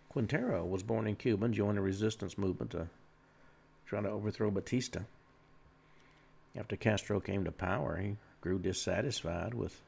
Quintero 0.10 0.66
was 0.66 0.84
born 0.84 1.08
in 1.08 1.16
Cuba 1.16 1.46
and 1.46 1.54
joined 1.54 1.78
the 1.78 1.82
resistance 1.82 2.38
movement 2.38 2.72
to 2.72 2.88
try 3.86 4.02
to 4.02 4.10
overthrow 4.10 4.52
Batista. 4.52 5.02
After 6.56 6.76
Castro 6.76 7.20
came 7.20 7.46
to 7.46 7.52
power, 7.52 7.98
he 7.98 8.16
grew 8.42 8.60
dissatisfied 8.60 9.54
with 9.54 9.80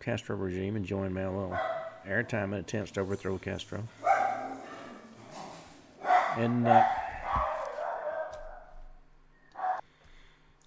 Castro 0.00 0.36
regime 0.36 0.76
and 0.76 0.84
joined 0.84 1.14
Manuel 1.14 1.58
Artime 2.06 2.52
in 2.52 2.54
attempts 2.54 2.92
to 2.92 3.00
overthrow 3.00 3.38
Castro. 3.38 3.84
And 6.36 6.66
uh, 6.66 6.84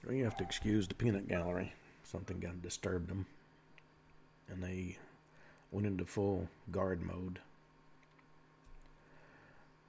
well, 0.08 0.16
you 0.16 0.24
have 0.24 0.38
to 0.38 0.44
excuse 0.44 0.88
the 0.88 0.96
peanut 0.96 1.28
gallery. 1.28 1.74
Something 2.04 2.40
got 2.40 2.62
disturbed 2.62 3.10
them, 3.10 3.26
and 4.50 4.64
they 4.64 4.98
went 5.72 5.86
into 5.86 6.06
full 6.06 6.48
guard 6.72 7.02
mode. 7.02 7.40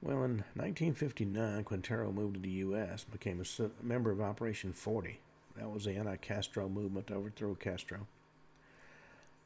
Well, 0.02 0.24
in 0.24 0.44
1959, 0.54 1.64
Quintero 1.64 2.10
moved 2.10 2.34
to 2.34 2.40
the 2.40 2.48
U.S. 2.48 3.04
became 3.04 3.40
a 3.40 3.84
member 3.84 4.10
of 4.10 4.20
Operation 4.20 4.72
40. 4.72 5.20
That 5.56 5.72
was 5.72 5.84
the 5.84 5.92
anti-Castro 5.92 6.68
movement 6.68 7.08
to 7.08 7.14
overthrow 7.14 7.54
Castro. 7.54 8.06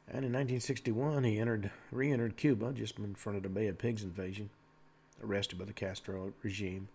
And 0.08 0.24
in 0.24 0.32
1961, 0.32 1.24
he 1.24 1.38
entered, 1.38 1.70
re-entered 1.90 2.36
Cuba 2.36 2.72
just 2.72 2.98
in 2.98 3.14
front 3.14 3.36
of 3.36 3.42
the 3.42 3.48
Bay 3.48 3.68
of 3.68 3.78
Pigs 3.78 4.02
invasion, 4.02 4.50
arrested 5.22 5.58
by 5.58 5.64
the 5.64 5.72
Castro 5.72 6.32
regime, 6.42 6.88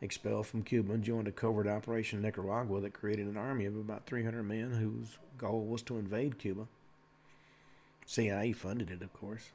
expelled 0.00 0.46
from 0.46 0.62
Cuba, 0.62 0.92
and 0.94 1.04
joined 1.04 1.28
a 1.28 1.32
covert 1.32 1.66
operation 1.66 2.18
in 2.18 2.22
Nicaragua 2.22 2.80
that 2.80 2.94
created 2.94 3.26
an 3.26 3.36
army 3.36 3.66
of 3.66 3.76
about 3.76 4.06
300 4.06 4.42
men 4.42 4.72
whose 4.72 5.18
goal 5.36 5.66
was 5.66 5.82
to 5.82 5.98
invade 5.98 6.38
Cuba. 6.38 6.66
CIA 8.06 8.52
funded 8.52 8.90
it, 8.90 9.02
of 9.02 9.12
course. 9.12 9.50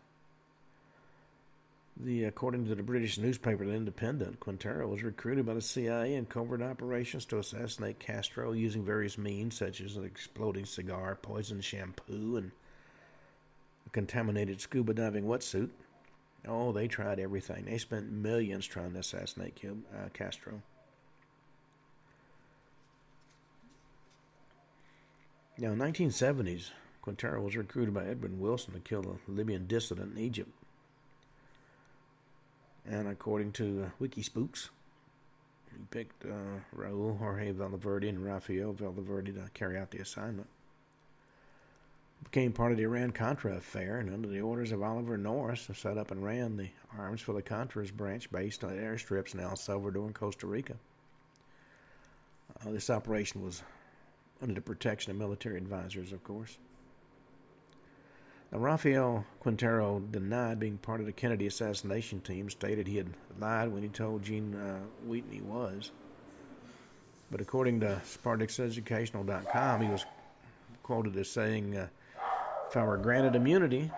The, 1.98 2.26
according 2.26 2.68
to 2.68 2.76
the 2.76 2.84
British 2.84 3.18
newspaper 3.18 3.66
The 3.66 3.72
Independent, 3.72 4.42
Quintero 4.42 4.88
was 4.88 5.02
recruited 5.02 5.46
by 5.46 5.54
the 5.54 5.62
CIA 5.62 6.16
in 6.16 6.26
covert 6.26 6.62
operations 6.62 7.24
to 7.26 7.40
assassinate 7.40 8.00
Castro 8.00 8.52
using 8.52 8.84
various 8.84 9.18
means 9.18 9.56
such 9.56 9.80
as 9.80 9.96
an 9.96 10.04
exploding 10.04 10.66
cigar, 10.66 11.16
poisoned 11.16 11.64
shampoo, 11.64 12.36
and 12.36 12.52
a 13.88 13.90
contaminated 13.92 14.60
scuba 14.60 14.94
diving 14.94 15.24
wetsuit. 15.24 15.70
Oh, 16.48 16.72
they 16.72 16.88
tried 16.88 17.20
everything. 17.20 17.66
They 17.66 17.78
spent 17.78 18.12
millions 18.12 18.66
trying 18.66 18.94
to 18.94 19.00
assassinate 19.00 19.60
uh, 19.64 20.10
Castro. 20.14 20.62
Now, 25.58 25.72
in 25.72 25.78
the 25.78 25.86
1970s, 25.86 26.72
Quintero 27.02 27.42
was 27.42 27.56
recruited 27.56 27.94
by 27.94 28.06
Edwin 28.06 28.40
Wilson 28.40 28.74
to 28.74 28.80
kill 28.80 29.06
a 29.06 29.32
Libyan 29.32 29.68
dissident 29.68 30.18
in 30.18 30.24
Egypt. 30.24 30.52
And 32.86 33.08
according 33.08 33.54
to 33.54 33.86
uh, 33.86 34.04
Wikispooks, 34.04 34.70
he 35.72 35.84
picked 35.90 36.26
uh, 36.26 36.60
Raul 36.76 37.18
Jorge 37.18 37.52
Valverde 37.52 38.10
and 38.10 38.24
Rafael 38.24 38.74
Valverde 38.74 39.32
to 39.32 39.50
carry 39.54 39.78
out 39.78 39.92
the 39.92 40.00
assignment. 40.00 40.48
Became 42.26 42.52
part 42.52 42.72
of 42.74 42.78
the 42.78 42.84
Iran 42.84 43.12
Contra 43.12 43.56
affair, 43.56 44.00
and 44.00 44.14
under 44.14 44.28
the 44.28 44.42
orders 44.42 44.74
of 44.74 44.84
Oliver 44.84 45.18
North, 45.18 45.70
set 45.78 45.98
up 45.98 46.12
and 46.12 46.24
ran 46.24 46.58
the 46.58 46.70
arms 46.98 47.22
for 47.22 47.32
the 47.32 47.42
Contras 47.42 47.94
branch 47.94 48.30
based 48.30 48.64
on 48.64 48.72
airstrips 48.72 49.34
in 49.34 49.40
El 49.40 49.56
Salvador 49.56 50.06
and 50.06 50.14
Costa 50.14 50.46
Rica. 50.46 50.76
Uh, 52.66 52.72
this 52.72 52.90
operation 52.90 53.42
was 53.42 53.64
under 54.42 54.54
the 54.54 54.62
protection 54.62 55.12
of 55.12 55.18
military 55.18 55.58
advisors, 55.58 56.12
of 56.12 56.24
course. 56.24 56.58
Now, 58.52 58.60
Rafael 58.60 59.26
Quintero 59.40 60.00
denied 60.00 60.60
being 60.60 60.78
part 60.78 61.00
of 61.00 61.06
the 61.06 61.12
Kennedy 61.12 61.48
assassination 61.48 62.22
team, 62.22 62.50
stated 62.50 62.88
he 62.88 62.98
had 62.98 63.14
lied 63.40 63.72
when 63.72 63.84
he 63.84 63.90
told 63.90 64.24
Gene 64.24 64.56
uh, 64.56 64.80
Wheaton 65.06 65.32
he 65.32 65.42
was. 65.42 65.92
But 67.32 67.42
according 67.42 67.80
to 67.82 68.02
SpartacusEducational.com, 68.06 69.82
he 69.82 69.90
was 69.90 70.06
quoted 70.84 71.18
as 71.18 71.30
saying, 71.30 71.76
uh, 71.76 71.88
If 72.76 72.82
I 72.82 72.84
were 72.84 72.98
granted 72.98 73.38
immunity 73.38 73.90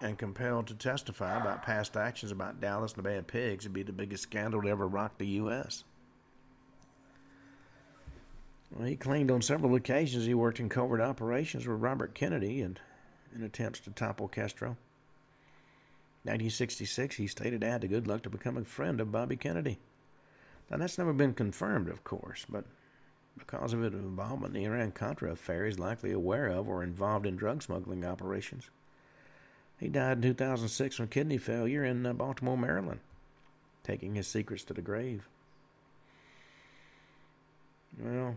and 0.00 0.18
compelled 0.18 0.66
to 0.66 0.74
testify 0.74 1.40
about 1.40 1.62
past 1.62 1.96
actions 1.96 2.32
about 2.32 2.60
Dallas 2.60 2.94
and 2.94 2.98
the 2.98 3.08
Bay 3.08 3.18
of 3.18 3.28
Pigs 3.28 3.64
would 3.64 3.72
be 3.72 3.84
the 3.84 3.92
biggest 3.92 4.24
scandal 4.24 4.60
to 4.60 4.68
ever 4.68 4.88
rock 4.88 5.16
the 5.16 5.28
U.S. 5.28 5.84
Well, 8.72 8.88
he 8.88 8.96
claimed 8.96 9.30
on 9.30 9.42
several 9.42 9.76
occasions 9.76 10.26
he 10.26 10.34
worked 10.34 10.58
in 10.58 10.68
covert 10.68 11.00
operations 11.00 11.68
with 11.68 11.80
Robert 11.80 12.14
Kennedy 12.14 12.62
and 12.62 12.80
in 13.32 13.44
attempts 13.44 13.78
to 13.78 13.90
topple 13.90 14.26
Castro. 14.26 14.70
1966, 16.24 17.14
he 17.14 17.28
stated 17.28 17.62
I 17.62 17.68
had 17.68 17.82
the 17.82 17.86
good 17.86 18.08
luck 18.08 18.24
to 18.24 18.28
become 18.28 18.56
a 18.56 18.64
friend 18.64 19.00
of 19.00 19.12
Bobby 19.12 19.36
Kennedy. 19.36 19.78
Now, 20.68 20.78
that's 20.78 20.98
never 20.98 21.12
been 21.12 21.34
confirmed, 21.34 21.88
of 21.88 22.02
course, 22.02 22.44
but 22.48 22.64
because 23.38 23.72
of 23.72 23.80
his 23.80 23.94
involvement 23.94 24.54
in 24.54 24.62
the 24.62 24.66
Iran 24.66 24.92
Contra 24.92 25.32
affair, 25.32 25.66
he's 25.66 25.78
likely 25.78 26.12
aware 26.12 26.46
of 26.48 26.68
or 26.68 26.82
involved 26.82 27.26
in 27.26 27.36
drug 27.36 27.62
smuggling 27.62 28.04
operations. 28.04 28.70
He 29.78 29.88
died 29.88 30.18
in 30.18 30.22
2006 30.22 30.96
from 30.96 31.08
kidney 31.08 31.38
failure 31.38 31.84
in 31.84 32.06
uh, 32.06 32.12
Baltimore, 32.12 32.56
Maryland, 32.56 33.00
taking 33.82 34.14
his 34.14 34.26
secrets 34.26 34.64
to 34.64 34.74
the 34.74 34.82
grave. 34.82 35.28
Well, 37.98 38.36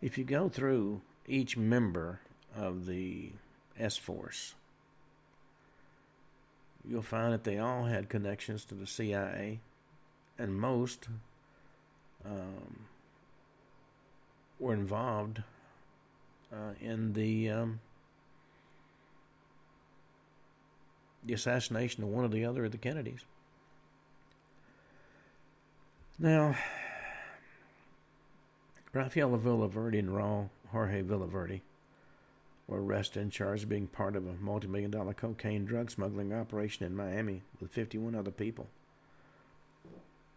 if 0.00 0.18
you 0.18 0.24
go 0.24 0.48
through 0.48 1.00
each 1.26 1.56
member 1.56 2.20
of 2.56 2.86
the 2.86 3.30
S 3.78 3.96
Force, 3.96 4.54
you'll 6.88 7.02
find 7.02 7.32
that 7.32 7.44
they 7.44 7.58
all 7.58 7.84
had 7.84 8.08
connections 8.08 8.64
to 8.66 8.74
the 8.74 8.86
CIA, 8.86 9.60
and 10.38 10.56
most 10.56 11.08
um, 12.24 12.86
were 14.62 14.72
involved 14.72 15.42
uh, 16.52 16.74
in 16.80 17.12
the 17.14 17.50
um, 17.50 17.80
the 21.24 21.34
assassination 21.34 22.04
of 22.04 22.08
one 22.08 22.24
or 22.24 22.28
the 22.28 22.44
other 22.44 22.64
of 22.64 22.72
the 22.72 22.78
Kennedys. 22.78 23.24
Now, 26.18 26.56
Rafael 28.92 29.30
Villaverde 29.30 29.98
and 29.98 30.10
Raul 30.10 30.48
Jorge 30.70 31.02
Villaverde 31.02 31.60
were 32.68 32.82
arrested 32.82 33.22
and 33.22 33.32
charged 33.32 33.64
of 33.64 33.68
being 33.68 33.88
part 33.88 34.14
of 34.14 34.26
a 34.26 34.34
multi-million 34.34 34.92
dollar 34.92 35.14
cocaine 35.14 35.64
drug 35.64 35.90
smuggling 35.90 36.32
operation 36.32 36.86
in 36.86 36.94
Miami 36.94 37.42
with 37.60 37.72
51 37.72 38.14
other 38.14 38.30
people. 38.30 38.68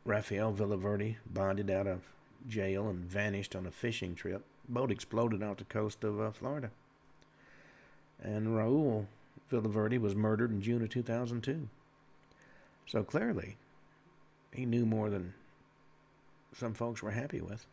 Rafael 0.03 0.51
Villaverde 0.51 1.17
bonded 1.31 1.69
out 1.69 1.87
of 1.87 2.01
jail 2.47 2.87
and 2.87 2.99
vanished 2.99 3.55
on 3.55 3.65
a 3.65 3.71
fishing 3.71 4.15
trip. 4.15 4.43
Boat 4.67 4.91
exploded 4.91 5.43
off 5.43 5.57
the 5.57 5.63
coast 5.65 6.03
of 6.03 6.19
uh, 6.19 6.31
Florida. 6.31 6.71
And 8.21 8.47
Raul 8.47 9.05
Villaverde 9.51 9.99
was 9.99 10.15
murdered 10.15 10.51
in 10.51 10.61
June 10.61 10.81
of 10.81 10.89
2002. 10.89 11.67
So 12.87 13.03
clearly, 13.03 13.57
he 14.53 14.65
knew 14.65 14.85
more 14.85 15.09
than 15.09 15.33
some 16.53 16.73
folks 16.73 17.03
were 17.03 17.11
happy 17.11 17.41
with. 17.41 17.65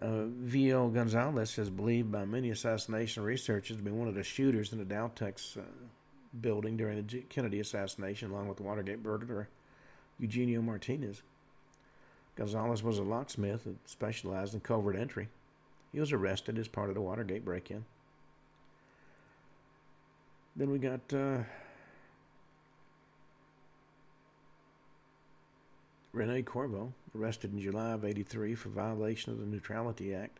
Uh, 0.00 0.24
V.L. 0.26 0.90
Gonzalez 0.90 1.56
is 1.58 1.70
believed 1.70 2.12
by 2.12 2.24
many 2.26 2.50
assassination 2.50 3.22
researchers 3.22 3.78
to 3.78 3.82
be 3.82 3.90
one 3.90 4.08
of 4.08 4.14
the 4.14 4.22
shooters 4.22 4.72
in 4.72 4.78
the 4.78 4.84
Daltex 4.84 5.56
uh, 5.56 5.62
building 6.40 6.76
during 6.76 7.06
the 7.06 7.20
Kennedy 7.30 7.60
assassination, 7.60 8.30
along 8.30 8.48
with 8.48 8.58
the 8.58 8.62
Watergate 8.62 9.02
burglar 9.02 9.48
Eugenio 10.18 10.60
Martinez. 10.60 11.22
Gonzalez 12.36 12.82
was 12.82 12.98
a 12.98 13.02
locksmith 13.02 13.64
that 13.64 13.88
specialized 13.88 14.54
in 14.54 14.60
covert 14.60 14.96
entry. 14.96 15.28
He 15.92 16.00
was 16.00 16.12
arrested 16.12 16.58
as 16.58 16.68
part 16.68 16.90
of 16.90 16.94
the 16.94 17.00
Watergate 17.00 17.44
break 17.44 17.70
in. 17.70 17.84
Then 20.54 20.70
we 20.70 20.78
got 20.78 21.00
uh, 21.12 21.38
Rene 26.12 26.42
Corvo, 26.42 26.92
arrested 27.18 27.52
in 27.52 27.60
July 27.60 27.92
of 27.92 28.04
83 28.04 28.54
for 28.54 28.68
violation 28.70 29.32
of 29.32 29.38
the 29.38 29.46
Neutrality 29.46 30.14
Act. 30.14 30.38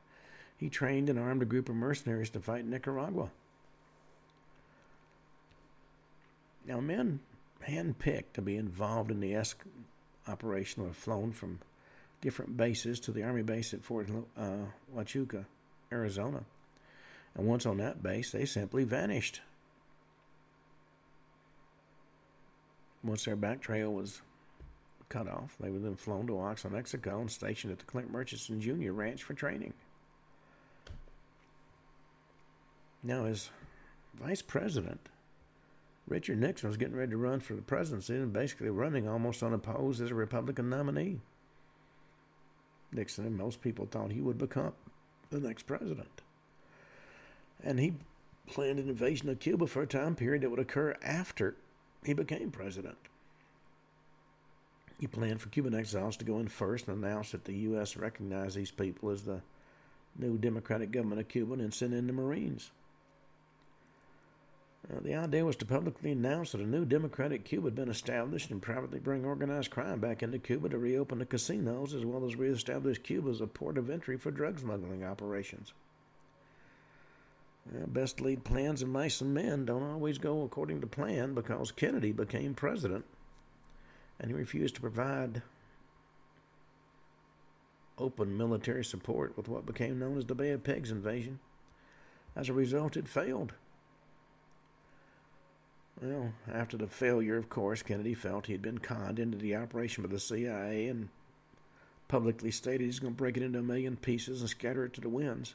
He 0.57 0.71
trained 0.71 1.11
and 1.11 1.19
armed 1.19 1.43
a 1.43 1.47
group 1.47 1.69
of 1.69 1.75
mercenaries 1.75 2.31
to 2.31 2.41
fight 2.41 2.65
Nicaragua. 2.65 3.31
Now, 6.67 6.81
men 6.81 7.21
handpicked 7.67 8.33
to 8.35 8.43
be 8.43 8.57
involved 8.57 9.11
in 9.11 9.21
the 9.21 9.33
ESC 9.33 9.55
operation 10.27 10.83
were 10.83 10.93
flown 10.93 11.33
from 11.33 11.61
different 12.21 12.57
bases 12.57 13.01
to 13.01 13.13
the 13.13 13.23
Army 13.23 13.43
base 13.43 13.75
at 13.75 13.83
Fort 13.83 14.09
uh, 14.37 14.57
Huachuca, 14.95 15.45
Arizona. 15.93 16.43
And 17.35 17.47
once 17.47 17.67
on 17.67 17.79
that 17.79 18.03
base, 18.03 18.33
they 18.33 18.47
simply 18.47 18.85
vanished. 18.85 19.41
Once 23.05 23.25
their 23.25 23.37
back 23.37 23.61
trail 23.61 23.93
was 23.93 24.23
cut 25.09 25.29
off, 25.29 25.57
they 25.61 25.71
were 25.71 25.79
then 25.79 25.97
flown 25.97 26.27
to 26.27 26.33
Oxnard, 26.33 26.73
Mexico, 26.73 27.21
and 27.21 27.31
stationed 27.31 27.73
at 27.73 27.79
the 27.79 27.85
Clint 27.85 28.11
Murchison 28.11 28.61
Jr. 28.61 28.93
Ranch 28.93 29.23
for 29.23 29.35
training. 29.35 29.75
Now, 33.03 33.27
as 33.27 33.51
vice 34.15 34.43
president, 34.43 35.09
Richard 36.09 36.39
Nixon 36.39 36.69
was 36.69 36.77
getting 36.77 36.97
ready 36.97 37.11
to 37.11 37.17
run 37.17 37.41
for 37.41 37.55
the 37.55 37.63
presidency 37.63 38.15
and 38.15 38.33
basically 38.33 38.71
running 38.71 39.09
almost 39.09 39.43
unopposed 39.43 40.01
as 40.01 40.11
a 40.11 40.15
Republican 40.15 40.69
nominee. 40.71 41.21
Nixon 42.93 43.27
and 43.27 43.37
most 43.37 43.61
people 43.61 43.87
thought 43.87 44.13
he 44.13 44.21
would 44.21 44.39
become 44.39 44.73
the 45.31 45.41
next 45.41 45.65
president. 45.65 46.23
And 47.63 47.79
he 47.79 47.95
planned 48.47 48.79
an 48.79 48.89
invasion 48.89 49.29
of 49.29 49.41
Cuba 49.41 49.67
for 49.67 49.83
a 49.83 49.87
time 49.87 50.15
period 50.15 50.43
that 50.43 50.51
would 50.51 50.61
occur 50.61 50.95
after 51.03 51.57
he 52.05 52.13
became 52.13 52.51
president. 52.51 52.97
He 54.99 55.07
planned 55.07 55.41
for 55.41 55.49
Cuban 55.51 55.75
exiles 55.75 56.17
to 56.19 56.25
go 56.25 56.39
in 56.39 56.49
first 56.49 56.89
and 56.89 57.05
announce 57.05 57.33
that 57.33 57.45
the 57.45 57.53
U.S. 57.53 57.97
recognized 57.97 58.57
these 58.57 58.71
people 58.71 59.11
as 59.11 59.23
the 59.23 59.43
new 60.19 60.39
democratic 60.39 60.91
government 60.91 61.21
of 61.21 61.29
Cuba 61.29 61.55
and 61.55 61.75
send 61.75 61.93
in 61.93 62.07
the 62.07 62.13
Marines. 62.13 62.71
Uh, 64.89 65.01
the 65.03 65.15
idea 65.15 65.45
was 65.45 65.57
to 65.57 65.65
publicly 65.65 66.13
announce 66.13 66.53
that 66.53 66.61
a 66.61 66.67
new 66.67 66.85
democratic 66.85 67.45
Cuba 67.45 67.67
had 67.67 67.75
been 67.75 67.89
established 67.89 68.51
and 68.51 68.63
privately 68.63 69.01
bring 69.01 69.25
organized 69.25 69.71
crime 69.71 69.99
back 69.99 70.23
into 70.23 70.39
Cuba 70.39 70.69
to 70.69 70.79
reopen 70.79 71.19
the 71.19 71.27
casinos 71.27 71.93
as 71.93 72.05
well 72.05 72.25
as 72.25 72.37
reestablish 72.37 72.99
Cuba 72.99 73.31
as 73.31 73.41
a 73.41 73.47
port 73.47 73.79
of 73.79 73.91
entry 73.91 74.17
for 74.17 74.31
drug 74.31 74.61
smuggling 74.61 75.05
operations. 75.05 75.73
Uh, 77.69 77.87
best 77.87 78.21
laid 78.21 78.45
plans 78.45 78.81
of 78.81 78.89
mice 78.89 79.21
and 79.21 79.35
men 79.35 79.65
don't 79.65 79.83
always 79.83 80.19
go 80.19 80.43
according 80.43 80.81
to 80.81 80.87
plan 80.87 81.35
because 81.35 81.73
Kennedy 81.73 82.13
became 82.13 82.55
president 82.55 83.05
and 84.21 84.31
he 84.31 84.37
refused 84.37 84.77
to 84.77 84.81
provide 84.81 85.43
open 87.99 88.37
military 88.37 88.85
support 88.85 89.37
with 89.37 89.49
what 89.49 89.67
became 89.67 89.99
known 89.99 90.19
as 90.19 90.27
the 90.27 90.35
Bay 90.35 90.51
of 90.51 90.63
Pigs 90.63 90.91
invasion. 90.91 91.39
As 92.35 92.49
a 92.49 92.53
result, 92.53 92.97
it 92.97 93.09
failed. 93.09 93.55
Well, 96.01 96.33
after 96.53 96.77
the 96.77 96.87
failure, 96.87 97.37
of 97.37 97.49
course, 97.49 97.83
Kennedy 97.83 98.15
felt 98.15 98.47
he 98.47 98.53
had 98.53 98.63
been 98.63 98.79
conned 98.79 99.19
into 99.19 99.39
the 99.39 99.57
operation 99.57 100.03
by 100.05 100.11
the 100.11 100.21
CIA 100.21 100.89
and 100.89 101.09
publicly 102.07 102.51
stated 102.51 102.85
he's 102.85 102.99
going 102.99 103.15
to 103.15 103.19
break 103.19 103.37
it 103.37 103.43
into 103.43 103.61
a 103.61 103.63
million 103.63 103.97
pieces 103.97 104.41
and 104.41 104.51
scatter 104.51 104.85
it 104.85 104.93
to 104.95 105.01
the 105.01 105.09
winds. 105.09 105.55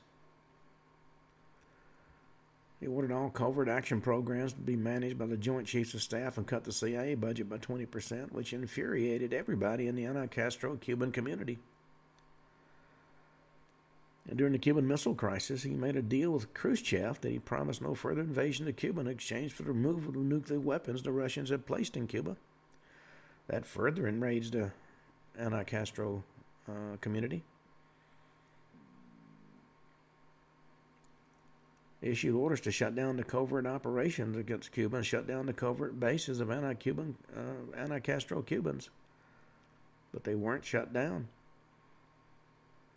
He 2.79 2.87
ordered 2.87 3.11
all 3.11 3.29
covert 3.29 3.69
action 3.69 4.01
programs 4.01 4.53
to 4.53 4.59
be 4.59 4.75
managed 4.75 5.19
by 5.19 5.27
the 5.27 5.37
Joint 5.37 5.67
Chiefs 5.67 5.93
of 5.93 6.01
Staff 6.01 6.39
and 6.39 6.47
cut 6.47 6.63
the 6.63 6.71
CIA 6.71 7.13
budget 7.13 7.47
by 7.47 7.59
20%, 7.59 8.31
which 8.31 8.53
infuriated 8.53 9.33
everybody 9.33 9.87
in 9.87 9.95
the 9.95 10.05
anti 10.05 10.25
Castro 10.25 10.75
Cuban 10.77 11.11
community. 11.11 11.59
And 14.31 14.37
during 14.37 14.53
the 14.53 14.59
Cuban 14.59 14.87
Missile 14.87 15.13
Crisis, 15.13 15.63
he 15.63 15.71
made 15.71 15.97
a 15.97 16.01
deal 16.01 16.31
with 16.31 16.53
Khrushchev 16.53 17.19
that 17.19 17.29
he 17.29 17.39
promised 17.39 17.81
no 17.81 17.93
further 17.93 18.21
invasion 18.21 18.65
of 18.65 18.77
Cuba 18.77 19.01
in 19.01 19.07
exchange 19.07 19.51
for 19.51 19.63
the 19.63 19.73
removal 19.73 20.07
of 20.07 20.15
nuclear 20.15 20.57
weapons 20.57 21.03
the 21.03 21.11
Russians 21.11 21.49
had 21.49 21.65
placed 21.65 21.97
in 21.97 22.07
Cuba. 22.07 22.37
That 23.47 23.65
further 23.65 24.07
enraged 24.07 24.53
the 24.53 24.71
anti 25.37 25.65
Castro 25.65 26.23
uh, 26.65 26.95
community. 27.01 27.43
issued 32.01 32.33
orders 32.33 32.61
to 32.61 32.71
shut 32.71 32.95
down 32.95 33.17
the 33.17 33.23
covert 33.23 33.67
operations 33.67 34.37
against 34.37 34.71
Cuba 34.71 34.95
and 34.95 35.05
shut 35.05 35.27
down 35.27 35.45
the 35.45 35.53
covert 35.53 35.99
bases 35.99 36.39
of 36.39 36.49
anti-Cuban, 36.49 37.15
uh, 37.37 37.77
anti-Castro 37.77 38.41
Cubans. 38.41 38.89
But 40.11 40.23
they 40.23 40.33
weren't 40.33 40.65
shut 40.65 40.93
down. 40.93 41.27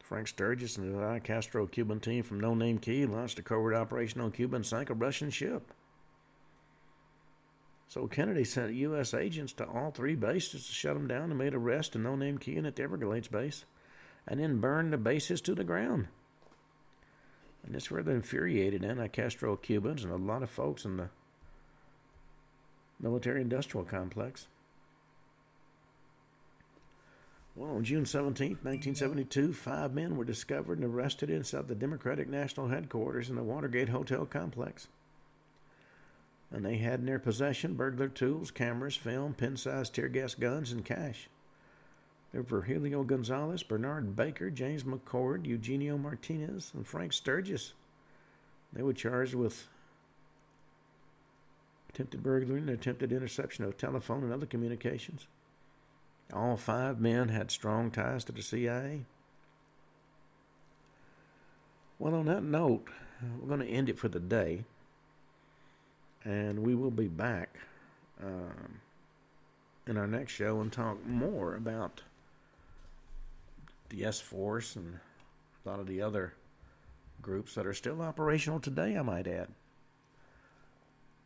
Frank 0.05 0.29
Sturgis 0.29 0.77
and 0.77 0.93
the 0.93 0.99
anti-Castro 0.99 1.67
Cuban 1.67 1.99
team 1.99 2.23
from 2.23 2.39
No 2.39 2.55
Name 2.55 2.79
Key 2.79 3.07
launched 3.07 3.39
a 3.39 3.43
covert 3.43 3.75
operation 3.75 4.21
on 4.21 4.33
Cuba 4.33 4.57
and 4.57 4.67
sank 4.67 4.91
a 4.91 4.95
Russian 4.95 5.31
ship. 5.31 5.73
So 7.89 8.07
Kennedy 8.07 8.45
sent 8.45 8.75
U.S. 8.75 9.15
agents 9.15 9.55
to 9.55 9.67
all 9.67 9.91
three 9.91 10.15
bases 10.15 10.67
to 10.67 10.73
shut 10.75 10.93
them 10.93 11.09
down 11.09 11.31
and 11.31 11.39
made 11.39 11.55
arrests 11.55 11.97
in 11.97 12.03
No 12.03 12.17
Name 12.17 12.37
Key 12.37 12.57
and 12.57 12.67
at 12.67 12.77
the 12.77 12.83
Everglades 12.83 13.29
base, 13.29 13.65
and 14.29 14.41
then 14.41 14.61
burned 14.61 14.93
the 14.93 14.99
bases 14.99 15.41
to 15.41 15.55
the 15.55 15.65
ground. 15.65 16.09
And 17.65 17.75
this 17.75 17.87
further 17.87 18.13
infuriated 18.13 18.85
anti 18.85 19.09
Castro 19.09 19.57
Cubans 19.57 20.05
and 20.05 20.13
a 20.13 20.17
lot 20.17 20.43
of 20.43 20.51
folks 20.51 20.85
in 20.85 20.99
the 20.99 21.09
military 23.01 23.41
industrial 23.41 23.87
complex. 23.87 24.49
Well, 27.57 27.77
on 27.77 27.85
June 27.85 28.05
17, 28.05 28.49
1972, 28.63 29.53
five 29.53 29.95
men 29.95 30.17
were 30.17 30.25
discovered 30.25 30.79
and 30.79 30.93
arrested 30.93 31.31
inside 31.31 31.69
the 31.69 31.77
Democratic 31.77 32.29
National 32.29 32.67
Headquarters 32.69 33.31
in 33.31 33.37
the 33.37 33.45
Watergate 33.45 33.91
Hotel 33.91 34.27
complex. 34.27 34.89
And 36.51 36.65
they 36.65 36.79
had 36.79 37.01
in 37.01 37.07
their 37.07 37.21
possession 37.21 37.75
burglar 37.75 38.09
tools, 38.09 38.51
cameras, 38.51 38.97
film, 38.97 39.35
pin 39.35 39.57
sized 39.57 39.95
tear 39.95 40.09
gas 40.09 40.35
guns, 40.35 40.73
and 40.73 40.85
cash. 40.85 41.29
There 42.33 42.43
were 42.43 42.63
Helio 42.63 43.05
Gonzalez, 43.05 43.63
Bernard 43.63 44.17
Barker, 44.17 44.51
James 44.51 44.83
McCord, 44.83 45.47
Eugenio 45.47 45.97
Martinez, 45.97 46.73
and 46.75 46.85
Frank 46.85 47.13
Sturgis. 47.13 47.75
They 48.73 48.83
were 48.83 48.93
charged 48.93 49.35
with 49.35 49.69
attempted 51.89 52.25
burglary 52.25 52.59
and 52.59 52.71
attempted 52.71 53.13
interception 53.13 53.65
of 53.65 53.77
telephone 53.77 54.25
and 54.25 54.33
other 54.33 54.47
communications. 54.47 55.29
All 56.33 56.57
five 56.57 57.01
men 57.01 57.29
had 57.29 57.51
strong 57.51 57.91
ties 57.91 58.25
to 58.25 58.33
the 58.33 58.43
CIA. 58.43 59.05
Well, 61.99 62.15
on 62.15 62.27
that 62.27 62.43
note, 62.43 62.89
we're 63.41 63.49
going 63.49 63.61
to 63.61 63.73
end 63.73 63.89
it 63.89 63.99
for 63.99 64.09
the 64.09 64.21
day. 64.21 64.65
And 66.25 66.61
we 66.61 66.75
will 66.75 66.91
be 66.91 67.09
back 67.09 67.59
um, 68.23 68.81
in 69.87 69.97
our 69.97 70.07
next 70.07 70.33
show 70.33 70.61
and 70.61 70.73
talk 70.73 71.05
more 71.07 71.55
about 71.55 72.03
the 73.91 74.05
S 74.05 74.21
Force 74.21 74.75
and 74.75 74.99
a 75.65 75.69
lot 75.69 75.81
of 75.81 75.87
the 75.87 76.01
other 76.01 76.33
groups 77.21 77.55
that 77.55 77.67
are 77.67 77.75
still 77.75 78.01
operational 78.03 78.59
today, 78.59 78.97
I 78.97 79.03
might 79.03 79.27
add. 79.27 79.49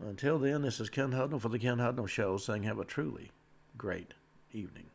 Until 0.01 0.39
then, 0.39 0.63
this 0.63 0.81
is 0.81 0.91
Ken 0.91 1.13
Hudnall 1.13 1.41
for 1.41 1.49
the 1.49 1.59
Ken 1.59 1.79
Hudnall 1.79 2.09
Show 2.09 2.37
saying 2.37 2.65
have 2.65 2.79
a 2.79 2.85
truly 2.85 3.31
great 3.77 4.15
evening. 4.53 4.87